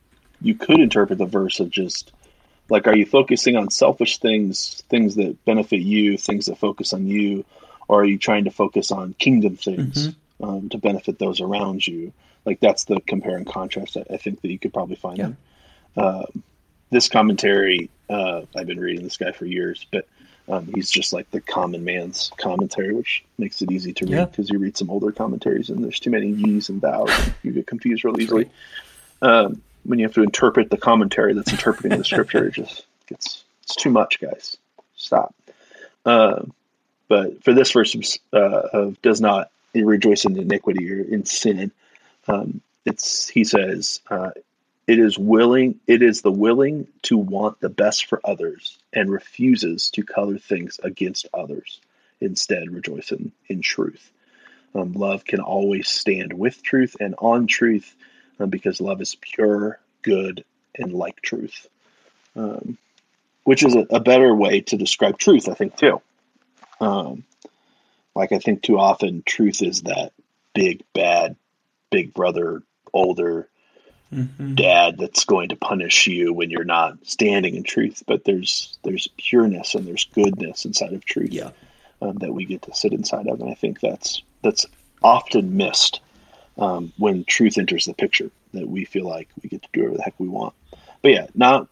you 0.43 0.55
could 0.55 0.81
interpret 0.81 1.19
the 1.19 1.27
verse 1.27 1.61
of 1.61 1.71
just 1.71 2.13
like 2.69 2.87
are 2.87 2.97
you 2.97 3.07
focusing 3.07 3.57
on 3.57 3.71
selfish 3.71 4.19
things, 4.19 4.83
things 4.89 5.17
that 5.17 5.45
benefit 5.45 5.81
you, 5.81 6.17
things 6.17 6.47
that 6.47 6.59
focus 6.59 6.93
on 6.93 7.07
you, 7.07 7.45
or 7.89 8.01
are 8.01 8.05
you 8.05 8.19
trying 8.19 8.45
to 8.45 8.51
focus 8.51 8.91
on 8.91 9.15
kingdom 9.19 9.57
things 9.57 10.09
mm-hmm. 10.09 10.45
um, 10.45 10.69
to 10.71 10.79
benefit 10.79 11.19
those 11.19 11.41
around 11.41 11.87
you? 11.87 12.13
Like 12.45 12.61
that's 12.61 12.85
the 12.85 13.01
compare 13.01 13.37
and 13.37 13.47
contrast 13.47 13.97
I, 13.97 14.15
I 14.15 14.17
think 14.17 14.41
that 14.41 14.51
you 14.51 14.59
could 14.59 14.73
probably 14.73 14.97
find 14.97 15.19
yeah. 15.19 15.33
Um, 15.95 16.43
this 16.91 17.09
commentary, 17.09 17.91
uh, 18.09 18.43
I've 18.57 18.67
been 18.67 18.81
reading 18.81 19.05
this 19.05 19.17
guy 19.17 19.33
for 19.33 19.47
years, 19.47 19.87
but 19.91 20.07
um, 20.49 20.71
he's 20.75 20.91
just 20.91 21.13
like 21.13 21.31
the 21.31 21.41
common 21.41 21.85
man's 21.85 22.31
commentary, 22.37 22.95
which 22.95 23.25
makes 23.39 23.63
it 23.63 23.71
easy 23.71 23.93
to 23.95 24.07
read 24.07 24.31
because 24.31 24.49
yeah. 24.49 24.55
you 24.55 24.59
read 24.59 24.77
some 24.77 24.91
older 24.91 25.13
commentaries 25.13 25.71
and 25.71 25.83
there's 25.83 26.01
too 26.01 26.11
many 26.11 26.29
ye's 26.29 26.69
and 26.69 26.83
thous. 26.83 27.11
And 27.25 27.35
you 27.43 27.53
get 27.53 27.67
confused 27.67 28.05
real 28.05 28.21
easily. 28.21 28.51
Um, 29.23 29.63
when 29.85 29.99
you 29.99 30.05
have 30.05 30.15
to 30.15 30.23
interpret 30.23 30.71
the 30.71 30.77
commentary 30.77 31.35
that's 31.35 31.53
interpreting 31.53 31.99
the 31.99 32.05
scripture, 32.05 32.47
it 32.47 32.55
just 32.55 32.87
gets 33.07 33.45
it's 33.63 33.77
too 33.77 33.91
much, 33.91 34.21
guys. 34.21 34.57
Stop. 34.97 35.35
Uh, 36.05 36.43
but 37.09 37.43
for 37.45 37.53
this 37.53 37.73
verse 37.73 38.19
uh, 38.33 38.39
of 38.39 39.01
does 39.03 39.21
not 39.21 39.51
rejoice 39.75 40.25
in 40.25 40.39
iniquity 40.39 40.91
or 40.91 41.01
in 41.01 41.25
sin, 41.25 41.73
um, 42.29 42.61
it's 42.85 43.29
he 43.29 43.45
says 43.45 44.01
uh, 44.11 44.31
it 44.87 44.99
is 44.99 45.19
willing 45.19 45.81
it 45.87 46.03
is 46.03 46.23
the 46.23 46.33
willing 46.33 46.87
to 47.03 47.17
want 47.17 47.61
the 47.61 47.69
best 47.69 48.07
for 48.07 48.21
others 48.25 48.79
and 48.93 49.11
refuses 49.11 49.91
to 49.91 50.03
color 50.03 50.39
things 50.39 50.81
against 50.83 51.27
others. 51.33 51.81
Instead, 52.21 52.71
rejoice 52.71 53.11
in, 53.11 53.33
in 53.49 53.63
truth. 53.63 54.11
Um, 54.75 54.93
love 54.93 55.25
can 55.25 55.41
always 55.41 55.89
stand 55.89 56.33
with 56.33 56.63
truth 56.63 56.97
and 57.01 57.15
on 57.19 57.47
truth 57.47 57.95
because 58.47 58.81
love 58.81 59.01
is 59.01 59.17
pure, 59.21 59.79
good, 60.03 60.45
and 60.75 60.93
like 60.93 61.21
truth. 61.21 61.67
Um, 62.35 62.79
which 63.45 63.63
is 63.63 63.75
a, 63.75 63.87
a, 63.91 64.01
better 64.01 64.35
way 64.35 64.61
to 64.61 64.77
describe 64.77 65.19
truth, 65.19 65.49
I 65.49 65.55
think, 65.55 65.77
too. 65.77 66.01
Um, 66.81 67.25
like, 68.15 68.33
I 68.33 68.39
think 68.39 68.63
too 68.63 68.79
often 68.79 69.23
truth 69.27 69.63
is 69.63 69.83
that 69.83 70.13
big, 70.55 70.83
bad, 70.95 71.37
big 71.91 72.15
brother, 72.15 72.63
older, 72.93 73.49
mm-hmm. 74.13 74.55
dad 74.55 74.97
that's 74.99 75.25
going 75.25 75.49
to 75.49 75.57
punish 75.57 76.07
you 76.07 76.33
when 76.33 76.51
you're 76.51 76.65
not 76.65 77.05
standing 77.07 77.55
in 77.55 77.63
truth. 77.63 78.03
But 78.07 78.25
there's 78.25 78.77
there's 78.83 79.09
pureness 79.17 79.75
and 79.75 79.87
there's 79.87 80.05
goodness 80.05 80.65
inside 80.65 80.93
of 80.93 81.05
truth 81.05 81.31
yeah. 81.31 81.51
um, 82.01 82.19
that 82.19 82.33
we 82.33 82.45
get 82.45 82.63
to 82.63 82.75
sit 82.75 82.93
inside 82.93 83.27
of, 83.29 83.41
and 83.41 83.51
I 83.51 83.55
think 83.55 83.81
that's 83.81 84.23
that's 84.43 84.67
often 85.03 85.57
missed 85.57 86.01
um, 86.59 86.93
when 86.99 87.25
truth 87.25 87.59
enters 87.59 87.87
the 87.87 87.95
picture. 87.95 88.31
That 88.55 88.69
we 88.69 88.85
feel 88.85 89.09
like 89.09 89.29
we 89.43 89.49
get 89.49 89.63
to 89.63 89.69
do 89.73 89.81
whatever 89.81 89.97
the 89.97 90.03
heck 90.03 90.15
we 90.19 90.29
want. 90.29 90.55
But 91.01 91.13
yeah, 91.13 91.27
not 91.35 91.69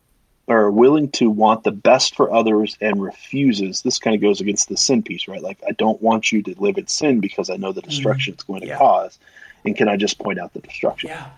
or 0.46 0.70
willing 0.70 1.10
to 1.12 1.30
want 1.30 1.62
the 1.62 1.70
best 1.70 2.16
for 2.16 2.32
others 2.32 2.76
and 2.80 3.00
refuses. 3.00 3.82
This 3.82 3.98
kind 3.98 4.16
of 4.16 4.22
goes 4.22 4.40
against 4.40 4.68
the 4.68 4.76
sin 4.76 5.02
piece, 5.02 5.28
right? 5.28 5.42
Like 5.42 5.58
I 5.68 5.72
don't 5.72 6.00
want 6.02 6.32
you 6.32 6.42
to 6.42 6.54
live 6.58 6.78
in 6.78 6.86
sin 6.86 7.20
because 7.20 7.50
I 7.50 7.56
know 7.56 7.72
the 7.72 7.82
mm-hmm. 7.82 7.90
destruction 7.90 8.32
mm, 8.32 8.36
it's 8.36 8.44
going 8.44 8.62
to 8.62 8.68
yeah. 8.68 8.78
cause. 8.78 9.18
And 9.64 9.76
can 9.76 9.88
I 9.88 9.96
just 9.96 10.18
point 10.18 10.38
out 10.38 10.54
the 10.54 10.60
destruction? 10.60 11.10
Yeah 11.10 11.30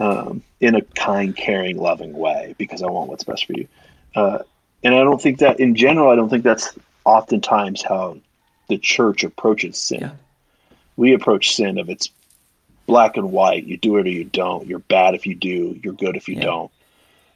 um, 0.00 0.42
in 0.60 0.74
a 0.74 0.82
kind, 0.82 1.36
caring, 1.36 1.76
loving 1.76 2.14
way 2.14 2.54
because 2.58 2.82
I 2.82 2.86
want 2.86 3.08
what's 3.08 3.22
best 3.22 3.44
for 3.44 3.52
you. 3.52 3.68
Uh, 4.16 4.38
and 4.82 4.94
I 4.94 5.04
don't 5.04 5.20
think 5.20 5.38
that, 5.38 5.60
in 5.60 5.76
general, 5.76 6.10
I 6.10 6.16
don't 6.16 6.30
think 6.30 6.42
that's 6.42 6.76
oftentimes 7.04 7.82
how 7.82 8.16
the 8.68 8.78
church 8.78 9.22
approaches 9.24 9.76
sin. 9.76 10.00
Yeah. 10.00 10.10
We 10.96 11.12
approach 11.12 11.54
sin 11.54 11.78
of 11.78 11.90
it's 11.90 12.10
black 12.90 13.16
and 13.16 13.32
white. 13.32 13.64
You 13.64 13.76
do 13.76 13.96
it 13.98 14.06
or 14.06 14.10
you 14.10 14.24
don't. 14.24 14.66
You're 14.66 14.78
bad 14.80 15.14
if 15.14 15.26
you 15.26 15.34
do. 15.34 15.78
You're 15.82 15.94
good 15.94 16.16
if 16.16 16.28
you 16.28 16.36
yeah. 16.36 16.44
don't. 16.44 16.72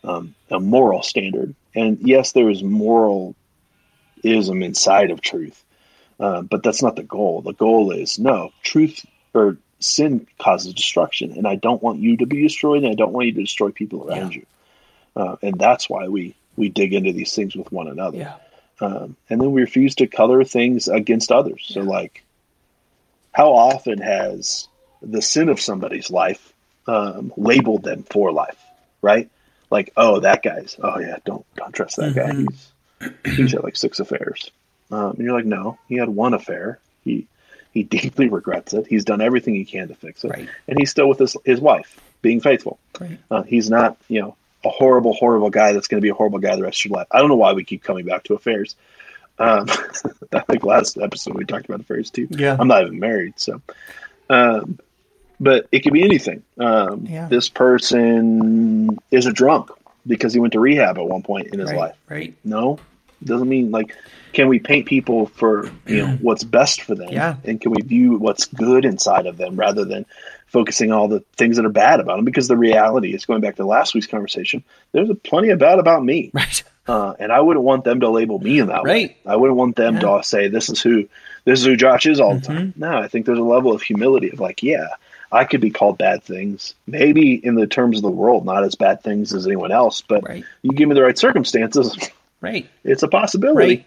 Um, 0.03 0.35
a 0.51 0.61
moral 0.61 1.03
standard. 1.03 1.55
And 1.75 1.99
yes, 2.01 2.33
there 2.33 2.51
is 2.51 2.63
moralism 2.63 3.35
inside 4.63 5.11
of 5.11 5.21
truth, 5.21 5.65
uh, 6.21 6.43
but 6.43 6.63
that's 6.63 6.83
not 6.83 6.97
the 6.97 7.03
goal. 7.03 7.43
The 7.43 7.55
goal 7.55 7.91
is 7.91 8.19
no 8.19 8.53
truth 8.63 9.05
or 9.33 9.57
sin 9.81 10.27
causes 10.39 10.75
destruction, 10.75 11.33
and 11.33 11.47
I 11.47 11.57
don't 11.57 11.83
want 11.83 11.99
you 11.99 12.17
to 12.19 12.27
be 12.27 12.43
destroyed, 12.43 12.85
and 12.85 12.93
I 12.93 12.95
don't 12.95 13.13
want 13.13 13.27
you 13.27 13.33
to 13.33 13.43
destroy 13.43 13.71
people 13.71 14.09
around 14.09 14.33
yeah. 14.33 14.39
you. 14.39 14.47
Uh, 15.17 15.37
and 15.43 15.59
that's 15.59 15.89
why 15.89 16.09
we 16.09 16.35
we 16.57 16.69
dig 16.69 16.95
into 16.95 17.13
these 17.13 17.35
things 17.35 17.57
with 17.57 17.73
one 17.73 17.89
another. 17.89 18.19
Yeah. 18.19 18.35
Um, 18.81 19.17
and 19.31 19.41
then 19.41 19.53
we 19.53 19.61
refuse 19.61 19.95
to 19.97 20.07
color 20.07 20.45
things 20.45 20.89
against 20.89 21.33
others. 21.33 21.65
So, 21.69 21.81
like, 21.81 22.25
how 23.33 23.53
often 23.53 23.99
has 23.99 24.69
the 25.03 25.23
sin 25.23 25.49
of 25.49 25.61
somebody's 25.61 26.11
life 26.11 26.53
um, 26.87 27.33
labeled 27.37 27.83
them 27.83 28.05
for 28.05 28.33
life? 28.33 28.59
Right? 29.03 29.31
Like, 29.71 29.93
oh, 29.97 30.21
that 30.21 30.43
guy's. 30.43 30.77
Oh 30.83 30.99
yeah, 30.99 31.17
don't 31.25 31.45
don't 31.57 31.75
trust 31.75 31.97
that 31.97 32.15
mm-hmm. 32.15 32.45
guy. 32.45 33.11
He's 33.25 33.37
he's 33.37 33.53
had 33.53 33.65
like 33.65 33.77
six 33.77 34.01
affairs. 34.01 34.51
Um, 34.91 35.13
and 35.13 35.19
you're 35.19 35.37
like, 35.37 35.47
no, 35.47 35.79
he 35.89 35.97
had 35.97 36.09
one 36.09 36.35
affair. 36.35 36.79
He 37.05 37.27
he 37.73 37.83
deeply 37.83 38.29
regrets 38.29 38.73
it. 38.73 38.87
He's 38.87 39.05
done 39.05 39.21
everything 39.21 39.55
he 39.55 39.65
can 39.65 39.89
to 39.89 39.95
fix 39.95 40.25
it, 40.25 40.29
right. 40.29 40.49
and 40.69 40.79
he's 40.79 40.91
still 40.91 41.09
with 41.09 41.19
his 41.19 41.37
his 41.45 41.61
wife, 41.61 42.01
being 42.23 42.41
faithful. 42.41 42.79
Right. 43.01 43.19
Uh, 43.31 43.43
he's 43.43 43.69
not, 43.69 43.97
you 44.09 44.21
know, 44.21 44.37
a 44.65 44.69
horrible, 44.69 45.13
horrible 45.13 45.51
guy 45.51 45.73
that's 45.73 45.89
going 45.89 46.01
to 46.01 46.05
be 46.05 46.11
a 46.11 46.15
horrible 46.15 46.39
guy 46.39 46.55
the 46.57 46.63
rest 46.63 46.81
of 46.81 46.85
your 46.87 46.99
life. 46.99 47.09
I 47.11 47.19
don't 47.19 47.29
know 47.29 47.37
why 47.37 47.53
we 47.53 47.65
keep 47.65 47.83
coming 47.83 48.07
back 48.07 48.23
to 48.25 48.35
affairs. 48.35 48.77
Um, 49.39 49.67
I 50.33 50.41
think 50.41 50.65
last 50.65 50.99
episode 50.99 51.35
we 51.35 51.45
talked 51.45 51.65
about 51.65 51.81
affairs 51.81 52.11
too. 52.11 52.29
Yeah, 52.31 52.57
I'm 52.59 52.69
not 52.69 52.83
even 52.83 53.01
married, 53.01 53.35
so. 53.39 53.61
Um, 54.31 54.79
but 55.41 55.67
it 55.73 55.81
could 55.81 55.93
be 55.93 56.03
anything. 56.03 56.43
Um, 56.59 57.07
yeah. 57.09 57.29
This 57.29 57.49
person 57.49 58.99
is 59.11 59.27
a 59.27 59.33
drunk 59.33 59.71
because 60.07 60.33
he 60.33 60.41
went 60.41 60.53
to 60.53 60.61
rehab 60.61 60.99
at 60.99 61.07
one 61.07 61.23
point 61.23 61.49
in 61.53 61.59
his 61.59 61.71
right, 61.71 61.79
life. 61.79 61.97
Right. 62.09 62.35
No, 62.45 62.79
doesn't 63.25 63.49
mean 63.49 63.71
like 63.71 63.97
can 64.33 64.49
we 64.49 64.59
paint 64.59 64.87
people 64.87 65.27
for 65.27 65.71
you 65.87 65.97
know 65.97 66.19
what's 66.21 66.45
best 66.45 66.83
for 66.83 66.95
them 66.95 67.09
yeah. 67.11 67.37
and 67.45 67.61
can 67.61 67.73
we 67.73 67.81
view 67.83 68.19
what's 68.19 68.47
good 68.47 68.85
inside 68.85 69.27
of 69.27 69.37
them 69.37 69.57
rather 69.57 69.85
than 69.85 70.05
focusing 70.47 70.93
all 70.93 71.09
the 71.09 71.21
things 71.37 71.57
that 71.57 71.65
are 71.65 71.71
bad 71.71 72.01
about 72.01 72.17
them 72.17 72.25
because 72.25 72.49
the 72.49 72.57
reality 72.57 73.15
is 73.15 73.25
going 73.25 73.41
back 73.41 73.57
to 73.57 73.65
last 73.65 73.95
week's 73.95 74.07
conversation 74.07 74.63
there's 74.93 75.09
plenty 75.23 75.49
of 75.51 75.59
bad 75.59 75.79
about 75.79 76.05
me 76.05 76.31
right 76.35 76.63
uh, 76.87 77.15
and 77.19 77.33
i 77.33 77.41
wouldn't 77.41 77.65
want 77.65 77.85
them 77.85 78.01
to 78.01 78.09
label 78.09 78.39
me 78.39 78.59
in 78.59 78.69
that 78.69 78.83
right. 78.85 79.11
way 79.11 79.17
i 79.27 79.37
wouldn't 79.37 79.59
want 79.59 79.77
them 79.77 79.95
yeah. 79.95 80.01
to 80.01 80.23
say 80.23 80.49
this 80.49 80.69
is 80.69 80.81
who 80.81 81.09
this 81.45 81.61
is 81.61 81.67
who 81.67 81.77
josh 81.77 82.07
is 82.07 82.21
all 82.21 82.35
the 82.35 82.41
mm-hmm. 82.41 82.55
time 82.55 82.75
no 82.77 82.99
i 82.99 83.09
think 83.09 83.27
there's 83.27 83.39
a 83.39 83.43
level 83.43 83.73
of 83.73 83.83
humility 83.83 84.31
of 84.31 84.41
like 84.41 84.63
yeah 84.63 84.89
I 85.35 85.45
could 85.45 85.61
be 85.61 85.71
called 85.71 85.99
bad 85.99 86.23
things, 86.23 86.77
maybe 86.87 87.35
in 87.35 87.57
the 87.57 87.67
terms 87.67 87.97
of 87.97 88.03
the 88.03 88.11
world, 88.11 88.45
not 88.45 88.63
as 88.63 88.77
bad 88.77 89.03
things 89.03 89.35
as 89.35 89.49
anyone 89.49 89.73
else. 89.73 90.01
But 90.01 90.23
right. 90.23 90.45
you 90.63 90.71
give 90.71 90.89
me 90.89 90.95
the 90.95 91.03
right 91.03 91.19
circumstances, 91.19 91.99
right? 92.41 92.69
It's 92.85 93.03
a 93.03 93.09
possibility. 93.09 93.85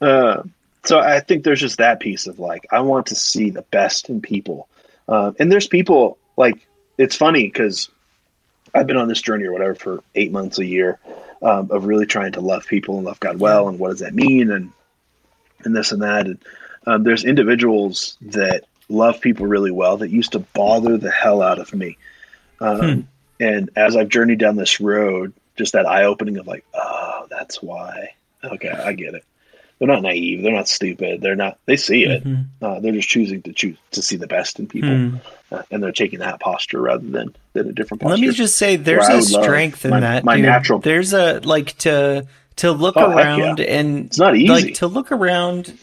Right. 0.00 0.08
Uh, 0.08 0.42
so 0.84 0.98
I 0.98 1.20
think 1.20 1.44
there's 1.44 1.60
just 1.60 1.76
that 1.76 2.00
piece 2.00 2.26
of 2.26 2.38
like 2.38 2.66
I 2.70 2.80
want 2.80 3.06
to 3.06 3.14
see 3.14 3.50
the 3.50 3.62
best 3.62 4.08
in 4.08 4.22
people, 4.22 4.66
uh, 5.06 5.32
and 5.38 5.52
there's 5.52 5.68
people 5.68 6.16
like 6.38 6.66
it's 6.96 7.16
funny 7.16 7.44
because 7.44 7.90
I've 8.78 8.86
been 8.86 8.96
on 8.96 9.08
this 9.08 9.22
journey 9.22 9.44
or 9.44 9.52
whatever 9.52 9.74
for 9.74 10.02
eight 10.14 10.32
months 10.32 10.58
a 10.58 10.64
year 10.64 10.98
um, 11.42 11.70
of 11.70 11.84
really 11.84 12.06
trying 12.06 12.32
to 12.32 12.40
love 12.40 12.66
people 12.66 12.96
and 12.96 13.04
love 13.04 13.20
God 13.20 13.38
well, 13.40 13.68
and 13.68 13.78
what 13.78 13.90
does 13.90 14.00
that 14.00 14.14
mean, 14.14 14.50
and 14.50 14.72
and 15.64 15.74
this 15.74 15.92
and 15.92 16.02
that, 16.02 16.26
and 16.26 16.38
um, 16.86 17.02
there's 17.02 17.24
individuals 17.24 18.16
that 18.22 18.64
love 18.88 19.20
people 19.20 19.46
really 19.46 19.70
well 19.70 19.98
that 19.98 20.10
used 20.10 20.32
to 20.32 20.38
bother 20.38 20.96
the 20.96 21.10
hell 21.10 21.42
out 21.42 21.58
of 21.58 21.74
me. 21.74 21.98
Um, 22.60 22.80
Hmm. 22.80 23.00
And 23.40 23.70
as 23.76 23.96
I've 23.96 24.08
journeyed 24.08 24.40
down 24.40 24.56
this 24.56 24.80
road, 24.80 25.32
just 25.56 25.74
that 25.74 25.86
eye 25.86 26.04
opening 26.04 26.38
of 26.38 26.46
like, 26.46 26.64
oh, 26.74 27.26
that's 27.30 27.62
why. 27.62 28.14
Okay, 28.42 28.70
I 28.70 28.92
get 28.94 29.14
it. 29.14 29.24
They're 29.78 29.88
not 29.88 30.02
naive. 30.02 30.42
They're 30.42 30.52
not 30.54 30.66
stupid. 30.68 31.20
They're 31.20 31.36
not. 31.36 31.58
They 31.66 31.76
see 31.76 32.04
it. 32.04 32.24
Mhm. 32.24 32.46
Uh, 32.60 32.80
they're 32.80 32.92
just 32.92 33.08
choosing 33.08 33.42
to 33.42 33.52
choose 33.52 33.76
to 33.92 34.02
see 34.02 34.16
the 34.16 34.26
best 34.26 34.58
in 34.58 34.66
people, 34.66 34.88
Hmm. 34.90 35.16
uh, 35.52 35.62
and 35.70 35.80
they're 35.82 35.92
taking 35.92 36.18
that 36.18 36.40
posture 36.40 36.80
rather 36.80 37.06
than 37.06 37.34
than 37.52 37.68
a 37.68 37.72
different 37.72 38.00
posture. 38.02 38.16
Let 38.16 38.20
me 38.28 38.34
just 38.34 38.56
say, 38.56 38.74
there's 38.76 39.08
a 39.08 39.22
strength 39.22 39.84
in 39.84 39.92
my- 39.92 40.00
that. 40.00 40.24
my 40.24 40.36
dude. 40.36 40.46
natural- 40.46 40.78
There's 40.80 41.12
a 41.12 41.40
like 41.44 41.78
to 41.78 42.26
to 42.56 42.72
look 42.72 42.96
Oh, 42.96 43.08
around 43.12 43.60
and 43.60 44.06
It's 44.06 44.18
not 44.18 44.34
easy. 44.36 44.48
like 44.48 44.74
to 44.74 44.88
look 44.88 45.12
around 45.12 45.74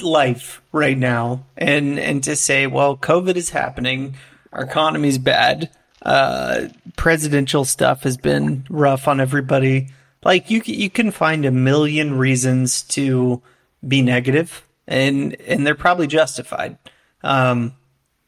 life 0.00 0.60
right 0.72 0.96
now 0.98 1.44
and 1.56 1.98
and 1.98 2.22
to 2.24 2.36
say, 2.36 2.66
well, 2.66 2.96
COVID 2.96 3.36
is 3.36 3.50
happening, 3.50 4.14
our 4.52 4.62
economy's 4.64 5.18
bad, 5.18 5.70
uh, 6.02 6.68
presidential 6.96 7.64
stuff 7.64 8.02
has 8.04 8.16
been 8.16 8.64
rough 8.70 9.08
on 9.08 9.20
everybody. 9.20 9.88
Like 10.24 10.50
you, 10.50 10.62
you 10.64 10.90
can 10.90 11.10
find 11.10 11.44
a 11.44 11.50
million 11.50 12.18
reasons 12.18 12.82
to 12.82 13.40
be 13.86 14.02
negative, 14.02 14.66
and 14.86 15.34
and 15.42 15.66
they're 15.66 15.74
probably 15.74 16.06
justified. 16.06 16.76
Um, 17.22 17.74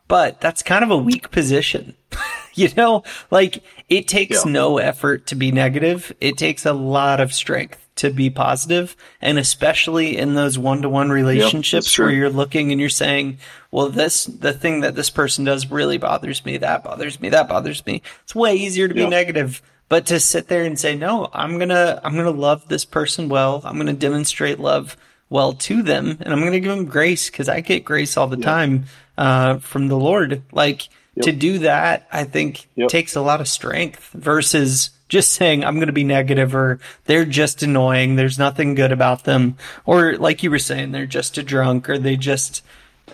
but 0.08 0.40
that's 0.40 0.62
kind 0.62 0.84
of 0.84 0.90
a 0.90 0.96
weak 0.96 1.30
position. 1.30 1.94
you 2.54 2.68
know, 2.76 3.02
like 3.30 3.62
it 3.88 4.08
takes 4.08 4.44
Yeah. 4.44 4.52
no 4.52 4.78
effort 4.78 5.26
to 5.26 5.34
be 5.34 5.52
negative. 5.52 6.12
It 6.20 6.36
takes 6.38 6.64
a 6.66 6.72
lot 6.72 7.20
of 7.20 7.32
strength 7.32 7.78
to 7.96 8.10
be 8.10 8.30
positive, 8.30 8.96
and 9.20 9.38
especially 9.38 10.16
in 10.16 10.34
those 10.34 10.58
one-to-one 10.58 11.10
relationships 11.10 11.92
true. 11.92 12.06
where 12.06 12.14
you're 12.14 12.30
looking 12.30 12.72
and 12.72 12.80
you're 12.80 12.88
saying, 12.88 13.36
"Well, 13.70 13.90
this 13.90 14.24
the 14.24 14.54
thing 14.54 14.80
that 14.80 14.94
this 14.94 15.10
person 15.10 15.44
does 15.44 15.70
really 15.70 15.98
bothers 15.98 16.42
me. 16.44 16.56
That 16.56 16.84
bothers 16.84 17.20
me. 17.20 17.28
That 17.28 17.48
bothers 17.48 17.84
me." 17.84 18.00
It's 18.22 18.34
way 18.34 18.54
easier 18.54 18.88
to 18.88 18.94
be 18.94 19.06
negative, 19.06 19.60
but 19.92 20.06
to 20.06 20.18
sit 20.18 20.48
there 20.48 20.64
and 20.64 20.80
say, 20.80 20.96
"No, 20.96 21.28
I'm 21.34 21.58
gonna 21.58 22.00
I'm 22.02 22.16
gonna 22.16 22.30
love 22.30 22.66
this 22.66 22.86
person 22.86 23.28
well. 23.28 23.60
I'm 23.62 23.76
gonna 23.76 23.92
demonstrate 23.92 24.58
love." 24.58 24.96
well 25.28 25.54
to 25.54 25.82
them 25.82 26.18
and 26.20 26.28
i'm 26.28 26.40
going 26.40 26.52
to 26.52 26.60
give 26.60 26.76
them 26.76 26.84
grace 26.84 27.30
because 27.30 27.48
i 27.48 27.62
get 27.62 27.86
grace 27.86 28.18
all 28.18 28.26
the 28.26 28.36
time 28.36 28.84
uh, 29.16 29.56
from 29.60 29.88
the 29.88 29.96
lord. 29.96 30.42
Like 30.52 30.88
to 31.22 31.32
do 31.32 31.60
that 31.60 32.06
i 32.12 32.24
think 32.24 32.68
Yep. 32.76 32.88
takes 32.90 33.16
a 33.16 33.22
lot 33.22 33.40
of 33.40 33.48
strength 33.48 34.10
versus 34.12 34.90
just 35.08 35.32
saying 35.32 35.64
i'm 35.64 35.76
going 35.76 35.86
to 35.86 35.92
be 36.02 36.04
negative 36.04 36.54
or 36.54 36.80
they're 37.06 37.24
just 37.24 37.62
annoying. 37.62 38.16
There's 38.16 38.38
nothing 38.38 38.74
good 38.74 38.92
about 38.92 39.24
them. 39.24 39.56
Or 39.86 40.16
like 40.18 40.42
you 40.42 40.50
were 40.50 40.58
saying 40.58 40.92
they're 40.92 41.06
just 41.06 41.38
a 41.38 41.42
drunk 41.42 41.88
or 41.88 41.96
they 41.98 42.16
just 42.16 42.62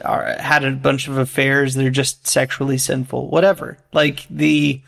are, 0.04 0.24
had 0.40 0.64
a 0.64 0.72
bunch 0.72 1.06
of 1.08 1.18
affairs. 1.18 1.74
They're 1.74 1.90
just 1.90 2.26
sexually 2.26 2.78
sinful. 2.78 3.28
Whatever. 3.28 3.78
Like 3.92 4.26
the 4.28 4.80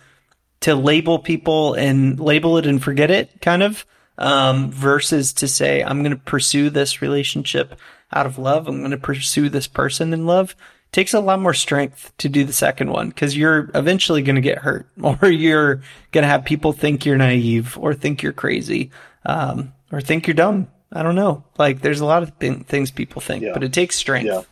to 0.60 0.74
label 0.74 1.18
people 1.18 1.74
and 1.74 2.20
label 2.20 2.58
it 2.58 2.66
and 2.66 2.82
forget 2.82 3.10
it 3.10 3.40
kind 3.40 3.62
of 3.62 3.86
um, 4.18 4.70
versus 4.70 5.32
to 5.34 5.48
say 5.48 5.82
i'm 5.82 6.02
going 6.02 6.14
to 6.16 6.22
pursue 6.24 6.68
this 6.70 7.00
relationship 7.00 7.74
out 8.12 8.26
of 8.26 8.38
love 8.38 8.68
i'm 8.68 8.78
going 8.80 8.90
to 8.90 8.96
pursue 8.98 9.48
this 9.48 9.66
person 9.66 10.12
in 10.12 10.26
love 10.26 10.54
takes 10.92 11.14
a 11.14 11.20
lot 11.20 11.40
more 11.40 11.54
strength 11.54 12.12
to 12.18 12.28
do 12.28 12.44
the 12.44 12.52
second 12.52 12.90
one 12.90 13.08
because 13.08 13.36
you're 13.36 13.70
eventually 13.74 14.22
going 14.22 14.34
to 14.36 14.40
get 14.42 14.58
hurt 14.58 14.86
or 15.02 15.28
you're 15.30 15.76
going 16.12 16.22
to 16.22 16.28
have 16.28 16.44
people 16.44 16.72
think 16.72 17.06
you're 17.06 17.16
naive 17.16 17.78
or 17.78 17.94
think 17.94 18.22
you're 18.22 18.32
crazy 18.32 18.90
um, 19.24 19.72
or 19.92 20.00
think 20.00 20.26
you're 20.26 20.34
dumb 20.34 20.68
i 20.92 21.02
don't 21.02 21.14
know 21.14 21.42
like 21.58 21.80
there's 21.80 22.00
a 22.00 22.04
lot 22.06 22.22
of 22.22 22.38
th- 22.38 22.62
things 22.66 22.90
people 22.90 23.22
think 23.22 23.42
Yeah. 23.42 23.52
but 23.54 23.62
it 23.62 23.72
takes 23.72 23.96
strength 23.96 24.26
Yeah. 24.26 24.42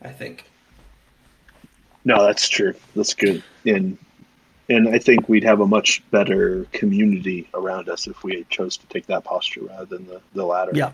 i 0.00 0.08
think 0.08 0.44
No, 2.04 2.24
that's 2.24 2.48
true. 2.48 2.74
That's 2.96 3.14
good. 3.14 3.42
And 3.64 3.96
and 4.72 4.88
I 4.88 4.98
think 4.98 5.28
we'd 5.28 5.44
have 5.44 5.60
a 5.60 5.66
much 5.66 6.02
better 6.10 6.64
community 6.72 7.48
around 7.54 7.88
us 7.88 8.06
if 8.06 8.22
we 8.24 8.44
chose 8.50 8.76
to 8.78 8.86
take 8.86 9.06
that 9.06 9.24
posture 9.24 9.62
rather 9.64 9.84
than 9.86 10.06
the, 10.06 10.20
the 10.34 10.44
latter. 10.44 10.72
yeah 10.74 10.92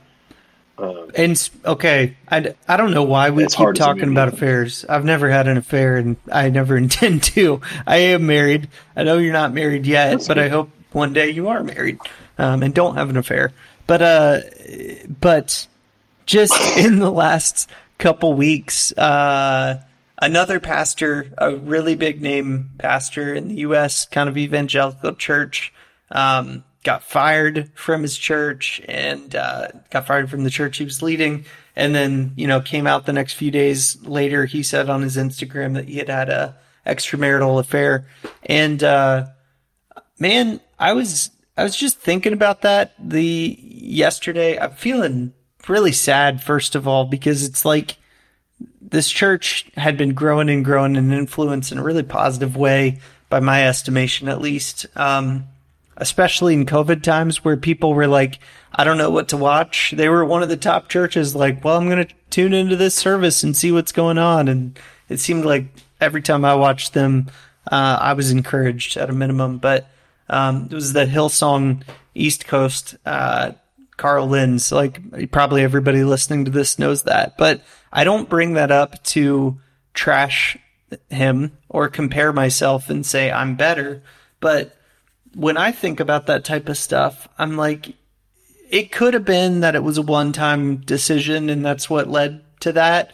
Um, 0.79 1.11
And 1.17 1.51
okay, 1.65 2.17
I, 2.31 2.55
I 2.69 2.77
don't 2.77 2.93
know 2.93 3.03
why 3.03 3.31
we 3.31 3.45
keep 3.47 3.57
hard 3.57 3.77
as 3.77 3.81
a 3.81 3.85
talking 3.85 4.11
about 4.11 4.29
affairs. 4.29 4.85
I've 4.89 5.05
never 5.05 5.29
had 5.29 5.49
an 5.49 5.57
affair, 5.57 5.97
and 5.97 6.17
I 6.31 6.51
never 6.51 6.77
intend 6.85 7.23
to. 7.35 7.61
I 7.87 7.97
am 8.15 8.27
married. 8.27 8.69
I 8.95 9.03
know 9.03 9.19
you're 9.19 9.33
not 9.33 9.53
married 9.53 9.87
yet, 9.87 10.11
That's 10.11 10.29
but 10.29 10.35
good. 10.35 10.45
I 10.45 10.49
hope 10.49 10.71
one 10.93 11.13
day 11.13 11.31
you 11.31 11.49
are 11.49 11.63
married 11.65 11.99
um, 12.39 12.63
and 12.63 12.73
don't 12.75 12.95
have 12.97 13.11
an 13.11 13.17
affair. 13.17 13.53
But 13.87 14.03
uh, 14.03 14.41
but 15.21 15.67
just 16.27 16.55
in 16.79 16.99
the 17.01 17.11
last 17.11 17.69
couple 17.99 18.35
weeks, 18.35 18.93
uh, 18.97 19.83
another 20.21 20.61
pastor, 20.61 21.33
a 21.39 21.57
really 21.57 21.95
big 21.95 22.21
name 22.21 22.71
pastor 22.79 23.35
in 23.35 23.49
the 23.49 23.57
U.S., 23.57 24.07
kind 24.07 24.29
of 24.29 24.37
evangelical 24.37 25.15
church, 25.15 25.73
um, 26.11 26.65
got 26.85 27.03
fired 27.03 27.71
from 27.75 28.03
his 28.03 28.17
church 28.17 28.81
and 28.89 29.35
uh, 29.35 29.69
got 29.91 30.07
fired 30.07 30.31
from 30.31 30.45
the 30.45 30.51
church 30.51 30.79
he 30.79 30.85
was 30.85 31.03
leading. 31.03 31.45
And 31.77 31.95
then, 31.95 32.33
you 32.37 32.47
know, 32.47 32.61
came 32.61 32.87
out 32.87 33.07
the 33.07 33.13
next 33.13 33.35
few 33.35 33.51
days 33.51 34.01
later. 34.03 34.47
He 34.47 34.63
said 34.63 34.91
on 34.91 35.03
his 35.03 35.17
Instagram 35.17 35.75
that 35.75 35.87
he 35.87 35.99
had 35.99 36.09
had 36.09 36.29
a 36.29 36.57
extramarital 36.85 37.61
affair. 37.61 38.07
And 38.45 38.83
uh, 38.83 39.27
man, 40.19 40.61
I 40.79 40.95
was 40.95 41.31
I 41.57 41.63
was 41.63 41.77
just 41.77 41.99
thinking 41.99 42.33
about 42.33 42.63
that 42.63 42.95
the 42.99 43.57
yesterday. 43.61 44.59
I'm 44.59 44.73
feeling 44.73 45.35
really 45.69 45.93
sad 45.93 46.43
first 46.43 46.75
of 46.75 46.89
all 46.89 47.05
because 47.05 47.45
it's 47.45 47.65
like 47.65 47.97
this 48.81 49.11
church 49.11 49.67
had 49.77 49.97
been 49.97 50.15
growing 50.15 50.49
and 50.49 50.65
growing 50.65 50.97
in 50.97 51.13
influence 51.13 51.71
in 51.73 51.79
a 51.79 51.83
really 51.83 52.03
positive 52.03 52.57
way 52.57 53.01
by 53.29 53.41
my 53.41 53.67
estimation 53.67 54.29
at 54.29 54.41
least. 54.41 54.87
Um, 54.97 55.47
especially 55.99 56.55
in 56.55 56.65
COVID 56.65 57.03
times 57.03 57.45
where 57.45 57.57
people 57.57 57.93
were 57.93 58.07
like, 58.07 58.39
I 58.73 58.85
don't 58.85 58.99
know 58.99 59.11
what 59.11 59.29
to 59.29 59.37
watch. 59.37 59.93
They 59.97 60.09
were 60.09 60.25
one 60.25 60.43
of 60.43 60.49
the 60.49 60.57
top 60.57 60.89
churches 60.89 61.35
like, 61.35 61.63
well, 61.65 61.77
I'm 61.77 61.89
going 61.89 62.07
to 62.07 62.15
tune 62.31 62.55
into 62.55 62.77
this 62.77 62.95
service 62.95 63.43
and 63.43 63.57
see 63.57 63.73
what's 63.73 63.93
going 63.93 64.17
on. 64.17 64.49
And 64.49 64.79
it 65.09 65.19
seemed 65.19 65.45
like 65.45 65.67
every 66.01 66.23
time 66.23 66.45
I 66.45 66.55
watched 66.55 66.95
them, 66.95 67.27
uh, 67.71 67.99
I 68.01 68.13
was 68.13 68.31
encouraged 68.31 68.97
at 68.97 69.11
a 69.11 69.13
minimum. 69.13 69.59
But 69.59 69.91
um, 70.31 70.69
it 70.71 70.75
was 70.75 70.93
the 70.93 71.05
Hillsong 71.05 71.83
East 72.15 72.47
Coast, 72.47 72.97
uh, 73.05 73.53
Carl 73.99 74.29
Lentz. 74.29 74.73
Like 74.73 75.31
probably 75.31 75.63
everybody 75.63 76.03
listening 76.03 76.47
to 76.47 76.51
this 76.51 76.79
knows 76.79 77.03
that. 77.03 77.37
But 77.37 77.61
I 77.93 78.05
don't 78.05 78.31
bring 78.31 78.55
that 78.55 78.71
up 78.71 79.03
to 79.05 79.61
trash 79.93 80.57
him 81.11 81.59
or 81.69 81.89
compare 81.89 82.33
myself 82.33 82.89
and 82.89 83.05
say 83.05 83.31
I'm 83.31 83.57
better. 83.57 84.03
But 84.41 84.75
when 85.35 85.59
I 85.59 85.73
think 85.73 86.01
about 86.01 86.27
that 86.27 86.45
type 86.45 86.69
of 86.71 86.79
stuff, 86.79 87.29
I'm 87.39 87.57
like, 87.57 87.95
it 88.71 88.93
could 88.93 89.15
have 89.15 89.25
been 89.25 89.61
that 89.61 89.75
it 89.75 89.83
was 89.83 89.99
a 89.99 90.03
one 90.03 90.33
time 90.33 90.79
decision 90.79 91.51
and 91.51 91.65
that's 91.65 91.91
what 91.91 92.09
led 92.09 92.43
to 92.61 92.73
that. 92.73 93.13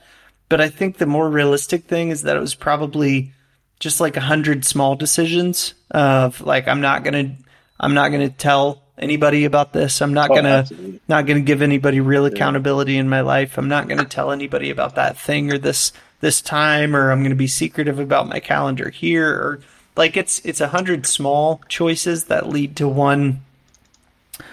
But 0.48 0.60
I 0.60 0.68
think 0.68 0.98
the 0.98 1.06
more 1.06 1.28
realistic 1.28 1.84
thing 1.84 2.10
is 2.10 2.22
that 2.22 2.36
it 2.36 2.40
was 2.40 2.54
probably 2.54 3.32
just 3.80 4.00
like 4.00 4.16
a 4.16 4.20
hundred 4.20 4.64
small 4.64 4.94
decisions 4.94 5.74
of 5.90 6.40
like, 6.40 6.68
I'm 6.68 6.80
not 6.80 7.02
going 7.02 7.14
to, 7.14 7.44
I'm 7.80 7.94
not 7.94 8.10
going 8.10 8.28
to 8.28 8.36
tell 8.36 8.83
anybody 8.98 9.44
about 9.44 9.72
this. 9.72 10.00
I'm 10.00 10.14
not 10.14 10.30
Oh, 10.30 10.34
going 10.34 10.44
to, 10.44 10.50
absolutely. 10.50 11.00
not 11.08 11.26
to 11.26 11.40
give 11.40 11.62
anybody 11.62 12.00
real 12.00 12.26
accountability 12.26 12.96
in 12.96 13.08
my 13.08 13.20
life. 13.20 13.58
I'm 13.58 13.68
not 13.68 13.88
going 13.88 13.98
to 13.98 14.04
tell 14.04 14.30
anybody 14.30 14.70
about 14.70 14.94
that 14.94 15.16
thing 15.16 15.52
or 15.52 15.58
this 15.58 15.92
this 16.20 16.40
time 16.40 16.96
or 16.96 17.10
I'm 17.10 17.20
going 17.20 17.30
to 17.30 17.36
be 17.36 17.46
secretive 17.46 17.98
about 17.98 18.28
my 18.28 18.40
calendar 18.40 18.88
here 18.88 19.28
or 19.28 19.60
like 19.96 20.16
it's 20.16 20.40
it's 20.40 20.60
a 20.60 20.68
hundred 20.68 21.06
small 21.06 21.60
choices 21.68 22.24
that 22.24 22.48
lead 22.48 22.76
to 22.76 22.88
one 22.88 23.42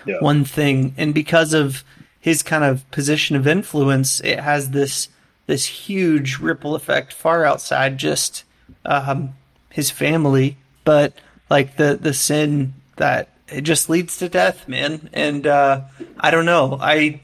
yeah. 0.05 0.17
one 0.19 0.43
thing 0.43 0.93
and 0.97 1.13
because 1.13 1.53
of 1.53 1.83
his 2.19 2.43
kind 2.43 2.63
of 2.65 2.89
position 2.91 3.37
of 3.37 3.47
influence 3.47 4.19
it 4.19 4.39
has 4.39 4.71
this 4.71 5.07
this 5.47 5.65
huge 5.65 6.39
ripple 6.39 6.75
effect 6.75 7.13
far 7.13 7.45
outside 7.45 7.97
just 7.97 8.43
um, 8.85 9.33
his 9.69 9.89
family 9.89 10.57
but 10.83 11.13
like 11.49 11.77
the 11.77 11.97
the 11.99 12.13
sin 12.13 12.73
that 12.97 13.29
it 13.51 13.61
just 13.61 13.89
leads 13.89 14.17
to 14.17 14.29
death 14.29 14.67
man. 14.67 15.09
And 15.13 15.45
uh, 15.47 15.81
i 16.19 16.31
don't 16.31 16.45
know. 16.45 16.77
I 16.81 17.19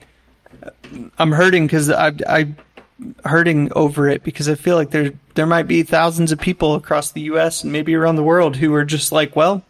i'm 1.18 1.32
hurting 1.32 1.68
because 1.68 1.90
i 1.90 2.12
i 2.28 2.48
hurting 3.26 3.72
over 3.74 4.10
it 4.10 4.24
because 4.24 4.50
i 4.50 4.56
feel 4.56 4.76
like 4.76 4.90
there 4.90 5.12
there 5.36 5.46
might 5.46 5.68
be 5.68 5.84
thousands 5.84 6.32
of 6.32 6.40
people 6.40 6.74
across 6.74 7.12
the 7.12 7.22
us 7.22 7.64
and 7.64 7.72
maybe 7.72 7.94
around 7.94 8.16
the 8.16 8.24
world 8.24 8.56
who 8.56 8.74
are 8.74 8.86
just 8.86 9.12
like 9.12 9.36
well 9.36 9.64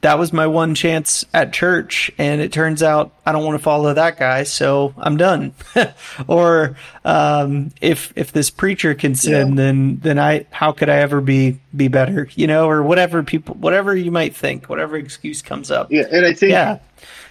that 0.00 0.18
was 0.18 0.32
my 0.32 0.46
one 0.46 0.74
chance 0.76 1.24
at 1.34 1.52
church 1.52 2.08
and 2.18 2.40
it 2.40 2.52
turns 2.52 2.82
out 2.84 3.12
I 3.26 3.32
don't 3.32 3.44
want 3.44 3.58
to 3.58 3.62
follow 3.62 3.92
that 3.94 4.16
guy, 4.16 4.44
so 4.44 4.94
I'm 4.96 5.16
done. 5.16 5.52
or 6.28 6.76
um, 7.04 7.72
if 7.80 8.12
if 8.16 8.32
this 8.32 8.50
preacher 8.50 8.94
can 8.94 9.14
sin, 9.14 9.48
Yeah. 9.50 9.54
then 9.56 9.98
then 10.00 10.18
I 10.18 10.46
how 10.50 10.72
could 10.72 10.88
I 10.88 10.96
ever 10.98 11.20
be 11.20 11.58
be 11.76 11.88
better? 11.88 12.28
You 12.34 12.46
know, 12.46 12.68
or 12.68 12.82
whatever 12.82 13.22
people 13.22 13.54
whatever 13.56 13.96
you 13.96 14.10
might 14.10 14.34
think, 14.36 14.68
whatever 14.68 14.96
excuse 14.96 15.42
comes 15.42 15.70
up. 15.70 15.90
Yeah, 15.90 16.04
and 16.12 16.24
I 16.24 16.32
think 16.32 16.52
Yeah. 16.52 16.78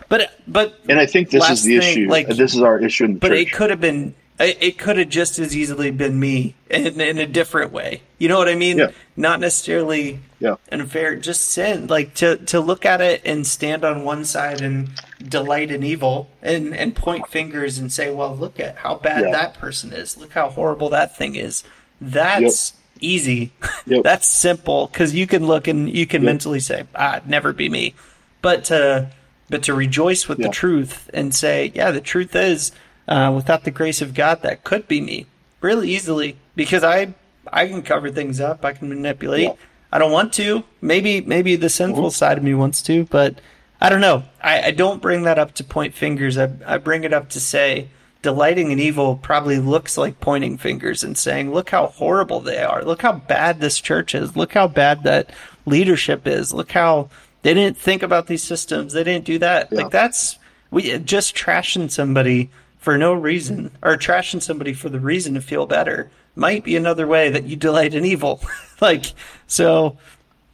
But 0.09 0.31
but 0.47 0.79
and 0.89 0.99
I 0.99 1.05
think 1.05 1.29
this 1.31 1.49
is 1.49 1.63
the 1.63 1.79
thing, 1.79 1.91
issue. 2.03 2.09
like- 2.09 2.27
this 2.27 2.53
is 2.55 2.61
our 2.61 2.79
issue 2.79 3.05
in 3.05 3.13
the 3.15 3.19
but 3.19 3.29
church. 3.29 3.39
it 3.39 3.51
could 3.51 3.69
have 3.69 3.81
been 3.81 4.13
it 4.39 4.77
could 4.77 4.97
have 4.97 5.09
just 5.09 5.39
as 5.39 5.55
easily 5.55 5.89
been 5.91 6.19
me 6.19 6.55
in, 6.69 6.99
in 7.01 7.17
a 7.17 7.25
different 7.25 7.71
way. 7.71 8.01
You 8.19 8.27
know 8.29 8.37
what 8.37 8.47
I 8.49 8.55
mean? 8.55 8.77
Yeah. 8.77 8.91
Not 9.15 9.39
necessarily 9.39 10.19
Yeah. 10.39 10.55
unfair, 10.71 11.15
just 11.15 11.49
sin. 11.49 11.87
Like 11.87 12.13
to, 12.15 12.37
to 12.37 12.59
look 12.59 12.85
at 12.85 13.01
it 13.01 13.21
and 13.25 13.47
stand 13.47 13.83
on 13.83 14.03
one 14.03 14.25
side 14.25 14.61
and 14.61 14.89
delight 15.27 15.71
in 15.71 15.81
evil 15.83 16.29
and, 16.43 16.75
and 16.75 16.95
point 16.95 17.27
fingers 17.29 17.77
and 17.79 17.91
say, 17.91 18.11
well, 18.13 18.35
look 18.35 18.59
at 18.59 18.77
how 18.77 18.95
bad 18.95 19.25
Yeah. 19.25 19.31
that 19.31 19.53
person 19.55 19.91
is. 19.91 20.17
Look 20.17 20.33
how 20.33 20.49
horrible 20.49 20.89
that 20.89 21.17
thing 21.17 21.35
is. 21.35 21.63
That's 22.01 22.73
easy. 22.99 23.51
Yep. 23.87 24.03
That's 24.03 24.27
simple 24.27 24.87
because 24.87 25.15
you 25.15 25.25
can 25.27 25.47
look 25.47 25.67
and 25.67 25.89
you 25.89 26.05
can 26.05 26.21
Yep. 26.23 26.25
mentally 26.25 26.59
say, 26.59 26.83
ah, 26.93 27.21
never 27.25 27.53
be 27.53 27.69
me. 27.69 27.95
But 28.41 28.65
to, 28.65 29.09
but 29.49 29.63
to 29.63 29.73
rejoice 29.73 30.27
with 30.27 30.39
the 30.39 30.49
truth 30.49 31.09
and 31.13 31.33
say, 31.33 31.71
yeah, 31.73 31.91
the 31.91 32.01
truth 32.01 32.35
is, 32.35 32.73
uh, 33.07 33.31
without 33.35 33.63
the 33.63 33.71
grace 33.71 34.01
of 34.01 34.13
God, 34.13 34.41
that 34.41 34.63
could 34.63 34.87
be 34.87 35.01
me 35.01 35.25
really 35.61 35.89
easily 35.89 36.37
because 36.55 36.83
I 36.83 37.13
I 37.51 37.67
can 37.67 37.81
cover 37.81 38.09
things 38.11 38.39
up. 38.39 38.65
I 38.65 38.73
can 38.73 38.89
manipulate. 38.89 39.43
Yeah. 39.43 39.53
I 39.91 39.99
don't 39.99 40.11
want 40.11 40.33
to. 40.33 40.63
Maybe 40.81 41.21
maybe 41.21 41.55
the 41.55 41.69
sinful 41.69 42.11
side 42.11 42.37
of 42.37 42.43
me 42.43 42.53
wants 42.53 42.81
to, 42.83 43.05
but 43.05 43.39
I 43.79 43.89
don't 43.89 44.01
know. 44.01 44.23
I, 44.41 44.63
I 44.63 44.71
don't 44.71 45.01
bring 45.01 45.23
that 45.23 45.39
up 45.39 45.53
to 45.55 45.63
point 45.63 45.93
fingers. 45.93 46.37
I 46.37 46.51
I 46.65 46.77
bring 46.77 47.03
it 47.03 47.13
up 47.13 47.29
to 47.29 47.39
say 47.39 47.89
delighting 48.21 48.71
in 48.71 48.79
evil 48.79 49.15
probably 49.15 49.59
looks 49.59 49.97
like 49.97 50.19
pointing 50.19 50.57
fingers 50.57 51.03
and 51.03 51.17
saying, 51.17 51.53
"Look 51.53 51.69
how 51.69 51.87
horrible 51.87 52.41
they 52.41 52.61
are. 52.61 52.83
Look 52.83 53.01
how 53.01 53.13
bad 53.13 53.61
this 53.61 53.79
church 53.79 54.13
is. 54.13 54.35
Look 54.35 54.53
how 54.53 54.67
bad 54.67 55.03
that 55.03 55.29
leadership 55.65 56.27
is. 56.27 56.53
Look 56.53 56.71
how 56.71 57.09
they 57.43 57.53
didn't 57.53 57.77
think 57.77 58.03
about 58.03 58.27
these 58.27 58.43
systems. 58.43 58.93
They 58.93 59.03
didn't 59.03 59.25
do 59.25 59.39
that. 59.39 59.69
Yeah. 59.71 59.83
Like 59.83 59.91
that's 59.91 60.37
we 60.71 60.97
just 60.99 61.35
trashing 61.35 61.89
somebody 61.89 62.49
for 62.77 62.97
no 62.97 63.13
reason 63.13 63.71
or 63.81 63.97
trashing 63.97 64.41
somebody 64.41 64.73
for 64.73 64.89
the 64.89 64.99
reason 64.99 65.33
to 65.33 65.41
feel 65.41 65.65
better 65.65 66.09
might 66.35 66.63
be 66.63 66.75
another 66.75 67.07
way 67.07 67.29
that 67.29 67.45
you 67.45 67.55
delight 67.55 67.93
in 67.93 68.05
evil. 68.05 68.41
like 68.81 69.13
so 69.47 69.97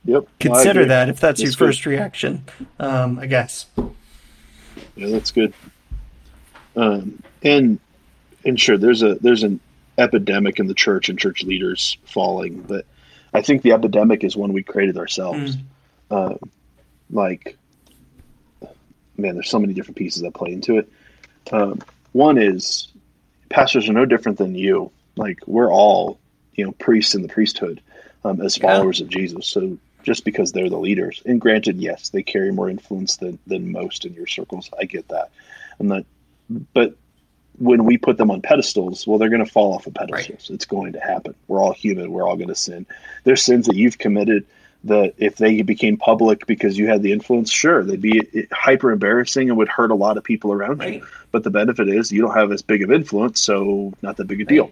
Yep. 0.06 0.28
Consider 0.40 0.86
that 0.86 1.10
if 1.10 1.20
that's, 1.20 1.42
your 1.42 1.52
good. 1.52 1.58
first 1.58 1.86
reaction. 1.86 2.44
Um, 2.80 3.20
I 3.20 3.26
guess. 3.26 3.68
Yeah, 4.96 5.10
that's 5.10 5.32
good. 5.32 5.54
Um, 6.76 7.22
and 7.42 7.80
and 8.46 8.60
sure, 8.60 8.78
there's 8.78 9.02
a 9.02 9.16
there's 9.16 9.44
an 9.44 9.60
epidemic 9.98 10.60
in 10.60 10.68
the 10.68 10.74
church 10.74 11.08
and 11.08 11.18
church 11.18 11.44
leaders 11.44 11.98
falling, 12.06 12.62
but 12.62 12.86
I 13.34 13.42
think 13.42 13.62
the 13.62 13.72
epidemic 13.72 14.24
is 14.24 14.36
one 14.36 14.54
we 14.54 14.64
created 14.64 14.98
ourselves. 14.98 15.58
Uh, 16.12 16.36
like, 17.10 17.58
man, 19.18 19.36
there's 19.36 19.50
so 19.50 19.60
many 19.60 19.74
different 19.74 19.98
pieces 19.98 20.22
that 20.24 20.34
play 20.34 20.52
into 20.52 20.78
it. 20.78 20.92
Um, 21.52 21.80
one 22.14 22.38
is 22.38 22.88
pastors 23.50 23.88
are 23.90 23.94
no 23.94 24.06
different 24.06 24.38
than 24.38 24.56
you. 24.56 24.92
Like, 25.18 25.40
we're 25.46 25.72
all 25.72 26.20
you 26.56 26.66
know 26.66 26.72
priests 26.74 27.14
in 27.16 27.22
the 27.22 27.28
priesthood 27.28 27.82
um, 28.24 28.42
as 28.42 28.58
Yeah. 28.58 28.64
followers 28.64 29.02
of 29.02 29.10
Jesus. 29.10 29.48
So 29.48 29.78
just 30.04 30.26
because 30.26 30.52
they're 30.52 30.70
the 30.70 30.78
leaders, 30.78 31.22
and 31.26 31.40
granted, 31.40 31.80
yes, 31.80 32.10
they 32.10 32.24
carry 32.24 32.52
more 32.52 32.70
influence 32.70 33.18
than 33.18 33.38
than 33.48 33.72
most 33.72 34.06
in 34.06 34.14
your 34.14 34.28
circles. 34.28 34.70
I 34.80 34.86
get 34.86 35.08
that. 35.10 35.32
I'm 35.80 35.88
not, 35.88 36.06
but 36.74 36.96
when 37.60 37.86
we 37.86 37.98
put 37.98 38.18
them 38.18 38.32
on 38.32 38.42
pedestals, 38.42 39.06
well, 39.06 39.20
they're 39.20 39.30
going 39.30 39.46
to 39.46 39.52
fall 39.52 39.74
off 39.74 39.86
of 39.86 39.94
pedestals. 39.94 40.50
It's 40.50 40.66
going 40.66 40.94
to 40.94 41.00
happen. 41.00 41.36
We're 41.48 41.62
all 41.62 41.74
human. 41.74 42.12
We're 42.12 42.28
all 42.28 42.36
going 42.36 42.48
to 42.48 42.56
sin. 42.56 42.86
There's 43.26 43.44
sins 43.44 43.68
that 43.68 43.76
you've 43.76 44.00
committed 44.00 44.46
that 44.86 45.14
if 45.18 45.38
they 45.38 45.62
became 45.62 45.96
public 45.98 46.46
because 46.46 46.78
you 46.78 46.88
had 46.88 47.02
the 47.02 47.12
influence, 47.14 47.52
sure, 47.52 47.84
they'd 47.84 48.02
be 48.02 48.48
hyper 48.52 48.92
embarrassing 48.92 49.50
and 49.50 49.58
would 49.58 49.70
hurt 49.70 49.92
a 49.92 49.96
lot 49.96 50.18
of 50.18 50.24
people 50.24 50.52
around 50.52 50.80
Right. 50.80 50.96
you. 50.96 51.08
But 51.32 51.44
the 51.44 51.50
benefit 51.50 51.88
is 51.88 52.12
you 52.12 52.22
don't 52.22 52.36
have 52.36 52.52
as 52.52 52.62
big 52.62 52.84
of 52.84 52.92
influence, 52.92 53.40
so 53.40 53.94
not 54.02 54.18
that 54.18 54.26
big 54.28 54.42
a 54.42 54.46
deal. 54.46 54.72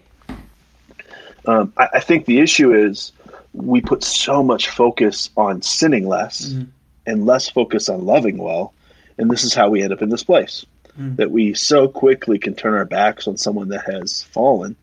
Um, 1.46 1.72
I, 1.76 1.88
I 1.94 2.00
think 2.00 2.26
the 2.26 2.40
issue 2.40 2.72
is 2.74 3.12
we 3.52 3.80
put 3.80 4.04
so 4.04 4.42
much 4.42 4.68
focus 4.68 5.30
on 5.36 5.62
sinning 5.62 6.06
less 6.06 6.52
Mhm. 6.52 6.66
and 7.06 7.26
less 7.26 7.48
focus 7.48 7.88
on 7.88 8.04
loving 8.06 8.38
well, 8.38 8.72
and 9.18 9.30
this 9.30 9.44
is 9.44 9.54
how 9.54 9.68
we 9.70 9.82
end 9.82 9.92
up 9.92 10.02
in 10.02 10.08
this 10.10 10.22
place. 10.24 10.64
Mm. 11.00 11.16
That 11.16 11.30
we 11.30 11.54
so 11.54 11.88
quickly 11.88 12.38
can 12.38 12.54
turn 12.54 12.74
our 12.74 12.84
backs 12.84 13.26
on 13.26 13.38
someone 13.38 13.68
that 13.68 13.84
has 13.90 14.24
fallen, 14.24 14.76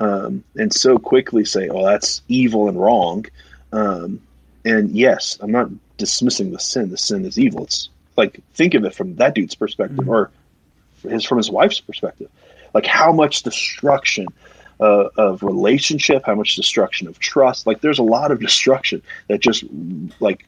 um, 0.00 0.42
and 0.56 0.72
so 0.72 0.98
quickly 0.98 1.44
say, 1.44 1.68
"Oh, 1.68 1.84
that's 1.86 2.22
evil 2.28 2.68
and 2.68 2.78
wrong." 2.80 3.24
Um, 3.72 4.20
and 4.64 4.90
yes, 4.90 5.38
I'm 5.40 5.52
not 5.52 5.68
dismissing 5.98 6.50
the 6.52 6.58
sin. 6.58 6.90
The 6.90 6.98
sin 6.98 7.24
is 7.24 7.38
evil. 7.38 7.64
It's 7.64 7.88
like 8.16 8.40
think 8.54 8.74
of 8.74 8.84
it 8.84 8.94
from 8.94 9.16
that 9.16 9.34
dude's 9.34 9.54
perspective, 9.54 9.98
Mhm. 9.98 10.08
or 10.08 10.30
his 11.08 11.24
from 11.24 11.38
his 11.38 11.50
wife's 11.50 11.80
perspective. 11.80 12.28
Like 12.72 12.86
how 12.86 13.12
much 13.12 13.42
destruction 13.42 14.26
uh, 14.80 15.08
of 15.16 15.42
relationship, 15.44 16.24
how 16.26 16.34
much 16.34 16.56
destruction 16.56 17.06
of 17.06 17.18
trust. 17.20 17.64
Like 17.66 17.80
there's 17.80 18.00
a 18.00 18.02
lot 18.02 18.32
of 18.32 18.40
destruction 18.40 19.02
that 19.28 19.38
just 19.40 19.62
like 20.18 20.46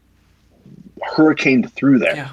hurricaned 1.02 1.72
through 1.72 1.98
there. 2.00 2.16
Yeah. 2.16 2.32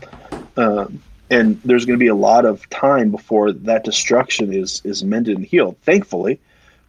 Um, 0.58 1.02
and 1.30 1.62
there's 1.64 1.86
going 1.86 1.98
to 1.98 2.04
be 2.04 2.08
a 2.10 2.16
lot 2.16 2.46
of 2.46 2.68
time 2.70 3.12
before 3.12 3.52
that 3.52 3.84
destruction 3.84 4.54
is 4.54 4.82
is 4.84 5.04
mended 5.04 5.38
and 5.38 5.46
healed. 5.46 5.78
Thankfully, 5.84 6.40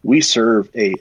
we 0.03 0.21
serve 0.21 0.69
a 0.75 0.95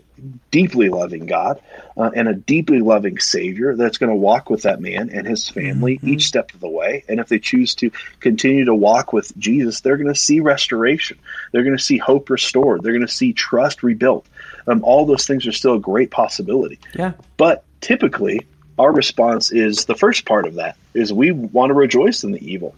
deeply 0.50 0.88
loving 0.88 1.26
God 1.26 1.60
uh, 1.96 2.10
and 2.14 2.28
a 2.28 2.34
deeply 2.34 2.80
loving 2.80 3.18
Savior 3.18 3.74
that's 3.74 3.98
going 3.98 4.10
to 4.10 4.16
walk 4.16 4.48
with 4.48 4.62
that 4.62 4.80
man 4.80 5.10
and 5.10 5.26
his 5.26 5.48
family 5.48 5.98
Mhm. 5.98 6.08
each 6.08 6.26
step 6.26 6.54
of 6.54 6.60
the 6.60 6.68
way. 6.68 7.04
And 7.08 7.18
if 7.18 7.28
they 7.28 7.38
choose 7.38 7.74
to 7.76 7.90
continue 8.20 8.64
to 8.64 8.74
walk 8.74 9.12
with 9.12 9.36
Jesus, 9.38 9.80
they're 9.80 9.96
going 9.96 10.12
to 10.12 10.18
see 10.18 10.40
restoration. 10.40 11.18
They're 11.52 11.64
going 11.64 11.76
to 11.76 11.82
see 11.82 11.98
hope 11.98 12.30
restored. 12.30 12.82
They're 12.82 12.92
going 12.92 13.06
to 13.06 13.12
see 13.12 13.32
trust 13.32 13.82
rebuilt. 13.82 14.26
Um, 14.66 14.82
all 14.84 15.04
those 15.04 15.26
things 15.26 15.46
are 15.46 15.52
still 15.52 15.74
a 15.74 15.80
great 15.80 16.10
possibility. 16.10 16.78
Yeah. 16.94 17.12
But 17.36 17.64
typically, 17.80 18.46
our 18.78 18.92
response 18.92 19.50
is 19.50 19.84
the 19.84 19.94
first 19.96 20.24
part 20.26 20.46
of 20.46 20.54
that 20.54 20.76
is 20.94 21.12
we 21.12 21.32
want 21.32 21.70
to 21.70 21.74
rejoice 21.74 22.22
in 22.24 22.32
the 22.32 22.52
evil. 22.52 22.74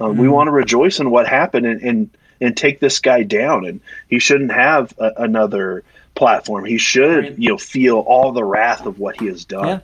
Um, 0.00 0.16
We 0.18 0.28
Mhm. 0.28 0.32
want 0.32 0.46
to 0.48 0.52
rejoice 0.52 1.00
in 1.00 1.10
what 1.10 1.26
happened 1.26 1.66
and, 1.66 1.80
and 1.82 2.10
and 2.40 2.56
take 2.56 2.78
this 2.78 3.00
guy 3.00 3.24
down. 3.24 3.66
And 3.66 3.80
he 4.08 4.20
shouldn't 4.20 4.52
have 4.52 4.94
a, 4.96 5.10
another 5.16 5.82
platform. 6.18 6.64
He 6.66 6.76
should, 6.78 7.42
you 7.42 7.50
know, 7.50 7.56
feel 7.58 7.98
all 8.00 8.32
the 8.32 8.44
wrath 8.44 8.84
of 8.84 8.98
what 8.98 9.18
he 9.18 9.26
has 9.26 9.44
done. 9.44 9.66
Yeah. 9.68 9.80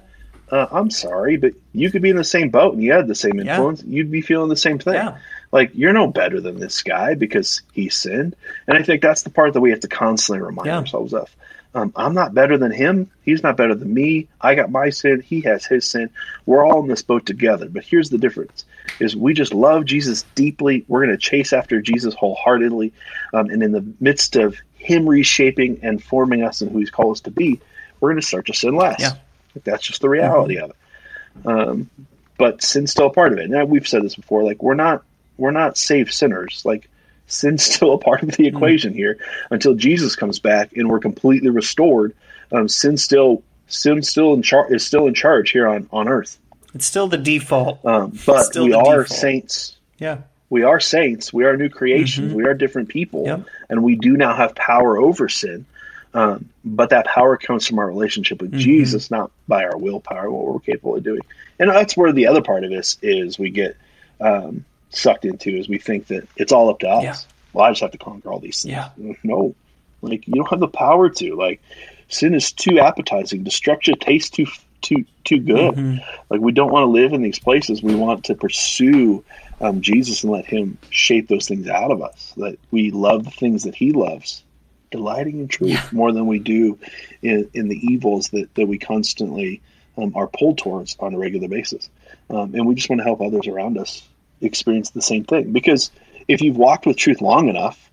Uh, 0.50 0.66
I'm 0.70 0.90
sorry, 0.90 1.38
but 1.38 1.54
you 1.72 1.90
could 1.90 2.02
be 2.02 2.10
in 2.10 2.16
the 2.16 2.24
same 2.24 2.50
boat 2.50 2.74
and 2.74 2.82
you 2.82 2.92
had 2.92 3.06
the 3.08 3.14
same 3.14 3.38
Yeah. 3.38 3.54
influence. 3.54 3.82
You'd 3.86 4.10
be 4.10 4.20
feeling 4.20 4.50
the 4.50 4.56
same 4.56 4.78
thing. 4.78 4.94
Yeah. 4.94 5.16
Like 5.52 5.70
you're 5.74 5.92
no 5.94 6.08
better 6.08 6.40
than 6.40 6.58
this 6.60 6.82
guy 6.82 7.14
because 7.14 7.62
he 7.72 7.88
sinned. 7.88 8.36
And 8.66 8.76
I 8.76 8.82
think 8.82 9.00
that's 9.00 9.22
the 9.22 9.30
part 9.30 9.54
that 9.54 9.60
we 9.62 9.70
have 9.70 9.80
to 9.80 9.88
constantly 9.88 10.44
remind 10.44 10.66
Yeah. 10.66 10.78
ourselves 10.78 11.14
of. 11.14 11.34
Um, 11.76 11.92
I'm 11.96 12.14
not 12.14 12.34
better 12.34 12.56
than 12.56 12.70
him. 12.70 13.10
He's 13.24 13.42
not 13.42 13.56
better 13.56 13.74
than 13.74 13.92
me. 13.92 14.28
I 14.40 14.54
got 14.54 14.70
my 14.70 14.90
sin. 14.90 15.20
He 15.20 15.40
has 15.40 15.64
his 15.66 15.84
sin. 15.84 16.10
We're 16.46 16.64
all 16.64 16.82
in 16.82 16.88
this 16.88 17.02
boat 17.02 17.26
together. 17.26 17.68
But 17.68 17.84
here's 17.84 18.10
the 18.10 18.18
difference: 18.18 18.64
is 19.00 19.16
we 19.16 19.34
just 19.34 19.52
love 19.52 19.84
Jesus 19.84 20.24
deeply. 20.36 20.84
We're 20.86 21.00
going 21.04 21.16
to 21.16 21.18
chase 21.30 21.52
after 21.52 21.80
Jesus 21.80 22.14
wholeheartedly, 22.14 22.92
um, 23.32 23.50
and 23.50 23.60
in 23.60 23.72
the 23.72 23.84
midst 23.98 24.36
of 24.36 24.56
Him 24.84 25.08
reshaping 25.08 25.80
and 25.82 26.02
forming 26.02 26.42
us 26.42 26.60
and 26.60 26.70
who 26.70 26.78
He's 26.78 26.90
called 26.90 27.12
us 27.16 27.20
to 27.22 27.30
be, 27.30 27.60
we're 28.00 28.10
going 28.10 28.20
to 28.20 28.26
start 28.26 28.46
to 28.46 28.54
sin 28.54 28.76
less. 28.76 29.00
Yeah. 29.00 29.12
Like, 29.54 29.64
that's 29.64 29.86
just 29.86 30.00
the 30.00 30.08
reality 30.08 30.58
of 30.58 30.70
it. 30.70 31.46
Um, 31.46 31.90
but 32.36 32.62
sin's 32.62 32.90
still 32.90 33.06
a 33.06 33.12
part 33.12 33.32
of 33.32 33.38
it. 33.38 33.48
Now 33.48 33.64
we've 33.64 33.86
said 33.88 34.02
this 34.02 34.14
before. 34.16 34.42
Like 34.44 34.62
we're 34.62 34.74
not 34.74 35.02
we're 35.36 35.50
not 35.52 35.76
saved 35.76 36.12
sinners. 36.12 36.62
Like 36.64 36.88
sin's 37.26 37.62
still 37.74 37.94
a 37.94 37.98
part 37.98 38.22
of 38.22 38.32
the 38.32 38.46
equation 38.46 38.92
here 38.92 39.18
until 39.50 39.74
Jesus 39.74 40.16
comes 40.16 40.38
back 40.38 40.72
and 40.76 40.88
we're 40.88 41.00
completely 41.00 41.50
restored. 41.50 42.14
Um, 42.52 42.68
sin 42.68 42.96
still 42.96 43.42
sin 43.68 44.02
still 44.02 44.34
in 44.34 44.42
charge 44.42 44.72
is 44.72 44.84
still 44.86 45.06
in 45.06 45.14
charge 45.14 45.50
here 45.50 45.66
on 45.66 45.88
on 45.92 46.08
earth. 46.08 46.38
It's 46.74 46.86
still 46.86 47.06
the 47.06 47.18
default. 47.18 47.84
Um, 47.86 48.18
but 48.26 48.44
Still 48.46 48.64
we 48.64 48.72
are 48.74 49.02
default. 49.02 49.08
saints. 49.08 49.76
Yeah. 49.98 50.18
We 50.54 50.62
are 50.62 50.78
saints. 50.78 51.32
We 51.32 51.44
are 51.46 51.56
new 51.56 51.68
creations. 51.68 52.30
Mhm. 52.32 52.36
We 52.36 52.44
are 52.44 52.54
different 52.54 52.88
people, 52.88 53.24
Yep. 53.26 53.40
and 53.70 53.82
we 53.82 53.96
do 53.96 54.16
now 54.16 54.36
have 54.36 54.54
power 54.54 54.96
over 54.98 55.28
sin. 55.28 55.66
Um, 56.14 56.48
but 56.64 56.90
that 56.90 57.06
power 57.06 57.36
comes 57.36 57.66
from 57.66 57.80
our 57.80 57.88
relationship 57.88 58.40
with 58.40 58.52
Mhm. 58.52 58.58
Jesus, 58.58 59.10
not 59.10 59.32
by 59.48 59.64
our 59.64 59.76
willpower, 59.76 60.30
what 60.30 60.44
we're 60.46 60.60
capable 60.60 60.94
of 60.94 61.02
doing. 61.02 61.22
And 61.58 61.68
that's 61.70 61.96
where 61.96 62.12
the 62.12 62.28
other 62.28 62.40
part 62.40 62.62
of 62.62 62.70
this 62.70 62.96
is 63.02 63.36
we 63.36 63.50
get 63.50 63.76
um, 64.20 64.64
sucked 64.90 65.24
into 65.24 65.50
is 65.58 65.68
we 65.68 65.76
think 65.76 66.06
that 66.06 66.22
it's 66.36 66.52
all 66.52 66.70
up 66.70 66.78
to 66.78 66.88
us. 66.88 67.02
Yeah. 67.02 67.16
Well, 67.52 67.64
I 67.64 67.70
just 67.72 67.80
have 67.82 67.90
to 67.90 67.98
conquer 67.98 68.30
all 68.32 68.38
these 68.38 68.62
things. 68.62 68.70
Yeah. 68.96 69.14
No, 69.24 69.56
like 70.02 70.24
you 70.28 70.34
don't 70.34 70.48
have 70.50 70.60
the 70.60 70.68
power 70.68 71.08
to. 71.10 71.34
Like 71.34 71.60
sin 72.08 72.32
is 72.32 72.52
too 72.52 72.78
appetizing. 72.78 73.42
Destruction 73.42 73.94
tastes 73.98 74.30
too 74.30 74.46
too 74.82 75.04
too 75.24 75.40
good. 75.40 75.74
Mhm. 75.74 76.00
Like 76.30 76.40
we 76.40 76.52
don't 76.52 76.70
want 76.70 76.84
to 76.84 76.90
live 77.00 77.12
in 77.12 77.22
these 77.22 77.40
places. 77.40 77.82
We 77.82 77.96
want 77.96 78.22
to 78.26 78.36
pursue 78.36 79.24
um, 79.64 79.80
Jesus 79.80 80.22
and 80.22 80.32
let 80.32 80.46
Him 80.46 80.78
shape 80.90 81.28
those 81.28 81.48
things 81.48 81.68
out 81.68 81.90
of 81.90 82.02
us. 82.02 82.32
That 82.36 82.58
we 82.70 82.90
love 82.90 83.24
the 83.24 83.30
things 83.30 83.64
that 83.64 83.74
He 83.74 83.92
loves, 83.92 84.44
delighting 84.90 85.40
in 85.40 85.48
truth 85.48 85.70
Yeah. 85.70 85.88
more 85.90 86.12
than 86.12 86.26
we 86.26 86.38
do 86.38 86.78
in, 87.22 87.50
in 87.54 87.68
the 87.68 87.76
evils 87.76 88.28
that 88.28 88.54
that 88.54 88.66
we 88.66 88.78
constantly 88.78 89.62
um, 89.96 90.12
are 90.14 90.26
pulled 90.26 90.58
towards 90.58 90.96
on 91.00 91.14
a 91.14 91.18
regular 91.18 91.48
basis. 91.48 91.88
Um, 92.30 92.54
and 92.54 92.66
we 92.66 92.74
just 92.74 92.88
want 92.90 93.00
to 93.00 93.04
help 93.04 93.20
others 93.20 93.46
around 93.46 93.78
us 93.78 94.02
experience 94.40 94.90
the 94.90 95.02
same 95.02 95.24
thing. 95.24 95.52
Because 95.52 95.90
if 96.28 96.42
you've 96.42 96.56
walked 96.56 96.86
with 96.86 96.96
truth 96.96 97.20
long 97.20 97.48
enough, 97.48 97.90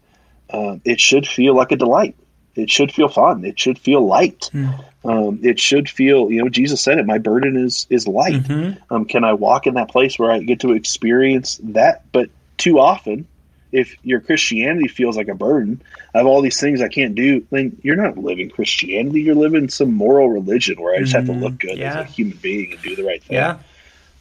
uh, 0.50 0.78
it 0.84 1.00
should 1.00 1.28
feel 1.28 1.56
like 1.56 1.72
a 1.72 1.78
delight. 1.78 2.16
It 2.56 2.70
should 2.70 2.92
feel 2.92 3.08
fun. 3.08 3.46
It 3.46 3.60
should 3.60 3.80
feel 3.80 4.06
light. 4.06 4.50
Mm. 4.54 4.84
Um, 5.04 5.40
it 5.42 5.60
should 5.60 5.90
feel, 5.90 6.32
you 6.32 6.42
know, 6.44 6.50
Jesus 6.50 6.82
said 6.82 7.00
it. 7.00 7.06
My 7.06 7.18
burden 7.18 7.58
is 7.58 7.88
is 7.90 8.08
light. 8.08 8.44
Mm-hmm. 8.44 8.94
Um, 8.94 9.06
can 9.06 9.24
I 9.24 9.34
walk 9.34 9.66
in 9.68 9.74
that 9.76 9.90
place 9.90 10.20
where 10.20 10.32
I 10.32 10.40
get 10.40 10.60
to 10.62 10.74
experience 10.74 11.60
that? 11.64 12.04
But 12.12 12.30
too 12.58 12.80
often, 12.80 13.28
if 13.72 13.96
your 14.04 14.20
Christianity 14.20 14.88
feels 14.88 15.18
like 15.18 15.28
a 15.30 15.34
burden, 15.34 15.82
I 16.14 16.20
have 16.20 16.28
all 16.28 16.42
these 16.42 16.60
things 16.60 16.82
I 16.82 16.90
can't 16.90 17.16
do, 17.16 17.46
then 17.52 17.78
you're 17.82 17.96
not 17.96 18.18
living 18.18 18.50
Christianity. 18.50 19.22
You're 19.22 19.34
living 19.34 19.70
some 19.70 19.94
moral 19.94 20.30
religion 20.30 20.80
where 20.80 20.94
I 20.96 21.00
just 21.00 21.14
have 21.14 21.26
to 21.28 21.32
Mhm. 21.32 21.42
look 21.42 21.58
good 21.58 21.78
Yeah. 21.78 22.02
as 22.02 22.10
a 22.10 22.12
human 22.12 22.38
being 22.42 22.74
and 22.74 22.82
do 22.82 22.96
the 22.96 23.04
right 23.04 23.24
thing. 23.24 23.38
Yeah. 23.38 23.58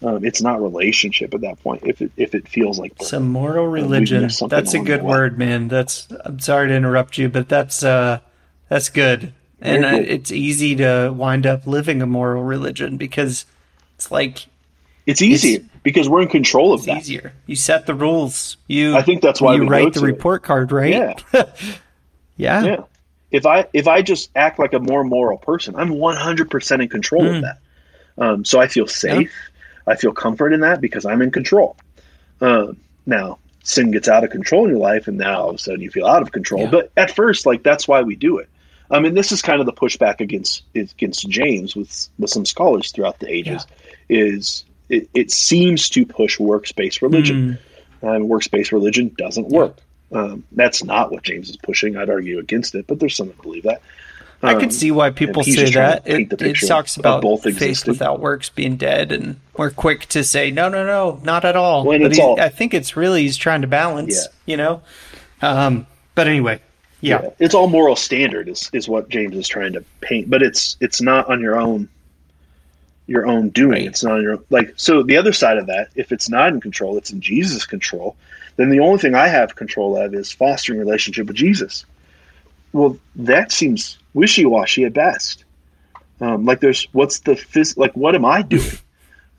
Um, 0.03 0.25
it's 0.25 0.41
not 0.41 0.63
relationship 0.63 1.35
at 1.35 1.43
that 1.43 1.63
point. 1.63 1.83
If 1.85 2.01
it 2.01 2.11
if 2.17 2.35
it 2.35 2.49
feels 2.49 2.79
like 2.79 2.93
burden. 2.95 3.07
Some 3.07 3.29
moral 3.29 3.67
religion. 3.67 4.29
That's 4.49 4.73
a 4.75 4.79
good 4.81 5.03
word, 5.03 5.39
man. 5.39 5.69
That's 5.69 6.09
I'm 6.25 6.39
sorry 6.41 6.69
to 6.69 6.75
interrupt 6.75 7.19
you, 7.19 7.29
but 7.29 7.49
that's 7.49 7.83
uh 7.83 8.21
that's 8.69 8.89
good. 8.89 9.35
And 9.61 9.85
uh, 9.85 9.89
it's 10.01 10.33
easy 10.33 10.75
to 10.77 11.13
wind 11.15 11.47
up 11.47 11.67
living 11.67 12.01
a 12.01 12.07
moral 12.07 12.43
religion 12.43 12.97
because 12.97 13.45
it's 13.97 14.11
like 14.11 14.47
it's 15.07 15.21
easier 15.21 15.57
it's- 15.57 15.71
because 15.83 16.09
we're 16.09 16.23
in 16.23 16.29
control 16.29 16.73
of 16.75 16.81
it's 16.81 16.87
that. 16.87 16.99
easier. 16.99 17.33
You 17.47 17.57
set 17.57 17.87
the 17.87 17.95
rules. 17.95 18.57
You 18.69 18.97
I 18.97 19.03
think 19.03 19.21
that's 19.23 19.41
why 19.41 19.55
you 19.55 19.67
write 19.67 19.93
the 19.95 20.01
it. 20.01 20.05
report 20.07 20.43
card, 20.43 20.73
right? 20.73 20.91
Yeah. 20.93 21.15
yeah. 22.37 22.65
Yeah. 22.65 22.81
If 23.31 23.47
I 23.47 23.67
if 23.73 23.87
I 23.87 24.03
just 24.03 24.31
act 24.35 24.59
like 24.59 24.73
a 24.73 24.79
more 24.81 25.05
moral 25.05 25.39
person, 25.39 25.77
I'm 25.77 25.91
100% 25.91 26.83
in 26.83 26.89
control 26.89 27.23
Mm. 27.23 27.37
of 27.37 27.43
that. 27.43 27.59
Um, 28.19 28.45
so 28.45 28.61
I 28.61 28.67
feel 28.67 28.87
safe. 28.87 29.33
I 29.87 29.97
feel 29.97 30.13
comfort 30.13 30.53
in 30.53 30.61
that 30.61 30.81
because 30.81 31.05
I'm 31.05 31.23
in 31.23 31.31
control. 31.31 31.77
Um, 32.41 32.79
now 33.07 33.39
sin 33.63 33.91
gets 33.91 34.09
out 34.09 34.25
of 34.25 34.31
control 34.31 34.65
in 34.65 34.71
your 34.71 34.79
life, 34.81 35.09
and 35.09 35.19
now 35.19 35.43
all 35.43 35.49
of 35.51 35.57
a 35.57 35.59
sudden 35.59 35.81
you 35.81 35.91
feel 35.91 36.07
out 36.07 36.23
of 36.23 36.33
control. 36.33 36.63
Yeah. 36.63 36.71
But 36.71 36.93
at 36.97 37.15
first, 37.15 37.47
like 37.47 37.63
that's 37.63 37.87
why 37.87 38.03
we 38.03 38.17
do 38.17 38.39
it. 38.39 38.49
I 38.91 38.99
mean, 38.99 39.15
this 39.15 39.31
is 39.31 39.41
kind 39.43 39.61
of 39.61 39.67
the 39.67 39.73
pushback 39.73 40.21
against 40.21 40.65
against 40.75 41.29
James 41.29 41.77
with 41.77 42.09
with 42.19 42.31
some 42.31 42.45
scholars 42.45 42.91
throughout 42.93 43.21
the 43.21 43.31
ages. 43.33 43.67
Is 44.09 44.65
it, 44.89 45.09
it 45.15 45.31
seems 45.31 45.89
to 45.91 46.05
push 46.05 46.41
works-based 46.41 47.01
religion 47.03 47.59
Mm. 48.03 48.15
and 48.15 48.29
works-based 48.29 48.73
religion 48.73 49.15
doesn't 49.17 49.49
work. 49.49 49.77
Um, 50.13 50.43
that's 50.51 50.83
not 50.83 51.13
what 51.13 51.23
James 51.23 51.49
is 51.51 51.57
pushing. 51.57 51.97
I'd 51.97 52.11
argue 52.11 52.41
against 52.41 52.75
it, 52.75 52.89
but 52.89 52.99
there's 52.99 53.15
some 53.15 53.29
that 53.29 53.41
believe 53.43 53.63
that. 53.63 53.83
I 54.43 54.55
Um, 54.55 54.61
could 54.61 54.73
see 54.73 54.91
why 54.91 55.11
people 55.11 55.45
say 55.45 55.71
that. 55.73 56.09
It, 56.09 56.33
it 56.41 56.55
talks 56.67 56.97
about 56.97 57.21
both 57.21 57.43
faith 57.43 57.87
without 57.87 58.21
works 58.21 58.49
being 58.49 58.77
dead, 58.77 59.13
and 59.13 59.39
we're 59.57 59.71
quick 59.71 60.07
to 60.07 60.25
say 60.25 60.51
no, 60.51 60.69
no, 60.71 60.87
no, 60.87 61.21
not 61.23 61.45
at 61.45 61.57
all. 61.57 61.85
When 61.85 62.03
but 62.03 62.15
he- 62.15 62.23
all- 62.23 62.41
I 62.41 62.49
think 62.49 62.73
it's 62.73 62.97
really 62.97 63.23
he's 63.23 63.37
trying 63.37 63.61
to 63.61 63.67
balance. 63.69 64.15
Yeah. 64.17 64.53
You 64.53 64.57
know. 64.57 64.83
Um. 65.43 65.87
But 66.15 66.27
anyway, 66.27 66.61
yeah. 67.01 67.31
it's 67.39 67.55
all 67.55 67.67
moral 67.69 67.97
standard 67.97 68.49
is, 68.49 68.69
is 68.73 68.89
what 68.89 69.09
James 69.09 69.37
is 69.37 69.47
trying 69.49 69.73
to 69.75 69.85
paint, 70.01 70.29
but 70.29 70.43
it's 70.43 70.77
it's 70.81 71.01
not 71.01 71.29
on 71.29 71.41
your 71.41 71.59
own 71.61 71.89
your 73.07 73.27
own 73.27 73.51
doing. 73.51 73.73
Right. 73.73 73.87
It's 73.87 74.03
not 74.05 74.15
on 74.15 74.23
your 74.23 74.39
like 74.51 74.73
so 74.77 75.03
the 75.03 75.17
other 75.17 75.33
side 75.33 75.59
of 75.59 75.67
that, 75.67 75.89
if 75.95 76.13
it's 76.13 76.29
not 76.29 76.49
in 76.49 76.61
control, 76.61 76.97
it's 76.99 77.11
in 77.11 77.21
Jesus' 77.21 77.65
control, 77.67 78.17
then 78.57 78.71
the 78.71 78.81
only 78.81 78.99
thing 78.99 79.15
I 79.15 79.29
have 79.29 79.55
control 79.57 79.97
of 79.97 80.15
is 80.15 80.33
fostering 80.33 80.79
relationship 80.79 81.27
with 81.27 81.37
Jesus. 81.37 81.85
Well, 82.73 82.99
that 83.17 83.51
seems 83.53 83.99
wishy 84.15 84.45
washy 84.47 84.85
at 84.85 84.93
best. 84.93 85.45
Um, 86.21 86.45
like 86.45 86.61
there's 86.61 86.87
what's 86.93 87.21
the 87.21 87.33
phys- 87.33 87.77
like 87.79 87.93
what 87.97 88.15
am 88.15 88.25
I 88.25 88.43
doing? 88.43 88.63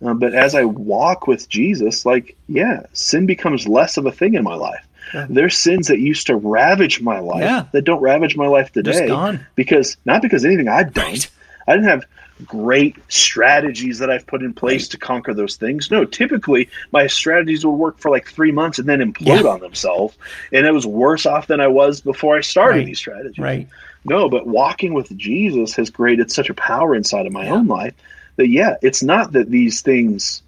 Um, 0.03 0.17
but 0.17 0.33
as 0.33 0.55
I 0.55 0.63
walk 0.63 1.27
with 1.27 1.47
Jesus, 1.47 2.07
like 2.07 2.35
yeah, 2.47 2.87
sin 2.91 3.27
becomes 3.27 3.67
less 3.67 3.97
of 3.97 4.07
a 4.07 4.11
thing 4.11 4.33
in 4.33 4.43
my 4.43 4.55
life. 4.55 4.83
Yeah. 5.13 5.27
There's 5.29 5.55
sins 5.55 5.89
that 5.89 5.99
used 5.99 6.25
to 6.25 6.35
ravage 6.35 7.01
my 7.01 7.19
life 7.19 7.43
Yeah. 7.43 7.65
that 7.71 7.83
don't 7.83 8.01
ravage 8.01 8.35
my 8.35 8.47
life 8.47 8.71
today 8.71 9.07
gone. 9.07 9.45
because 9.53 9.97
not 10.05 10.23
because 10.23 10.43
anything 10.43 10.67
I've 10.67 10.91
done. 10.91 11.05
Right. 11.05 11.29
I 11.67 11.73
didn't 11.75 11.87
have 11.89 12.05
great 12.47 12.95
strategies 13.09 13.99
that 13.99 14.09
I've 14.09 14.25
put 14.25 14.41
in 14.41 14.53
place 14.55 14.87
to 14.87 14.97
conquer 14.97 15.35
those 15.35 15.55
things. 15.55 15.91
No, 15.91 16.03
typically 16.03 16.67
my 16.91 17.05
strategies 17.05 17.63
will 17.63 17.75
work 17.77 17.99
for 17.99 18.09
like 18.09 18.27
three 18.27 18.51
months 18.51 18.79
and 18.79 18.89
then 18.89 19.01
implode 19.01 19.43
Yeah. 19.43 19.49
on 19.51 19.59
themselves, 19.59 20.17
and 20.51 20.65
it 20.65 20.71
was 20.71 20.87
worse 20.87 21.27
off 21.27 21.45
than 21.45 21.59
I 21.61 21.67
was 21.67 22.01
before 22.01 22.35
I 22.35 22.41
started 22.41 22.77
Right. 22.79 22.85
these 22.87 22.97
strategies. 22.97 23.37
Right. 23.37 23.67
No, 24.03 24.29
but 24.29 24.47
walking 24.47 24.93
with 24.93 25.15
Jesus 25.17 25.75
has 25.75 25.89
created 25.89 26.31
such 26.31 26.49
a 26.49 26.53
power 26.53 26.95
inside 26.95 27.25
of 27.25 27.33
my 27.33 27.45
Yeah. 27.45 27.53
own 27.53 27.67
life 27.67 27.93
that 28.37 28.47
yeah, 28.47 28.75
it's 28.81 29.03
not 29.03 29.33
that 29.33 29.49
these 29.49 29.81
things 29.81 30.41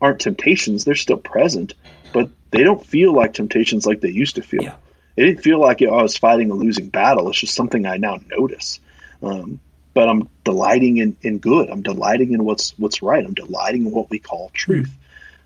aren't 0.00 0.20
temptations; 0.20 0.84
they're 0.84 0.94
still 0.94 1.16
present, 1.16 1.74
but 2.12 2.28
they 2.50 2.62
don't 2.62 2.84
feel 2.86 3.12
like 3.12 3.32
temptations 3.32 3.86
like 3.86 4.00
they 4.00 4.10
used 4.10 4.36
to 4.36 4.42
feel. 4.42 4.62
Yeah. 4.62 4.74
It 5.16 5.24
didn't 5.24 5.42
feel 5.42 5.58
like 5.58 5.82
I 5.82 6.02
was 6.02 6.16
fighting 6.16 6.50
a 6.50 6.54
losing 6.54 6.88
battle. 6.88 7.28
It's 7.28 7.40
just 7.40 7.54
something 7.54 7.84
I 7.86 7.96
now 7.96 8.20
notice. 8.30 8.80
Um, 9.22 9.60
but 9.92 10.08
I'm 10.08 10.28
delighting 10.44 10.98
in, 10.98 11.16
in 11.22 11.38
good. 11.38 11.68
I'm 11.68 11.82
delighting 11.82 12.32
in 12.32 12.44
what's 12.44 12.78
what's 12.78 13.02
right. 13.02 13.24
I'm 13.24 13.34
delighting 13.34 13.86
in 13.86 13.90
what 13.90 14.08
we 14.08 14.18
call 14.18 14.50
truth, 14.54 14.90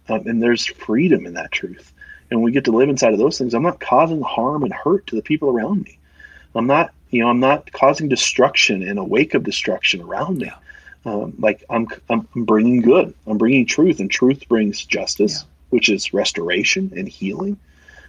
um, 0.09 0.27
and 0.27 0.43
there's 0.43 0.67
freedom 0.67 1.25
in 1.27 1.35
that 1.35 1.51
truth. 1.51 1.93
And 2.31 2.41
when 2.41 2.45
we 2.45 2.53
get 2.53 2.65
to 2.67 2.73
live 2.73 2.89
inside 2.89 3.12
of 3.12 3.19
those 3.19 3.39
things, 3.39 3.55
I'm 3.55 3.62
not 3.62 3.81
causing 3.81 4.21
harm 4.21 4.62
and 4.65 4.73
hurt 4.73 5.07
to 5.09 5.17
the 5.17 5.23
people 5.23 5.49
around 5.51 5.83
me. 5.83 5.99
I'm 6.55 6.67
not, 6.67 6.93
you 7.15 7.23
know, 7.23 7.29
I'm 7.29 7.39
not 7.39 7.71
causing 7.71 8.09
destruction 8.09 8.83
in 8.83 8.99
a 8.99 9.05
wake 9.05 9.35
of 9.35 9.45
destruction 9.45 10.01
around 10.03 10.39
me. 10.39 10.51
Um, 11.05 11.35
like 11.39 11.62
I'm, 11.71 11.87
I'm, 12.11 12.27
bringing 12.35 12.81
good. 12.81 13.15
I'm 13.29 13.39
bringing 13.39 13.67
truth, 13.67 14.01
and 14.01 14.11
truth 14.11 14.49
brings 14.49 14.85
justice, 14.85 15.45
which 15.71 15.89
is 15.89 16.12
restoration 16.12 16.93
and 16.97 17.09
healing. 17.09 17.57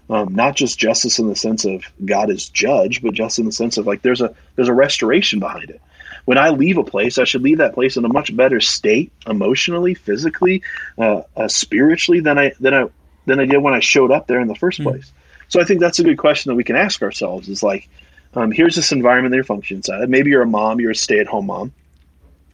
Um, 0.09 0.33
not 0.33 0.55
just 0.55 0.79
justice 0.79 1.19
in 1.19 1.27
the 1.27 1.35
sense 1.35 1.65
of 1.65 1.83
God 2.03 2.31
is 2.31 2.49
judge, 2.49 3.03
but 3.03 3.13
just 3.13 3.37
in 3.37 3.45
the 3.45 3.51
sense 3.51 3.77
of 3.77 3.85
like 3.85 4.01
there's 4.01 4.21
a 4.21 4.33
there's 4.55 4.69
a 4.69 4.73
restoration 4.73 5.39
behind 5.39 5.69
it. 5.69 5.81
When 6.25 6.39
I 6.39 6.49
leave 6.49 6.79
a 6.79 6.83
place, 6.83 7.19
I 7.19 7.25
should 7.25 7.43
leave 7.43 7.59
that 7.59 7.75
place 7.75 7.97
in 7.97 8.05
a 8.05 8.09
much 8.09 8.35
better 8.35 8.59
state, 8.59 9.11
emotionally, 9.27 9.93
physically, 9.93 10.63
uh, 10.97 11.21
uh, 11.37 11.47
spiritually 11.47 12.21
than 12.21 12.39
I 12.39 12.53
than 12.59 12.73
I 12.73 12.85
than 13.27 13.39
I 13.39 13.45
did 13.45 13.59
when 13.59 13.75
I 13.75 13.81
showed 13.81 14.11
up 14.11 14.25
there 14.25 14.39
in 14.39 14.47
the 14.47 14.55
first 14.55 14.79
Mm. 14.79 14.85
place. 14.85 15.11
So 15.47 15.61
I 15.61 15.63
think 15.63 15.79
that's 15.79 15.99
a 15.99 16.03
good 16.03 16.17
question 16.17 16.49
that 16.49 16.55
we 16.55 16.63
can 16.63 16.75
ask 16.75 17.03
ourselves: 17.03 17.49
is 17.49 17.61
like, 17.61 17.87
um, 18.35 18.51
here's 18.51 18.75
this 18.75 18.91
environment 18.91 19.31
that 19.31 19.37
you're 19.37 19.43
functioning 19.43 19.79
inside. 19.79 20.09
Maybe 20.09 20.29
you're 20.29 20.41
a 20.43 20.47
mom, 20.47 20.79
you're 20.79 20.91
a 20.91 20.95
stay-at-home 20.95 21.45
mom. 21.47 21.71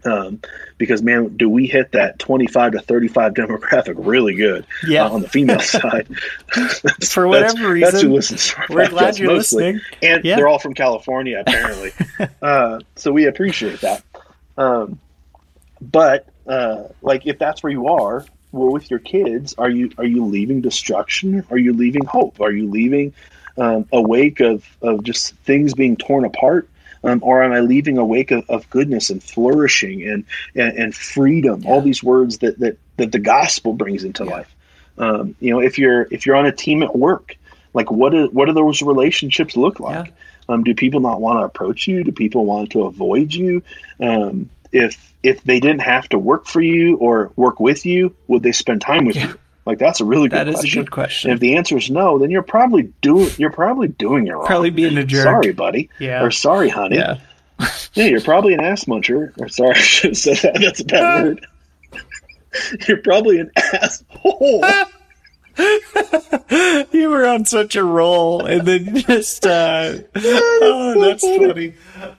Um, 0.04 0.42
because 0.80 1.04
man, 1.04 1.38
do 1.38 1.48
we 1.48 1.68
hit 1.68 1.92
that 1.92 2.18
25 2.18 2.72
to 2.72 2.80
35 2.80 3.34
demographic 3.36 3.94
really 3.98 4.34
good 4.34 4.66
Yeah. 4.88 5.06
uh, 5.06 5.12
on 5.12 5.22
the 5.22 5.30
female 5.30 5.60
side? 5.60 6.08
For 7.08 7.28
whatever 7.28 7.80
that's, 7.80 7.92
that's 7.92 8.02
who 8.02 8.10
reason, 8.10 8.12
listens. 8.14 8.56
We're 8.68 8.90
glad 8.90 9.20
you're 9.20 9.28
mostly. 9.32 9.74
listening. 9.74 9.82
and 10.02 10.26
Yeah. 10.26 10.38
they're 10.38 10.48
all 10.48 10.58
from 10.58 10.74
California 10.74 11.40
apparently. 11.46 11.92
uh, 12.42 12.80
so 12.96 13.12
we 13.12 13.26
appreciate 13.28 13.82
that. 13.82 14.04
Um, 14.58 15.00
but 15.80 16.28
uh, 16.48 16.86
like, 17.04 17.28
if 17.28 17.38
that's 17.38 17.62
where 17.62 17.72
you 17.72 17.88
are, 17.90 18.26
well, 18.52 18.72
with 18.72 18.90
your 18.90 19.00
kids, 19.00 19.54
are 19.60 19.70
you 19.70 19.92
are 20.00 20.04
you 20.06 20.26
leaving 20.26 20.62
destruction? 20.62 21.46
Are 21.52 21.58
you 21.60 21.74
leaving 21.74 22.06
hope? 22.06 22.42
Are 22.42 22.52
you 22.52 22.68
leaving 22.68 23.14
um, 23.64 23.86
a 23.92 24.02
wake 24.02 24.40
of 24.52 24.56
of 24.82 25.04
just 25.04 25.36
things 25.48 25.74
being 25.74 25.96
torn 25.96 26.26
apart? 26.26 26.68
Um, 27.04 27.20
or 27.24 27.42
am 27.42 27.52
I 27.52 27.62
leaving 27.62 27.98
a 27.98 28.06
wake 28.06 28.30
of, 28.38 28.48
of 28.48 28.70
goodness 28.70 29.10
and 29.10 29.22
flourishing 29.24 29.98
and 30.12 30.24
and, 30.56 30.78
and 30.82 30.96
freedom? 30.96 31.58
All 31.66 31.82
these 31.82 32.04
words 32.04 32.40
that 32.40 32.60
that 32.60 32.76
that 32.98 33.12
the 33.12 33.20
gospel 33.20 33.74
brings 33.74 34.04
into 34.04 34.24
Yeah. 34.24 34.32
life. 34.38 34.56
Um, 34.98 35.36
you 35.40 35.52
know, 35.52 35.62
if 35.70 35.78
you're 35.80 36.08
if 36.12 36.26
you're 36.26 36.36
on 36.36 36.46
a 36.46 36.52
team 36.52 36.84
at 36.84 36.94
work, 36.96 37.36
like 37.74 37.90
what 37.92 38.12
do, 38.12 38.28
what 38.28 38.46
do 38.48 38.54
those 38.54 38.82
relationships 38.82 39.56
look 39.56 39.80
like? 39.80 40.08
Yeah. 40.08 40.14
Um, 40.50 40.64
do 40.64 40.76
people 40.76 41.00
not 41.00 41.22
want 41.22 41.40
to 41.40 41.44
approach 41.46 41.88
you? 41.88 42.04
Do 42.04 42.12
people 42.12 42.46
want 42.46 42.72
to 42.72 42.84
avoid 42.84 43.34
you? 43.34 43.64
Um, 44.00 44.50
if 44.72 44.94
if 45.24 45.44
they 45.44 45.60
didn't 45.60 45.82
have 45.82 46.10
to 46.10 46.20
work 46.20 46.46
for 46.46 46.62
you 46.62 46.98
or 46.98 47.32
work 47.36 47.60
with 47.60 47.86
you, 47.86 48.14
would 48.28 48.44
they 48.44 48.52
spend 48.52 48.82
time 48.82 49.06
with 49.06 49.16
Yeah. 49.16 49.28
you? 49.30 49.40
Like 49.66 49.78
that's 49.78 50.02
a 50.02 50.06
really 50.06 50.28
good 50.28 50.38
That 50.38 50.48
is 50.48 50.56
a 50.56 50.58
question. 50.60 50.72
good 50.80 50.80
And 50.88 50.92
question. 50.92 51.32
if 51.32 51.40
the 51.40 51.56
answer 51.56 51.78
is 51.78 51.90
no, 51.92 52.18
then 52.18 52.32
you're 52.32 52.42
probably 52.42 52.84
doing 53.02 53.30
you're 53.38 53.52
probably 53.52 53.88
doing 53.90 54.28
it 54.28 54.32
wrong. 54.34 54.46
Probably 54.48 54.72
being 54.72 54.98
a 54.98 55.04
jerk. 55.06 55.24
Sorry, 55.24 55.54
buddy. 55.54 55.90
Yeah. 56.00 56.24
Or 56.24 56.32
sorry, 56.32 56.70
honey. 56.70 56.98
Yeah. 56.98 57.18
Yeah, 57.94 58.06
you're 58.06 58.22
probably 58.22 58.54
an 58.54 58.62
ass 58.62 58.86
muncher. 58.86 59.34
Or 59.40 59.48
sorry, 59.50 59.72
I 59.76 59.80
should 59.80 60.12
have 60.12 60.18
said 60.18 60.38
that. 60.38 60.62
That's 60.62 60.80
a 60.80 60.86
bad 60.86 61.24
word. 61.24 61.48
you're 62.88 62.98
probably 63.04 63.40
an 63.40 63.52
asshole. 63.56 64.64
you 66.92 67.10
were 67.10 67.26
on 67.28 67.46
such 67.46 67.76
a 67.76 67.84
roll, 67.84 68.46
and 68.46 68.68
then 68.68 68.96
just 68.96 69.46
uh, 69.46 69.94
oh, 70.16 70.96
that's 71.02 71.22
funny. 71.24 71.74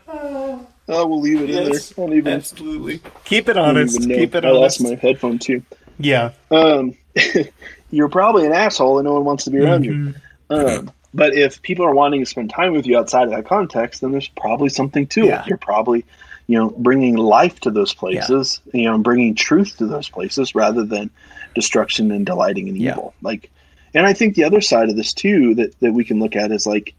I 0.09 1.03
will 1.03 1.21
leave 1.21 1.41
it 1.41 1.49
Yes, 1.51 1.91
in 1.93 2.07
there. 2.09 2.19
Even, 2.19 2.33
Absolutely. 2.35 3.01
Keep 3.25 3.49
it 3.49 3.57
I 3.57 3.61
honest. 3.69 4.01
Keep 4.03 4.35
it 4.35 4.45
I 4.45 4.51
lost 4.51 4.83
my 4.83 4.95
headphone 4.97 5.39
too. 5.39 5.63
Yeah. 5.99 6.33
Um, 6.51 6.95
you're 7.91 8.09
probably 8.09 8.47
an 8.47 8.53
asshole 8.53 8.99
and 8.99 9.05
no 9.05 9.15
one 9.15 9.25
wants 9.25 9.45
to 9.45 9.51
be 9.51 9.59
around 9.59 9.85
you. 9.85 9.93
Mhm. 9.93 10.15
Um, 10.51 10.91
but 11.15 11.35
if 11.35 11.61
people 11.63 11.85
are 11.85 11.95
wanting 11.95 12.21
to 12.21 12.27
spend 12.27 12.51
time 12.51 12.73
with 12.73 12.87
you 12.87 12.99
outside 12.99 13.25
of 13.25 13.31
that 13.31 13.47
context, 13.47 14.01
then 14.01 14.13
there's 14.13 14.29
probably 14.29 14.69
something 14.69 15.07
to 15.09 15.27
Yeah. 15.27 15.43
it. 15.43 15.49
You're 15.49 15.59
probably, 15.59 16.05
you 16.47 16.59
know, 16.59 16.71
bringing 16.71 17.17
life 17.17 17.61
to 17.61 17.71
those 17.71 17.93
places, 17.95 18.61
you 18.73 18.85
know, 18.85 18.99
bringing 18.99 19.35
truth 19.35 19.77
to 19.79 19.87
those 19.87 20.09
places 20.09 20.55
rather 20.55 20.85
than 20.85 21.11
destruction 21.55 22.11
and 22.11 22.25
delighting 22.25 22.69
in 22.69 22.77
Yeah. 22.77 22.93
evil. 22.93 23.15
Like, 23.21 23.51
and 23.95 24.07
I 24.07 24.15
think 24.15 24.35
the 24.35 24.45
other 24.45 24.63
side 24.63 24.89
of 24.89 24.97
this 24.97 25.13
too 25.13 25.55
that, 25.57 25.79
that 25.81 25.93
we 25.93 26.05
can 26.05 26.19
look 26.19 26.35
at 26.35 26.51
is 26.51 26.67
like, 26.67 26.95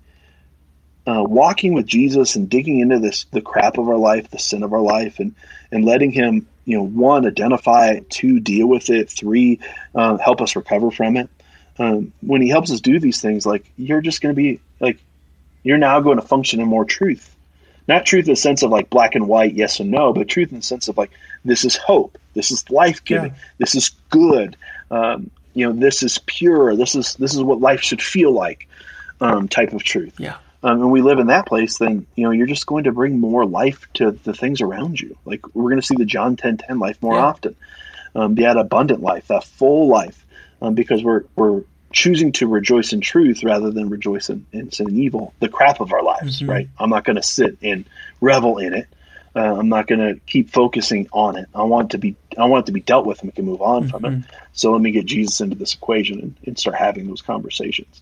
uh, 1.06 1.24
walking 1.28 1.74
with 1.74 1.86
Jesus 1.86 2.36
and 2.36 2.50
digging 2.50 2.80
into 2.80 2.98
this 3.00 3.26
the 3.32 3.42
crap 3.42 3.78
of 3.78 3.90
our 3.90 3.98
life, 3.98 4.30
the 4.30 4.40
sin 4.40 4.64
of 4.64 4.72
our 4.74 4.80
life, 4.80 5.20
and 5.20 5.36
and 5.72 5.84
letting 5.84 6.12
Him, 6.12 6.48
you 6.66 6.78
know, 6.78 6.84
one 6.84 7.26
identify 7.26 7.90
it, 7.90 8.10
two 8.10 8.40
deal 8.40 8.68
with 8.68 8.90
it, 8.90 9.10
three 9.10 9.60
uh, 9.96 10.18
help 10.18 10.42
us 10.42 10.56
recover 10.56 10.92
from 10.92 11.18
it. 11.18 11.30
Um, 11.80 12.14
when 12.22 12.42
He 12.42 12.50
helps 12.50 12.72
us 12.72 12.80
do 12.80 13.00
these 13.00 13.22
things, 13.22 13.46
like 13.46 13.70
you're 13.78 14.02
just 14.02 14.22
going 14.22 14.34
to 14.34 14.42
be 14.42 14.60
like 14.80 15.00
you're 15.64 15.78
now 15.78 16.00
going 16.00 16.20
to 16.20 16.26
function 16.26 16.60
in 16.60 16.68
more 16.68 16.86
truth, 16.86 17.36
not 17.88 18.06
truth 18.06 18.26
in 18.26 18.34
the 18.34 18.38
sense 18.38 18.64
of 18.64 18.72
like 18.72 18.90
black 18.90 19.16
and 19.16 19.28
white, 19.28 19.54
yes 19.56 19.80
and 19.80 19.92
no, 19.92 20.14
but 20.14 20.28
truth 20.28 20.52
in 20.52 20.58
the 20.58 20.64
sense 20.64 20.88
of 20.88 20.98
like 20.98 21.12
this 21.46 21.66
is 21.66 21.76
hope, 21.76 22.18
this 22.34 22.52
is 22.52 22.70
life 22.70 23.04
giving, 23.04 23.32
yeah. 23.32 23.42
this 23.58 23.76
is 23.76 23.92
good. 24.10 24.56
Um, 24.92 25.30
you 25.56 25.66
know, 25.66 25.74
this 25.74 26.02
is 26.02 26.18
pure. 26.26 26.76
This 26.76 26.96
is 26.96 27.16
this 27.16 27.34
is 27.34 27.42
what 27.44 27.62
life 27.62 27.82
should 27.82 28.02
feel 28.02 28.32
like. 28.32 28.68
Um, 29.22 29.48
type 29.48 29.72
of 29.72 29.84
truth. 29.84 30.20
Yeah 30.20 30.36
um, 30.64 30.82
and 30.82 30.92
we 30.92 31.02
live 31.02 31.20
in 31.20 31.28
that 31.28 31.46
place, 31.46 31.78
then 31.78 32.08
you 32.16 32.24
know 32.24 32.32
you're 32.32 32.48
just 32.48 32.66
going 32.66 32.86
to 32.86 32.92
bring 32.92 33.20
more 33.20 33.46
life 33.46 33.86
to 33.96 34.12
the 34.12 34.34
things 34.34 34.62
around 34.62 35.00
you. 35.00 35.18
Like 35.26 35.46
we're 35.54 35.70
going 35.70 35.82
to 35.82 35.86
see 35.86 35.96
the 35.96 36.06
John 36.06 36.38
10 36.38 36.58
10 36.58 36.80
life 36.80 37.02
more 37.02 37.16
yeah. 37.16 37.26
often, 37.26 37.56
um, 38.16 38.36
that 38.36 38.58
abundant 38.58 39.02
life, 39.02 39.28
that 39.28 39.44
full 39.44 39.88
life, 39.88 40.26
um, 40.62 40.74
because 40.74 41.04
we're 41.04 41.26
we're 41.36 41.64
choosing 41.92 42.32
to 42.32 42.48
rejoice 42.48 42.94
in 42.94 43.02
truth 43.02 43.44
rather 43.44 43.70
than 43.70 43.90
rejoice 43.90 44.30
in, 44.30 44.46
in 44.52 44.72
sin 44.72 44.88
and 44.88 44.98
evil, 44.98 45.34
the 45.40 45.50
crap 45.50 45.82
of 45.82 45.92
our 45.92 46.02
lives. 46.02 46.40
Mm-hmm. 46.40 46.50
Right? 46.50 46.70
I'm 46.80 46.90
not 46.90 47.04
going 47.04 47.18
to 47.18 47.24
sit 47.24 47.58
and 47.62 47.86
revel 48.22 48.58
in 48.58 48.74
it. 48.74 48.88
Uh, 49.36 49.58
I'm 49.60 49.68
not 49.68 49.88
going 49.88 50.00
to 50.00 50.20
keep 50.28 50.52
focusing 50.52 51.10
on 51.12 51.36
it. 51.36 51.50
I 51.54 51.64
want 51.64 51.90
it 51.90 51.92
to 51.92 51.98
be 51.98 52.16
I 52.38 52.46
want 52.46 52.64
it 52.64 52.66
to 52.68 52.72
be 52.72 52.82
dealt 52.82 53.06
with, 53.06 53.20
and 53.20 53.28
we 53.28 53.34
can 53.34 53.46
move 53.46 53.62
on 53.62 53.82
mm-hmm. 53.82 53.90
from 53.90 54.06
it. 54.06 54.12
Mm-hmm. 54.12 54.36
So 54.54 54.72
let 54.72 54.82
me 54.82 54.92
get 54.92 55.08
Jesus 55.08 55.42
into 55.42 55.58
this 55.58 55.74
equation 55.74 56.22
and, 56.22 56.36
and 56.46 56.58
start 56.58 56.78
having 56.78 57.08
those 57.08 57.22
conversations 57.22 58.02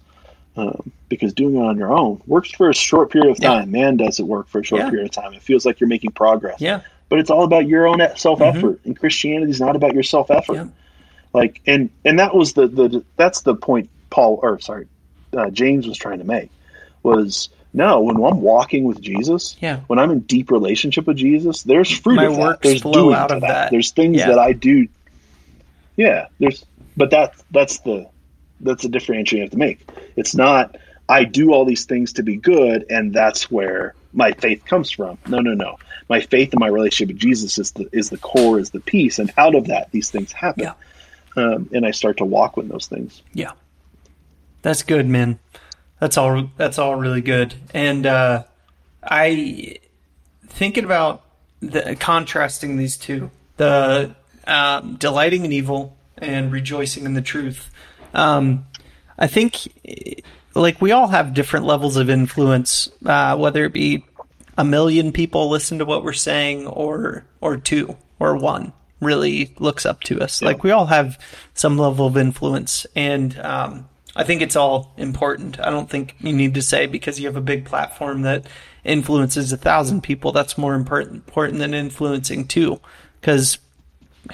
um, 0.58 0.92
because 1.10 1.34
doing 1.34 1.56
it 1.56 1.60
on 1.60 1.78
your 1.78 1.92
own 1.94 2.22
works 2.28 2.52
for 2.52 2.70
a 2.70 2.74
short 2.74 3.12
period 3.12 3.32
of 3.32 3.40
time. 3.40 3.74
Yeah. 3.74 3.82
Man, 3.84 3.98
does 3.98 4.20
it 4.20 4.24
work 4.24 4.48
for 4.48 4.60
a 4.60 4.64
short 4.64 4.82
yeah. 4.82 4.90
period 4.90 5.06
of 5.06 5.12
time? 5.12 5.34
It 5.34 5.42
feels 5.42 5.66
like 5.66 5.80
you're 5.80 5.88
making 5.88 6.12
progress. 6.12 6.60
Yeah. 6.60 6.82
But 7.10 7.20
it's 7.20 7.30
all 7.30 7.44
about 7.44 7.68
your 7.68 7.88
own 7.88 8.00
self 8.16 8.42
effort, 8.42 8.80
mm-hmm. 8.80 8.90
and 8.90 9.00
Christianity 9.00 9.52
is 9.52 9.60
not 9.60 9.76
about 9.76 9.94
your 9.94 10.04
self 10.04 10.32
effort. 10.32 10.56
Yeah. 10.56 10.68
Like, 11.34 11.62
and 11.68 11.90
and 12.06 12.20
that 12.20 12.36
was 12.36 12.54
the 12.54 12.68
the 12.68 13.04
that's 13.18 13.42
the 13.42 13.56
point 13.56 13.90
Paul 14.10 14.40
or 14.42 14.60
sorry, 14.60 14.88
uh, 15.36 15.50
James 15.50 15.88
was 15.88 15.98
trying 15.98 16.20
to 16.20 16.26
make 16.26 16.50
was 17.04 17.50
no 17.74 18.02
when 18.02 18.18
I'm 18.18 18.42
walking 18.42 18.84
with 18.84 19.02
Jesus, 19.02 19.56
yeah. 19.60 19.80
when 19.88 20.00
I'm 20.00 20.12
in 20.12 20.20
deep 20.22 20.52
relationship 20.52 21.08
with 21.08 21.18
Jesus, 21.18 21.64
there's 21.64 21.90
fruit 21.90 22.16
My 22.16 22.26
of 22.26 22.36
that. 22.38 22.62
There's 22.62 22.82
doing 22.82 23.16
out 23.16 23.32
of 23.32 23.42
that. 23.42 23.48
that. 23.48 23.72
There's 23.72 23.92
things 23.92 24.18
that 24.18 24.38
I 24.38 24.54
do. 24.54 24.88
Yeah, 25.96 26.28
there's 26.40 26.66
but 26.98 27.12
that 27.12 27.34
that's 27.52 27.80
the 27.80 28.08
that's 28.64 28.84
a 28.84 28.90
differentiation 28.90 29.38
you 29.38 29.44
have 29.44 29.52
to 29.52 29.58
make. 29.58 29.88
It's 30.16 30.36
not 30.36 30.76
I 31.12 31.26
do 31.26 31.52
all 31.52 31.66
these 31.66 31.84
things 31.84 32.14
to 32.14 32.24
be 32.24 32.38
good, 32.38 32.86
and 32.90 33.14
that's 33.14 33.52
where 33.52 33.96
my 34.14 34.32
faith 34.32 34.64
comes 34.66 34.92
from. 34.92 35.18
No, 35.28 35.40
no, 35.40 35.54
no. 35.54 35.78
My 36.08 36.22
faith 36.22 36.54
and 36.54 36.60
my 36.60 36.68
relationship 36.68 37.14
with 37.14 37.22
Jesus 37.22 37.58
is 37.58 37.72
the 37.72 37.90
is 37.92 38.10
the 38.10 38.18
core, 38.18 38.60
is 38.60 38.72
the 38.72 38.80
piece, 38.80 39.20
and 39.20 39.32
out 39.38 39.54
of 39.54 39.68
that, 39.68 39.92
these 39.92 40.10
things 40.10 40.32
happen. 40.32 40.64
Yeah. 40.64 40.74
Um, 41.36 41.70
and 41.74 41.86
I 41.86 41.92
start 41.92 42.18
to 42.18 42.26
walk 42.26 42.56
with 42.56 42.70
those 42.70 42.88
things. 42.88 43.22
Yeah, 43.34 43.52
that's 44.62 44.84
good, 44.84 45.08
man. 45.08 45.40
That's 46.00 46.18
all. 46.18 46.50
That's 46.56 46.80
all 46.80 46.96
really 46.96 47.22
good. 47.22 47.56
And 47.74 48.06
uh, 48.06 48.44
I 49.04 49.80
thinking 50.48 50.86
about 50.86 51.24
the 51.60 51.98
contrasting 52.00 52.78
these 52.78 52.96
two, 52.96 53.32
the 53.58 54.16
um, 54.48 54.96
delighting 54.96 55.44
in 55.44 55.52
evil 55.52 55.98
and 56.18 56.54
rejoicing 56.54 57.04
in 57.04 57.16
the 57.16 57.22
truth. 57.22 57.70
Um, 58.14 58.66
I 59.18 59.28
think 59.28 59.68
like 60.56 60.82
we 60.82 60.92
all 60.92 61.08
have 61.08 61.34
different 61.34 61.66
levels 61.66 61.98
of 61.98 62.10
influence, 62.10 62.90
uh, 63.06 63.38
whether 63.38 63.66
it 63.66 63.74
be 63.74 64.06
a 64.58 64.64
million 64.64 65.12
people 65.12 65.50
listen 65.50 65.80
to 65.80 65.86
what 65.86 66.04
we're 66.04 66.14
saying 66.14 66.68
or 66.68 67.26
or 67.40 67.58
two 67.58 67.98
or 68.20 68.36
one 68.36 68.74
really 69.00 69.54
looks 69.60 69.86
up 69.86 70.02
to 70.02 70.20
us. 70.22 70.42
Yeah. 70.42 70.50
Like 70.50 70.64
we 70.64 70.72
all 70.72 70.86
have 70.88 71.20
some 71.54 71.78
level 71.78 72.06
of 72.06 72.18
influence, 72.18 72.86
and 72.96 73.38
um, 73.40 73.90
I 74.16 74.24
think 74.24 74.42
it's 74.42 74.56
all 74.56 74.94
important. 74.98 75.60
I 75.60 75.70
don't 75.70 75.90
think 75.90 76.16
you 76.20 76.34
need 76.34 76.54
to 76.56 76.62
say 76.62 76.86
because 76.86 77.20
you 77.20 77.28
have 77.28 77.38
a 77.38 77.42
big 77.42 77.66
platform 77.66 78.24
that 78.24 78.46
influences 78.84 79.52
a 79.52 79.58
thousand 79.58 80.02
people. 80.02 80.32
That's 80.32 80.58
more 80.58 80.76
important 80.76 81.16
important 81.16 81.60
than 81.60 81.74
influencing 81.74 82.48
two, 82.48 82.80
because 83.20 83.58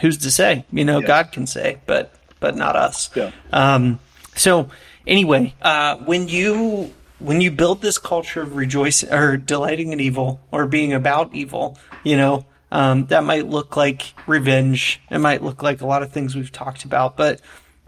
who's 0.02 0.18
to 0.20 0.32
say? 0.32 0.66
You 0.72 0.84
know, 0.84 1.00
yeah. 1.00 1.08
God 1.08 1.32
can 1.32 1.48
say, 1.48 1.80
but 1.86 2.14
but 2.40 2.56
not 2.56 2.76
us. 2.76 3.10
Yeah. 3.16 3.32
Um, 3.52 4.00
so 4.36 4.70
anyway, 5.06 5.54
uh, 5.62 5.98
when 5.98 6.28
you 6.28 6.94
when 7.20 7.42
you 7.42 7.52
build 7.52 7.82
this 7.82 7.98
culture 7.98 8.42
of 8.42 8.56
rejoicing 8.56 9.12
or 9.12 9.38
delighting 9.38 9.92
in 9.92 10.00
evil 10.00 10.40
or 10.52 10.68
being 10.68 10.94
about 10.94 11.34
evil, 11.34 11.78
you 12.04 12.16
know, 12.16 12.46
um, 12.72 13.08
that 13.08 13.24
might 13.24 13.48
look 13.48 13.76
like 13.76 14.14
revenge. 14.28 15.02
It 15.10 15.20
might 15.20 15.42
look 15.42 15.64
like 15.64 15.82
a 15.82 15.88
lot 15.88 16.04
of 16.04 16.12
things 16.12 16.36
we've 16.36 16.52
talked 16.52 16.84
about, 16.86 17.18
but 17.18 17.42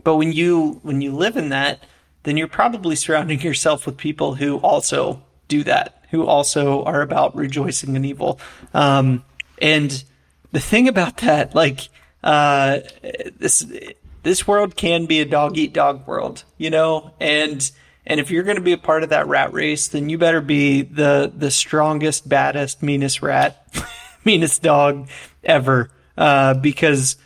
but 0.03 0.15
when 0.15 0.31
you 0.31 0.79
when 0.83 1.01
you 1.01 1.11
live 1.11 1.37
in 1.37 1.49
that, 1.49 1.83
then 2.23 2.37
you're 2.37 2.47
probably 2.47 2.95
surrounding 2.95 3.41
yourself 3.41 3.85
with 3.85 3.97
people 3.97 4.35
who 4.35 4.57
also 4.57 5.21
do 5.47 5.63
that, 5.63 6.03
who 6.11 6.25
also 6.25 6.83
are 6.83 7.01
about 7.01 7.35
rejoicing 7.35 7.95
in 7.95 8.05
evil. 8.05 8.39
Um, 8.73 9.23
and 9.61 10.03
the 10.51 10.59
thing 10.59 10.87
about 10.87 11.17
that, 11.17 11.53
like, 11.53 11.89
uh, 12.23 12.79
this 13.37 13.65
this 14.23 14.47
world 14.47 14.75
can 14.75 15.05
be 15.05 15.19
a 15.19 15.25
dog 15.25 15.57
eat 15.57 15.73
dog 15.73 16.05
world, 16.07 16.43
you 16.57 16.69
know, 16.69 17.13
and 17.19 17.71
and 18.05 18.19
if 18.19 18.31
you're 18.31 18.43
going 18.43 18.57
to 18.57 18.61
be 18.61 18.73
a 18.73 18.77
part 18.77 19.03
of 19.03 19.09
that 19.09 19.27
rat 19.27 19.53
race, 19.53 19.87
then 19.87 20.09
you 20.09 20.17
better 20.17 20.41
be 20.41 20.81
the 20.81 21.31
the 21.33 21.51
strongest, 21.51 22.27
baddest, 22.27 22.81
meanest 22.81 23.21
rat, 23.21 23.65
meanest 24.25 24.61
dog 24.61 25.07
ever, 25.43 25.91
uh, 26.17 26.55
because 26.55 27.17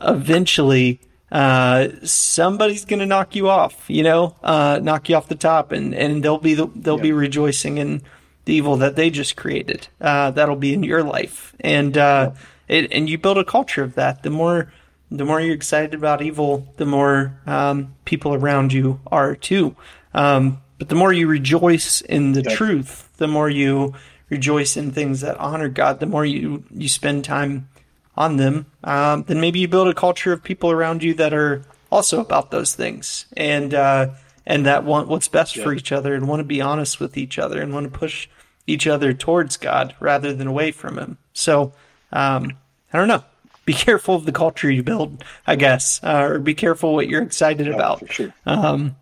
eventually 0.00 1.00
uh, 1.30 1.88
somebody's 2.02 2.84
going 2.84 3.00
to 3.00 3.06
knock 3.06 3.36
you 3.36 3.48
off, 3.48 3.88
you 3.88 4.02
know, 4.02 4.34
uh, 4.42 4.80
knock 4.82 5.08
you 5.08 5.16
off 5.16 5.28
the 5.28 5.34
top, 5.34 5.72
and 5.72 5.94
and 5.94 6.22
they'll 6.24 6.38
be 6.38 6.54
the, 6.54 6.66
they'll 6.74 6.96
yeah. 6.96 7.02
be 7.02 7.12
rejoicing 7.12 7.78
in 7.78 8.02
the 8.46 8.54
evil 8.54 8.76
that 8.78 8.96
they 8.96 9.10
just 9.10 9.36
created. 9.36 9.88
Uh, 10.00 10.30
that'll 10.30 10.56
be 10.56 10.74
in 10.74 10.82
your 10.82 11.02
life, 11.02 11.54
and 11.60 11.96
uh, 11.96 12.32
it, 12.66 12.90
and 12.92 13.08
you 13.08 13.18
build 13.18 13.38
a 13.38 13.44
culture 13.44 13.82
of 13.82 13.94
that. 13.94 14.22
The 14.22 14.30
more 14.30 14.72
the 15.10 15.24
more 15.24 15.40
you're 15.40 15.54
excited 15.54 15.94
about 15.94 16.22
evil, 16.22 16.72
the 16.76 16.86
more 16.86 17.40
um, 17.46 17.94
people 18.04 18.34
around 18.34 18.72
you 18.72 19.00
are 19.08 19.34
too. 19.34 19.74
Um, 20.14 20.60
but 20.78 20.88
the 20.88 20.94
more 20.94 21.12
you 21.12 21.26
rejoice 21.26 22.00
in 22.00 22.32
the 22.32 22.42
truth, 22.42 23.10
the 23.16 23.28
more 23.28 23.50
you 23.50 23.94
rejoice 24.28 24.76
in 24.76 24.92
things 24.92 25.20
that 25.20 25.36
honor 25.38 25.68
God, 25.68 26.00
the 26.00 26.06
more 26.06 26.24
you, 26.24 26.64
you 26.72 26.88
spend 26.88 27.24
time 27.24 27.68
on 28.16 28.36
them, 28.36 28.66
um, 28.84 29.24
then 29.24 29.40
maybe 29.40 29.58
you 29.58 29.68
build 29.68 29.88
a 29.88 29.94
culture 29.94 30.32
of 30.32 30.42
people 30.42 30.70
around 30.70 31.02
you 31.02 31.14
that 31.14 31.34
are 31.34 31.64
also 31.90 32.20
about 32.20 32.50
those 32.50 32.74
things 32.74 33.26
and 33.36 33.74
uh, 33.74 34.08
and 34.46 34.66
that 34.66 34.84
want 34.84 35.08
what's 35.08 35.28
best 35.28 35.56
for 35.56 35.72
each 35.72 35.92
other 35.92 36.14
and 36.14 36.28
want 36.28 36.40
to 36.40 36.44
be 36.44 36.60
honest 36.60 37.00
with 37.00 37.16
each 37.16 37.38
other 37.38 37.60
and 37.60 37.74
want 37.74 37.92
to 37.92 37.98
push 37.98 38.28
each 38.66 38.86
other 38.86 39.12
towards 39.12 39.56
God 39.56 39.94
rather 40.00 40.32
than 40.32 40.46
away 40.46 40.70
from 40.70 40.98
Him. 40.98 41.18
So 41.32 41.72
um, 42.12 42.56
I 42.92 42.98
don't 42.98 43.08
know 43.08 43.24
be 43.64 43.72
careful 43.72 44.14
of 44.14 44.24
the 44.24 44.32
culture 44.32 44.70
you 44.70 44.82
build, 44.82 45.24
I 45.46 45.56
guess, 45.56 46.02
uh, 46.02 46.28
or 46.28 46.38
be 46.38 46.54
careful 46.54 46.94
what 46.94 47.08
you're 47.08 47.22
excited 47.22 47.66
yeah, 47.66 47.74
about. 47.74 48.12
Sure. 48.12 48.32
Um, 48.46 48.96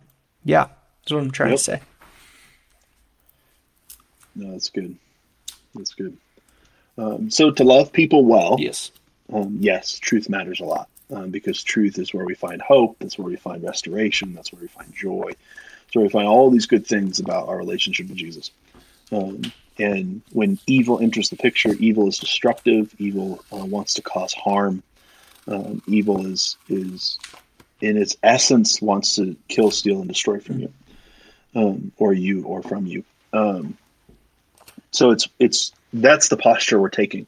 yeah, 0.44 0.68
that's 1.02 1.12
what 1.12 1.22
I'm 1.22 1.30
trying 1.30 1.50
yep. 1.50 1.58
to 1.58 1.64
say. 1.64 1.80
No, 4.34 4.52
that's 4.52 4.70
good. 4.70 4.96
That's 5.74 5.94
good. 5.94 6.16
Um, 6.96 7.30
so 7.30 7.50
to 7.50 7.64
love 7.64 7.92
people 7.92 8.24
well, 8.24 8.56
yes, 8.58 8.90
um, 9.32 9.56
yes, 9.60 9.98
truth 9.98 10.28
matters 10.28 10.60
a 10.60 10.64
lot 10.64 10.88
um, 11.12 11.30
because 11.30 11.62
truth 11.62 11.98
is 11.98 12.12
where 12.12 12.24
we 12.24 12.34
find 12.34 12.60
hope. 12.60 12.96
That's 12.98 13.18
where 13.18 13.28
we 13.28 13.36
find 13.36 13.62
restoration. 13.62 14.34
That's 14.34 14.52
where 14.52 14.62
we 14.62 14.68
find 14.68 14.92
joy. 14.92 15.30
That's 15.30 15.96
where 15.96 16.04
we 16.04 16.10
find 16.10 16.26
all 16.26 16.50
these 16.50 16.66
good 16.66 16.86
things 16.86 17.20
about 17.20 17.48
our 17.48 17.56
relationship 17.56 18.08
with 18.08 18.18
Jesus. 18.18 18.50
Um, 19.78 19.84
and 19.84 20.22
when 20.32 20.58
evil 20.66 20.98
enters 21.00 21.30
the 21.30 21.36
picture, 21.36 21.74
evil 21.78 22.08
is 22.08 22.18
destructive. 22.18 22.94
Evil 22.98 23.44
uh, 23.52 23.64
wants 23.64 23.94
to 23.94 24.02
cause 24.02 24.32
harm. 24.32 24.82
Um, 25.46 25.82
evil 25.86 26.26
is 26.26 26.56
is 26.68 27.18
in 27.80 27.96
its 27.96 28.16
essence 28.22 28.82
wants 28.82 29.16
to 29.16 29.36
kill, 29.48 29.70
steal, 29.70 30.00
and 30.00 30.08
destroy 30.08 30.40
from 30.40 30.60
you, 30.60 30.72
um, 31.54 31.92
or 31.96 32.12
you, 32.12 32.44
or 32.44 32.62
from 32.62 32.86
you. 32.86 33.04
Um, 33.32 33.78
so 34.90 35.10
it's 35.10 35.28
it's 35.38 35.72
that's 35.92 36.28
the 36.28 36.36
posture 36.36 36.80
we're 36.80 36.88
taking. 36.88 37.26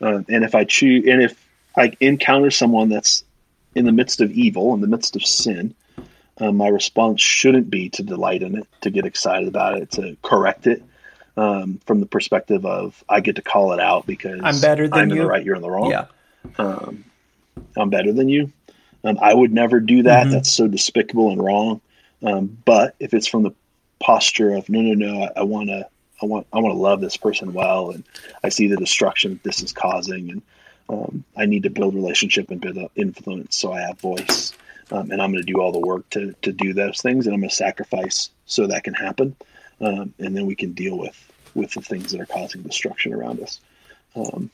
Uh, 0.00 0.22
and 0.28 0.44
if 0.44 0.54
I 0.54 0.64
choose, 0.64 1.06
and 1.06 1.22
if 1.22 1.46
I 1.76 1.92
encounter 2.00 2.50
someone 2.50 2.88
that's 2.88 3.22
in 3.74 3.84
the 3.84 3.92
midst 3.92 4.20
of 4.20 4.32
evil, 4.32 4.74
in 4.74 4.80
the 4.80 4.86
midst 4.86 5.14
of 5.14 5.22
sin, 5.22 5.74
uh, 6.40 6.50
my 6.50 6.68
response 6.68 7.20
shouldn't 7.20 7.70
be 7.70 7.88
to 7.90 8.02
delight 8.02 8.42
in 8.42 8.56
it, 8.56 8.66
to 8.80 8.90
get 8.90 9.04
excited 9.04 9.46
about 9.46 9.76
it, 9.76 9.90
to 9.92 10.16
correct 10.22 10.66
it, 10.66 10.82
um, 11.36 11.80
from 11.86 12.00
the 12.00 12.06
perspective 12.06 12.66
of 12.66 13.02
I 13.08 13.20
get 13.20 13.36
to 13.36 13.42
call 13.42 13.72
it 13.72 13.80
out 13.80 14.06
because 14.06 14.40
I'm 14.42 14.60
better 14.60 14.88
than 14.88 14.98
I'm 14.98 15.08
you. 15.10 15.16
in 15.16 15.22
the 15.22 15.26
right, 15.26 15.44
you're 15.44 15.56
in 15.56 15.62
the 15.62 15.70
wrong. 15.70 15.90
Yeah. 15.90 16.06
Um, 16.58 17.04
I'm 17.76 17.90
better 17.90 18.12
than 18.12 18.28
you. 18.28 18.52
Um, 19.04 19.18
I 19.20 19.32
would 19.32 19.52
never 19.52 19.80
do 19.80 20.02
that. 20.04 20.24
Mm-hmm. 20.24 20.32
That's 20.32 20.52
so 20.52 20.68
despicable 20.68 21.30
and 21.30 21.42
wrong. 21.42 21.80
Um, 22.22 22.58
but 22.64 22.94
if 23.00 23.14
it's 23.14 23.26
from 23.26 23.44
the 23.44 23.54
posture 23.98 24.54
of 24.54 24.68
no, 24.68 24.80
no, 24.80 24.94
no, 24.94 25.30
I 25.36 25.42
want 25.42 25.68
to, 25.68 25.88
I 26.22 26.26
want 26.26 26.46
I 26.52 26.58
want 26.58 26.74
to 26.74 26.78
love 26.78 27.00
this 27.00 27.16
person 27.16 27.52
well, 27.52 27.90
and 27.90 28.04
I 28.44 28.50
see 28.50 28.66
the 28.66 28.76
destruction 28.76 29.40
this 29.42 29.62
is 29.62 29.72
causing, 29.72 30.30
and 30.30 30.42
um, 30.88 31.24
I 31.36 31.46
need 31.46 31.62
to 31.62 31.70
build 31.70 31.94
relationship 31.94 32.50
and 32.50 32.60
build 32.60 32.90
influence 32.94 33.56
so 33.56 33.72
I 33.72 33.80
have 33.80 33.98
voice, 34.00 34.52
um, 34.90 35.10
and 35.10 35.22
I'm 35.22 35.32
going 35.32 35.44
to 35.44 35.52
do 35.52 35.60
all 35.60 35.72
the 35.72 35.78
work 35.78 36.08
to 36.10 36.34
to 36.42 36.52
do 36.52 36.74
those 36.74 37.00
things, 37.00 37.26
and 37.26 37.34
I'm 37.34 37.40
going 37.40 37.50
to 37.50 37.56
sacrifice 37.56 38.30
so 38.44 38.66
that 38.66 38.84
can 38.84 38.94
happen, 38.94 39.36
um, 39.80 40.14
and 40.18 40.36
then 40.36 40.46
we 40.46 40.54
can 40.54 40.72
deal 40.72 40.96
with 40.96 41.16
with 41.54 41.72
the 41.72 41.80
things 41.80 42.12
that 42.12 42.20
are 42.20 42.26
causing 42.26 42.62
destruction 42.62 43.12
around 43.12 43.40
us. 43.40 43.60
Um, 44.14 44.50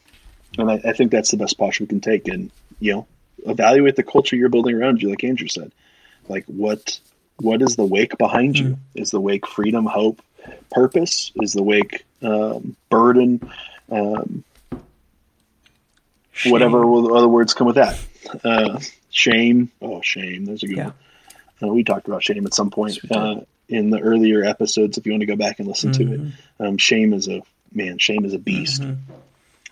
and 0.59 0.71
I, 0.71 0.81
I 0.85 0.93
think 0.93 1.11
that's 1.11 1.31
the 1.31 1.37
best 1.37 1.59
posture 1.59 1.85
we 1.85 1.89
can 1.89 2.01
take, 2.01 2.29
and 2.29 2.51
you 2.81 2.93
know, 2.93 3.07
evaluate 3.45 3.97
the 3.97 4.03
culture 4.03 4.37
you're 4.37 4.49
building 4.49 4.75
around 4.75 5.03
you, 5.03 5.11
like 5.11 5.25
Andrew 5.25 5.49
said. 5.49 5.73
Like 6.29 6.45
what 6.47 6.99
what 7.39 7.63
is 7.63 7.77
the 7.77 7.85
wake 7.85 8.17
behind 8.19 8.59
you? 8.59 8.71
Mm. 8.71 8.79
Is 8.95 9.11
the 9.11 9.21
wake 9.21 9.47
freedom, 9.47 9.87
hope, 9.87 10.23
purpose? 10.71 11.33
Is 11.37 11.53
the 11.53 11.63
wake 11.63 12.05
um, 12.23 12.77
burden? 12.89 13.51
Um, 13.91 14.45
whatever 16.47 16.85
other 17.15 17.29
words 17.29 17.55
come 17.55 17.67
with 17.67 17.77
that. 17.77 17.99
Uh, 18.45 18.81
shame. 19.11 19.71
Oh, 19.81 20.01
shame. 20.03 20.45
There's 20.45 20.63
a 20.63 20.67
good 20.67 20.77
yeah. 20.77 20.85
one. 21.61 21.71
Uh, 21.71 21.75
we 21.75 21.85
talked 21.85 22.07
about 22.07 22.23
shame 22.23 22.47
at 22.47 22.55
some 22.55 22.71
point 22.71 22.99
uh, 23.11 23.41
in 23.69 23.91
the 23.91 24.01
earlier 24.01 24.45
episodes. 24.45 24.99
If 24.99 25.07
you 25.07 25.13
want 25.13 25.23
to 25.23 25.27
go 25.27 25.37
back 25.37 25.59
and 25.59 25.69
listen 25.69 25.93
mm-hmm. 25.93 26.09
to 26.09 26.15
it, 26.15 26.21
mm-hmm. 26.21 26.65
um, 26.65 26.79
shame 26.79 27.13
is 27.13 27.29
a 27.29 27.43
man. 27.73 27.99
Shame 27.99 28.25
is 28.25 28.35
a 28.35 28.39
beast. 28.39 28.83
Mm-hmm. 28.83 29.13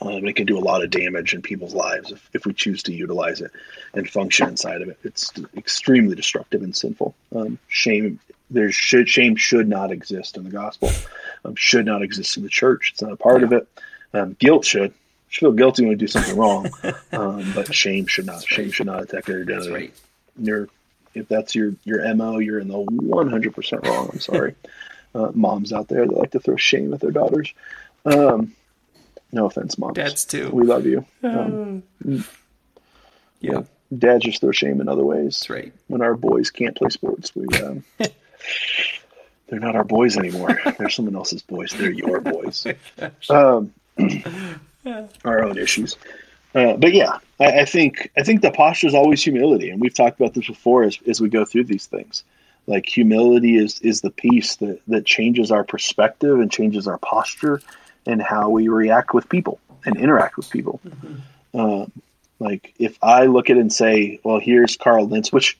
Um, 0.01 0.27
it 0.27 0.37
can 0.37 0.47
do 0.47 0.59
a 0.59 0.61
lot 0.61 0.83
of 0.83 0.91
damage 0.91 1.35
in 1.35 1.41
people's 1.41 1.75
lives 1.75 2.11
if, 2.11 2.29
if 2.35 2.47
we 2.47 2.53
choose 2.53 2.83
to 2.85 2.93
utilize 2.93 3.41
it 3.41 3.53
and 3.95 4.09
function 4.09 4.49
inside 4.49 4.83
of 4.83 4.89
it. 4.89 4.99
It's 5.05 5.33
extremely 5.57 6.15
destructive 6.15 6.63
and 6.63 6.77
sinful. 6.77 7.15
Um, 7.35 7.59
shame, 7.69 8.21
there 8.51 8.71
should 8.73 9.09
shame 9.09 9.37
should 9.37 9.69
not 9.69 9.93
exist 9.93 10.37
in 10.37 10.45
the 10.45 10.51
gospel. 10.51 10.91
Um, 11.45 11.55
should 11.55 11.87
not 11.87 12.03
exist 12.03 12.37
in 12.37 12.43
the 12.43 12.49
church. 12.49 12.91
It's 12.93 13.03
not 13.03 13.13
a 13.13 13.17
part 13.17 13.41
yeah. 13.41 13.47
of 13.47 13.53
it. 13.53 13.69
Um, 14.13 14.37
guilt 14.39 14.65
should. 14.65 14.93
should 15.29 15.41
feel 15.41 15.53
guilty 15.53 15.83
when 15.83 15.91
we 15.91 15.97
do 15.97 16.07
something 16.07 16.37
wrong, 16.37 16.71
um, 17.13 17.53
but 17.55 17.73
shame 17.75 18.07
should 18.07 18.27
not. 18.27 18.43
Shame 18.45 18.71
should 18.71 18.87
not 18.87 19.03
attack 19.03 19.29
your 19.29 19.43
identity. 19.43 19.93
That's 20.37 20.49
right. 20.49 20.69
If 21.15 21.29
that's 21.29 21.55
your 21.55 21.75
your 21.85 22.15
mo, 22.15 22.39
you're 22.39 22.59
in 22.59 22.69
the 22.69 22.79
100 22.79 23.55
percent 23.55 23.87
wrong. 23.87 24.11
I'm 24.13 24.21
sorry, 24.21 24.55
uh, 25.15 25.31
moms 25.35 25.73
out 25.73 25.89
there 25.89 26.07
that 26.07 26.17
like 26.17 26.33
to 26.33 26.41
throw 26.41 26.57
shame 26.57 26.93
at 26.93 27.01
their 27.01 27.11
daughters. 27.11 27.53
Um, 28.05 28.55
no 29.33 29.47
offense, 29.47 29.79
mom. 29.79 29.95
Dads 29.95 30.25
too. 30.25 30.51
We 30.51 30.65
love 30.65 30.87
you. 30.87 31.05
Um, 31.23 31.83
yeah. 33.41 33.63
Dads 33.97 34.25
just 34.25 34.41
throw 34.41 34.53
shame 34.53 34.81
in 34.81 34.89
other 34.89 35.05
ways. 35.05 35.39
That's 35.41 35.51
right. 35.51 35.73
When 35.89 36.03
our 36.03 36.15
boys 36.15 36.51
can't 36.51 36.77
play 36.77 36.91
sports, 36.91 37.35
we 37.35 37.47
um, 37.59 37.85
they're 39.49 39.61
not 39.61 39.77
our 39.77 39.85
boys 39.85 40.17
anymore. 40.17 40.61
they're 40.79 40.89
someone 40.89 41.17
else's 41.17 41.43
boys. 41.43 41.73
They're 41.73 41.91
your 41.91 42.21
boys. 42.21 42.67
Um, 43.31 43.73
our 45.25 45.45
own 45.45 45.59
issues. 45.59 45.97
Uh, 46.55 46.77
but 46.77 46.93
yeah, 46.93 47.19
I, 47.45 47.61
I, 47.61 47.65
think 47.65 48.11
I 48.17 48.23
think 48.23 48.43
the 48.43 48.51
posture 48.51 48.87
is 48.87 48.95
always 48.95 49.23
humility, 49.23 49.71
and 49.71 49.81
we've 49.81 49.95
talked 49.95 50.21
about 50.21 50.35
this 50.35 50.47
before 50.47 50.85
as, 50.85 50.99
as 51.07 51.21
we 51.21 51.29
go 51.29 51.45
through 51.45 51.65
these 51.65 51.87
things. 51.87 52.25
Like 52.67 52.87
humility 52.87 53.57
is 53.57 53.79
is 53.81 54.01
the 54.01 54.11
piece 54.11 54.57
that 54.57 54.81
that 54.89 55.05
changes 55.05 55.51
our 55.51 55.65
perspective 55.65 56.41
and 56.41 56.51
changes 56.51 56.89
our 56.89 56.99
posture 56.99 57.61
and 58.07 58.23
how 58.23 58.49
we 58.49 58.69
react 58.69 59.13
with 59.13 59.29
people 59.29 59.61
and 59.85 59.97
interact 59.99 60.37
with 60.37 60.49
people. 60.49 60.81
Mm-hmm. 60.87 61.61
Um, 61.61 61.93
like 62.39 62.75
if 62.79 62.99
I 63.03 63.27
look 63.27 63.51
at 63.51 63.57
it 63.57 63.61
and 63.61 63.73
say, 63.73 64.19
well, 64.25 64.41
here's 64.41 64.77
Carl 64.77 65.07
Lentz, 65.07 65.31
which 65.31 65.59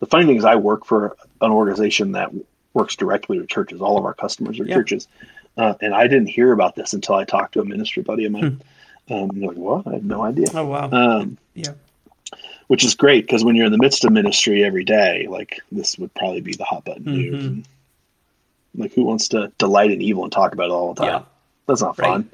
the 0.00 0.06
funny 0.06 0.26
thing 0.26 0.36
is 0.36 0.44
I 0.44 0.56
work 0.56 0.84
for 0.84 1.16
an 1.40 1.50
organization 1.50 2.12
that 2.12 2.30
works 2.74 2.96
directly 2.96 3.38
with 3.38 3.48
churches. 3.48 3.80
All 3.80 3.98
of 3.98 4.04
our 4.04 4.14
customers 4.14 4.58
are 4.60 4.64
yeah. 4.64 4.74
churches. 4.74 5.08
Uh, 5.56 5.74
and 5.80 5.94
I 5.94 6.06
didn't 6.06 6.26
hear 6.26 6.52
about 6.52 6.74
this 6.74 6.92
until 6.92 7.14
I 7.14 7.24
talked 7.24 7.54
to 7.54 7.60
a 7.60 7.64
ministry 7.64 8.02
buddy 8.02 8.26
of 8.26 8.32
mine. 8.32 8.62
And 9.08 9.30
they're 9.30 9.48
like, 9.48 9.56
what? 9.56 9.86
I 9.86 9.94
had 9.94 10.04
no 10.04 10.22
idea. 10.22 10.48
Oh, 10.54 10.66
wow. 10.66 10.90
Um, 10.90 11.38
yeah. 11.54 11.74
Which 12.66 12.84
is 12.84 12.96
great 12.96 13.24
because 13.24 13.44
when 13.44 13.54
you're 13.54 13.66
in 13.66 13.72
the 13.72 13.78
midst 13.78 14.04
of 14.04 14.12
ministry 14.12 14.64
every 14.64 14.84
day, 14.84 15.28
like 15.28 15.60
this 15.70 15.96
would 15.98 16.12
probably 16.14 16.40
be 16.40 16.54
the 16.54 16.64
hot 16.64 16.84
button 16.84 17.04
mm-hmm. 17.04 17.36
news. 17.36 17.66
Like 18.74 18.92
who 18.94 19.04
wants 19.04 19.28
to 19.28 19.52
delight 19.58 19.92
in 19.92 20.02
evil 20.02 20.24
and 20.24 20.32
talk 20.32 20.52
about 20.52 20.66
it 20.66 20.72
all 20.72 20.92
the 20.92 21.02
time? 21.02 21.12
Yeah. 21.12 21.22
That's 21.66 21.82
not 21.82 21.96
fun. 21.96 22.28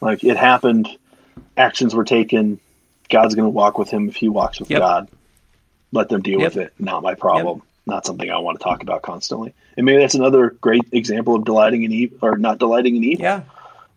Right. 0.00 0.10
Like 0.12 0.24
it 0.24 0.36
happened, 0.36 0.88
actions 1.56 1.94
were 1.94 2.04
taken. 2.04 2.60
God's 3.08 3.34
going 3.34 3.46
to 3.46 3.50
walk 3.50 3.78
with 3.78 3.90
him 3.90 4.08
if 4.08 4.16
he 4.16 4.28
walks 4.28 4.60
with 4.60 4.70
yep. 4.70 4.80
God. 4.80 5.08
Let 5.90 6.08
them 6.08 6.22
deal 6.22 6.40
yep. 6.40 6.54
with 6.54 6.66
it. 6.66 6.72
Not 6.78 7.02
my 7.02 7.14
problem. 7.14 7.58
Yep. 7.58 7.66
Not 7.86 8.06
something 8.06 8.30
I 8.30 8.38
want 8.38 8.60
to 8.60 8.64
talk 8.64 8.82
about 8.82 9.02
constantly. 9.02 9.54
And 9.76 9.86
maybe 9.86 10.00
that's 10.00 10.14
another 10.14 10.50
great 10.50 10.84
example 10.92 11.34
of 11.34 11.44
delighting 11.44 11.82
in 11.82 11.92
evil 11.92 12.18
or 12.22 12.36
not 12.36 12.58
delighting 12.58 12.96
in 12.96 13.04
evil. 13.04 13.24
Yeah. 13.24 13.42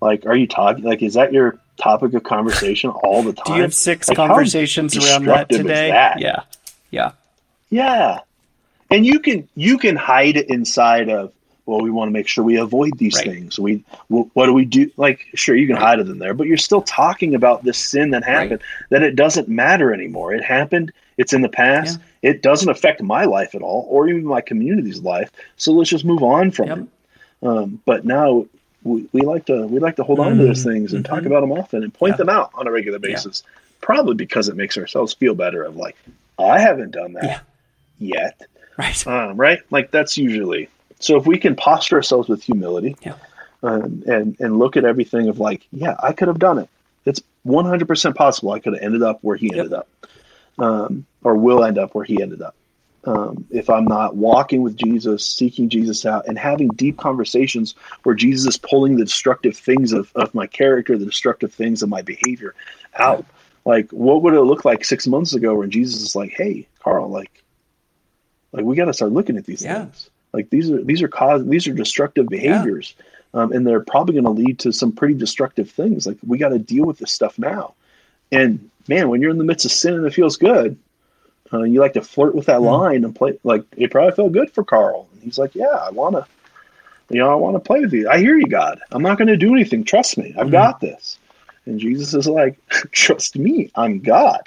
Like, 0.01 0.25
are 0.25 0.35
you 0.35 0.47
talking? 0.47 0.83
Like, 0.83 1.03
is 1.03 1.15
that 1.15 1.33
your 1.33 1.59
topic 1.81 2.13
of 2.13 2.23
conversation 2.23 2.89
all 2.89 3.23
the 3.23 3.33
time? 3.33 3.43
Do 3.45 3.55
you 3.55 3.61
have 3.61 3.73
six 3.73 4.07
like, 4.07 4.15
conversations 4.15 4.95
around 4.97 5.25
that 5.25 5.49
today? 5.49 5.91
That? 5.91 6.19
Yeah. 6.19 6.43
Yeah. 6.91 7.11
Yeah. 7.69 8.19
And 8.89 9.05
you 9.05 9.19
can 9.19 9.47
you 9.55 9.77
can 9.77 9.95
hide 9.95 10.37
it 10.37 10.49
inside 10.49 11.09
of 11.09 11.33
well, 11.65 11.81
we 11.81 11.91
want 11.91 12.09
to 12.09 12.11
make 12.11 12.27
sure 12.27 12.43
we 12.43 12.57
avoid 12.57 12.97
these 12.97 13.15
right. 13.15 13.25
things. 13.25 13.59
We, 13.59 13.83
what 14.09 14.45
do 14.47 14.53
we 14.53 14.65
do? 14.65 14.91
Like, 14.97 15.27
sure, 15.35 15.55
you 15.55 15.67
can 15.67 15.75
right. 15.75 15.83
hide 15.83 15.99
it 15.99 16.09
in 16.09 16.19
there, 16.19 16.33
but 16.33 16.47
you're 16.47 16.57
still 16.57 16.81
talking 16.81 17.35
about 17.35 17.63
this 17.63 17.77
sin 17.77 18.11
that 18.11 18.23
happened. 18.23 18.61
Right. 18.61 18.89
That 18.89 19.03
it 19.03 19.15
doesn't 19.15 19.47
matter 19.47 19.93
anymore. 19.93 20.33
It 20.33 20.43
happened. 20.43 20.91
It's 21.17 21.33
in 21.33 21.41
the 21.41 21.49
past. 21.49 21.99
Yeah. 22.21 22.31
It 22.31 22.41
doesn't 22.41 22.67
affect 22.67 23.01
my 23.01 23.25
life 23.25 23.55
at 23.55 23.61
all, 23.61 23.87
or 23.89 24.09
even 24.09 24.25
my 24.25 24.41
community's 24.41 25.01
life. 25.01 25.31
So 25.55 25.71
let's 25.71 25.89
just 25.89 26.03
move 26.03 26.23
on 26.23 26.51
from 26.51 26.67
yep. 26.67 26.77
it. 26.79 26.87
Um, 27.43 27.81
but 27.85 28.05
now 28.05 28.47
we, 28.83 29.07
we, 29.11 29.21
like 29.21 29.45
to 29.45 29.67
we 29.67 29.79
like 29.79 29.95
to 29.97 30.03
hold 30.03 30.19
mm-hmm. 30.19 30.31
on 30.31 30.37
to 30.37 30.43
those 30.45 30.59
mm-hmm. 30.59 30.71
things 30.71 30.93
and 30.93 31.03
mm-hmm. 31.03 31.13
talk 31.13 31.25
about 31.25 31.41
them 31.41 31.51
often 31.51 31.83
and 31.83 31.93
point 31.93 32.13
yeah. 32.13 32.17
them 32.17 32.29
out 32.29 32.51
on 32.53 32.67
a 32.67 32.71
regular 32.71 32.99
basis. 32.99 33.43
Yeah. 33.45 33.51
Probably 33.81 34.15
because 34.15 34.47
it 34.47 34.55
makes 34.55 34.77
ourselves 34.77 35.13
feel 35.13 35.33
better. 35.33 35.63
Of 35.63 35.75
like, 35.75 35.95
I 36.37 36.59
haven't 36.59 36.91
done 36.91 37.13
that 37.13 37.43
yet. 37.99 38.41
Right. 38.77 39.07
Um, 39.07 39.37
right. 39.37 39.59
Like 39.69 39.91
that's 39.91 40.17
usually 40.17 40.69
so 41.01 41.17
if 41.17 41.25
we 41.25 41.37
can 41.37 41.55
posture 41.55 41.95
ourselves 41.97 42.29
with 42.29 42.43
humility 42.43 42.95
yeah. 43.01 43.15
um, 43.63 44.03
and 44.05 44.39
and 44.39 44.59
look 44.59 44.77
at 44.77 44.85
everything 44.85 45.29
of 45.29 45.39
like, 45.39 45.67
yeah, 45.71 45.95
I 46.01 46.13
could 46.13 46.27
have 46.27 46.39
done 46.39 46.59
it. 46.59 46.69
It's 47.05 47.21
100% 47.45 48.15
possible 48.15 48.51
I 48.51 48.59
could 48.59 48.73
have 48.73 48.83
ended 48.83 49.01
up 49.01 49.19
where 49.21 49.35
he 49.35 49.51
ended 49.51 49.73
up, 49.73 49.87
um, 50.59 51.05
or 51.23 51.35
will 51.35 51.63
end 51.63 51.79
up 51.79 51.95
where 51.95 52.05
he 52.05 52.21
ended 52.21 52.43
up. 52.43 52.55
Um, 53.05 53.45
if 53.49 53.69
I'm 53.69 53.85
not 53.85 54.15
walking 54.15 54.61
with 54.61 54.77
Jesus, 54.77 55.25
seeking 55.25 55.69
Jesus 55.69 56.05
out, 56.05 56.27
and 56.27 56.37
having 56.37 56.67
deep 56.69 56.97
conversations 56.97 57.73
where 58.03 58.13
Jesus 58.13 58.55
is 58.55 58.57
pulling 58.57 58.97
the 58.97 59.05
destructive 59.05 59.57
things 59.57 59.91
of, 59.91 60.11
of 60.15 60.35
my 60.35 60.45
character, 60.45 60.97
the 60.97 61.05
destructive 61.05 61.51
things 61.51 61.81
of 61.81 61.89
my 61.89 62.03
behavior 62.03 62.53
out. 62.95 63.25
Like, 63.65 63.89
what 63.91 64.21
would 64.21 64.35
it 64.35 64.41
look 64.41 64.65
like 64.65 64.85
six 64.85 65.07
months 65.07 65.33
ago 65.33 65.55
when 65.55 65.71
Jesus 65.71 66.01
is 66.01 66.15
like, 66.15 66.31
"Hey, 66.31 66.67
Carl, 66.79 67.09
like, 67.09 67.43
like 68.51 68.65
we 68.65 68.75
got 68.75 68.85
to 68.85 68.93
start 68.93 69.11
looking 69.11 69.37
at 69.37 69.45
these 69.45 69.63
yeah. 69.63 69.85
things." 69.85 70.09
Like 70.33 70.49
these 70.49 70.69
are 70.69 70.83
these 70.83 71.01
are 71.01 71.07
cause 71.07 71.45
these 71.45 71.67
are 71.67 71.73
destructive 71.73 72.27
behaviors, 72.27 72.95
yeah. 73.33 73.41
um, 73.41 73.51
and 73.51 73.67
they're 73.67 73.81
probably 73.81 74.13
going 74.13 74.23
to 74.23 74.41
lead 74.41 74.59
to 74.59 74.71
some 74.71 74.91
pretty 74.91 75.15
destructive 75.15 75.69
things. 75.69 76.07
Like 76.07 76.17
we 76.25 76.37
got 76.37 76.49
to 76.49 76.59
deal 76.59 76.85
with 76.85 76.99
this 76.99 77.11
stuff 77.11 77.37
now. 77.37 77.73
And 78.31 78.69
man, 78.87 79.09
when 79.09 79.21
you're 79.21 79.31
in 79.31 79.37
the 79.37 79.43
midst 79.43 79.65
of 79.65 79.71
sin 79.71 79.93
and 79.93 80.05
it 80.05 80.13
feels 80.13 80.37
good, 80.37 80.77
uh, 81.53 81.63
you 81.63 81.79
like 81.79 81.93
to 81.93 82.01
flirt 82.01 82.35
with 82.35 82.45
that 82.45 82.59
mm. 82.59 82.71
line 82.71 83.03
and 83.03 83.15
play. 83.15 83.37
Like 83.43 83.63
it 83.77 83.91
probably 83.91 84.13
felt 84.13 84.31
good 84.31 84.51
for 84.51 84.63
Carl. 84.63 85.07
And 85.13 85.23
he's 85.23 85.37
like, 85.37 85.55
"Yeah, 85.55 85.65
I 85.65 85.89
want 85.89 86.15
to, 86.15 86.25
you 87.09 87.19
know, 87.19 87.29
I 87.29 87.35
want 87.35 87.55
to 87.55 87.59
play 87.59 87.81
with 87.81 87.93
you. 87.93 88.09
I 88.09 88.19
hear 88.19 88.37
you, 88.37 88.47
God. 88.47 88.79
I'm 88.91 89.03
not 89.03 89.17
going 89.17 89.27
to 89.27 89.37
do 89.37 89.53
anything. 89.53 89.83
Trust 89.83 90.17
me. 90.17 90.33
I've 90.37 90.47
mm. 90.47 90.51
got 90.51 90.79
this." 90.79 91.19
And 91.65 91.79
Jesus 91.79 92.13
is 92.13 92.27
like, 92.27 92.59
"Trust 92.91 93.37
me, 93.37 93.71
I'm 93.75 93.99
God." 93.99 94.41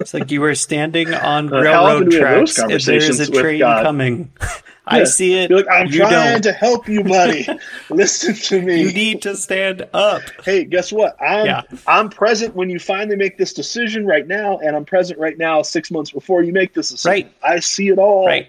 it's 0.00 0.14
like 0.14 0.30
you 0.30 0.40
were 0.40 0.54
standing 0.54 1.14
on 1.14 1.48
railroad 1.48 2.10
tracks. 2.10 2.56
There 2.56 2.96
is 2.96 3.20
a 3.20 3.30
train 3.30 3.60
coming. 3.60 4.32
I 4.86 5.04
see 5.04 5.34
it. 5.34 5.50
You're 5.50 5.60
like, 5.60 5.68
I'm 5.70 5.88
you 5.88 5.98
trying 5.98 6.34
don't. 6.34 6.42
to 6.42 6.52
help 6.52 6.88
you, 6.88 7.02
buddy. 7.02 7.46
Listen 7.90 8.34
to 8.34 8.62
me. 8.62 8.82
You 8.82 8.92
need 8.92 9.22
to 9.22 9.36
stand 9.36 9.86
up. 9.92 10.22
Hey, 10.44 10.64
guess 10.64 10.92
what? 10.92 11.20
I'm 11.20 11.46
yeah. 11.46 11.62
I'm 11.86 12.08
present 12.08 12.54
when 12.54 12.70
you 12.70 12.78
finally 12.78 13.16
make 13.16 13.36
this 13.36 13.52
decision 13.52 14.06
right 14.06 14.26
now, 14.26 14.58
and 14.58 14.76
I'm 14.76 14.84
present 14.84 15.18
right 15.18 15.36
now 15.36 15.62
six 15.62 15.90
months 15.90 16.10
before 16.12 16.42
you 16.42 16.52
make 16.52 16.72
this 16.74 16.90
decision. 16.90 17.10
Right. 17.10 17.32
I 17.42 17.58
see 17.60 17.88
it 17.88 17.98
all. 17.98 18.26
Right. 18.26 18.48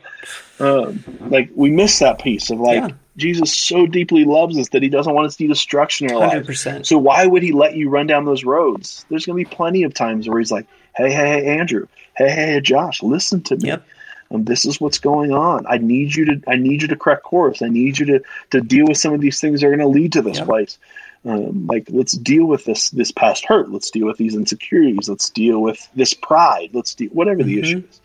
Um, 0.59 1.03
like 1.29 1.49
we 1.55 1.71
miss 1.71 1.99
that 1.99 2.21
piece 2.21 2.49
of 2.49 2.59
like 2.59 2.89
yeah. 2.89 2.89
Jesus 3.17 3.53
so 3.53 3.87
deeply 3.87 4.25
loves 4.25 4.57
us 4.57 4.69
that 4.69 4.83
he 4.83 4.89
doesn't 4.89 5.13
want 5.13 5.27
us 5.27 5.33
to 5.33 5.37
see 5.37 5.47
destruction 5.47 6.09
in 6.09 6.15
our 6.15 6.29
100%. 6.29 6.65
lives. 6.65 6.89
So 6.89 6.97
why 6.97 7.25
would 7.25 7.43
he 7.43 7.51
let 7.51 7.75
you 7.75 7.89
run 7.89 8.07
down 8.07 8.25
those 8.25 8.43
roads? 8.43 9.05
There's 9.09 9.25
going 9.25 9.43
to 9.43 9.49
be 9.49 9.55
plenty 9.55 9.83
of 9.83 9.93
times 9.93 10.27
where 10.27 10.39
he's 10.39 10.51
like, 10.51 10.67
"Hey, 10.95 11.11
hey, 11.11 11.41
hey, 11.41 11.57
Andrew. 11.57 11.87
Hey, 12.15 12.29
hey, 12.29 12.45
hey 12.53 12.61
Josh, 12.61 13.01
listen 13.01 13.41
to 13.43 13.55
me." 13.55 13.69
Yep 13.69 13.87
um, 14.31 14.43
this 14.43 14.65
is 14.65 14.81
what's 14.81 14.99
going 14.99 15.31
on. 15.31 15.65
I 15.67 15.77
need 15.77 16.15
you 16.15 16.25
to 16.25 16.41
I 16.47 16.55
need 16.55 16.81
you 16.81 16.87
to 16.89 16.95
correct 16.95 17.23
course. 17.23 17.61
I 17.61 17.69
need 17.69 17.97
you 17.97 18.05
to 18.07 18.19
to 18.51 18.61
deal 18.61 18.85
with 18.87 18.97
some 18.97 19.13
of 19.13 19.21
these 19.21 19.39
things 19.39 19.61
that 19.61 19.67
are 19.67 19.75
going 19.75 19.79
to 19.79 19.87
lead 19.87 20.13
to 20.13 20.21
this 20.21 20.37
yep. 20.37 20.47
place. 20.47 20.77
Um, 21.25 21.67
like 21.67 21.87
let's 21.89 22.13
deal 22.13 22.45
with 22.45 22.65
this 22.65 22.89
this 22.91 23.11
past 23.11 23.45
hurt. 23.45 23.71
Let's 23.71 23.89
deal 23.89 24.05
with 24.05 24.17
these 24.17 24.35
insecurities. 24.35 25.09
Let's 25.09 25.29
deal 25.29 25.61
with 25.61 25.87
this 25.95 26.13
pride. 26.13 26.69
Let's 26.73 26.93
deal 26.93 27.09
whatever 27.09 27.43
the 27.43 27.55
mm-hmm. 27.55 27.63
issue 27.63 27.83
is 27.89 28.01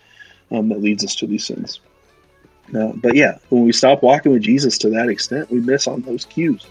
um, 0.50 0.68
that 0.68 0.80
leads 0.80 1.04
us 1.04 1.14
to 1.16 1.26
these 1.26 1.46
sins. 1.46 1.80
Uh, 2.74 2.92
but 2.94 3.14
yeah, 3.14 3.38
when 3.50 3.64
we 3.64 3.72
stop 3.72 4.02
walking 4.02 4.32
with 4.32 4.42
Jesus 4.42 4.78
to 4.78 4.90
that 4.90 5.08
extent, 5.08 5.50
we 5.50 5.60
miss 5.60 5.86
on 5.86 6.02
those 6.02 6.24
cues. 6.24 6.66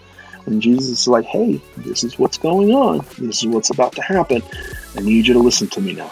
And 0.47 0.61
Jesus 0.61 0.89
is 0.89 1.07
like, 1.07 1.25
hey, 1.25 1.61
this 1.77 2.03
is 2.03 2.17
what's 2.17 2.37
going 2.37 2.71
on. 2.71 3.05
This 3.19 3.43
is 3.43 3.45
what's 3.45 3.69
about 3.69 3.93
to 3.93 4.01
happen. 4.01 4.41
I 4.95 5.01
need 5.01 5.27
you 5.27 5.33
to 5.35 5.39
listen 5.39 5.67
to 5.67 5.81
me 5.81 5.93
now, 5.93 6.09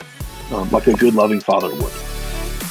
um, 0.51 0.69
like 0.69 0.85
a 0.85 0.93
good, 0.93 1.15
loving 1.15 1.39
father 1.39 1.69
would. 1.69 2.18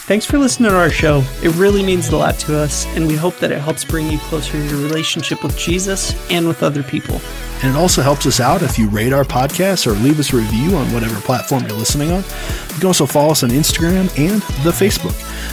Thanks 0.09 0.25
for 0.25 0.39
listening 0.39 0.71
to 0.71 0.77
our 0.79 0.89
show. 0.89 1.23
It 1.43 1.55
really 1.57 1.83
means 1.83 2.09
a 2.09 2.17
lot 2.17 2.39
to 2.39 2.57
us, 2.57 2.87
and 2.97 3.07
we 3.07 3.15
hope 3.15 3.37
that 3.41 3.53
it 3.53 3.59
helps 3.59 3.85
bring 3.85 4.11
you 4.11 4.19
closer 4.21 4.53
to 4.53 4.67
your 4.67 4.79
relationship 4.79 5.43
with 5.43 5.55
Jesus 5.59 6.15
and 6.31 6.49
with 6.49 6.63
other 6.63 6.83
people. 6.83 7.21
And 7.63 7.77
it 7.77 7.79
also 7.79 8.01
helps 8.01 8.25
us 8.25 8.41
out 8.41 8.63
if 8.63 8.79
you 8.79 8.89
rate 8.89 9.13
our 9.13 9.25
podcast 9.25 9.87
or 9.87 9.91
leave 9.91 10.19
us 10.19 10.33
a 10.33 10.37
review 10.37 10.77
on 10.77 10.91
whatever 10.95 11.21
platform 11.21 11.65
you're 11.65 11.77
listening 11.77 12.11
on. 12.11 12.23
You 12.23 12.75
can 12.79 12.87
also 12.87 13.05
follow 13.05 13.33
us 13.33 13.43
on 13.43 13.51
Instagram 13.51 14.09
and 14.19 14.41
the 14.65 14.71
Facebook. 14.71 15.13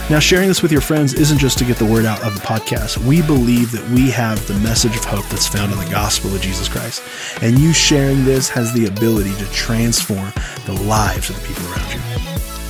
Now, 0.09 0.19
sharing 0.19 0.47
this 0.47 0.61
with 0.61 0.71
your 0.71 0.79
friends 0.79 1.13
isn't 1.13 1.37
just 1.37 1.57
to 1.57 1.65
get 1.65 1.75
the 1.75 1.83
word 1.83 2.05
out 2.05 2.23
of 2.23 2.33
the 2.33 2.39
podcast. 2.39 2.97
We 2.99 3.21
believe 3.23 3.73
that 3.73 3.85
we 3.89 4.09
have 4.11 4.47
the 4.47 4.57
message 4.59 4.95
of 4.95 5.03
hope 5.03 5.25
that's 5.25 5.47
found 5.49 5.73
in 5.73 5.79
the 5.79 5.91
gospel 5.91 6.33
of 6.33 6.39
Jesus 6.39 6.69
Christ. 6.69 7.03
And 7.41 7.59
you 7.59 7.73
sharing 7.73 8.23
this 8.23 8.47
has 8.47 8.71
the 8.71 8.85
ability 8.85 9.35
to 9.35 9.51
transform 9.51 10.31
the 10.65 10.81
lives 10.83 11.29
of 11.29 11.41
the 11.41 11.45
people 11.45 11.65
around 11.73 11.93
you. 11.93 12.44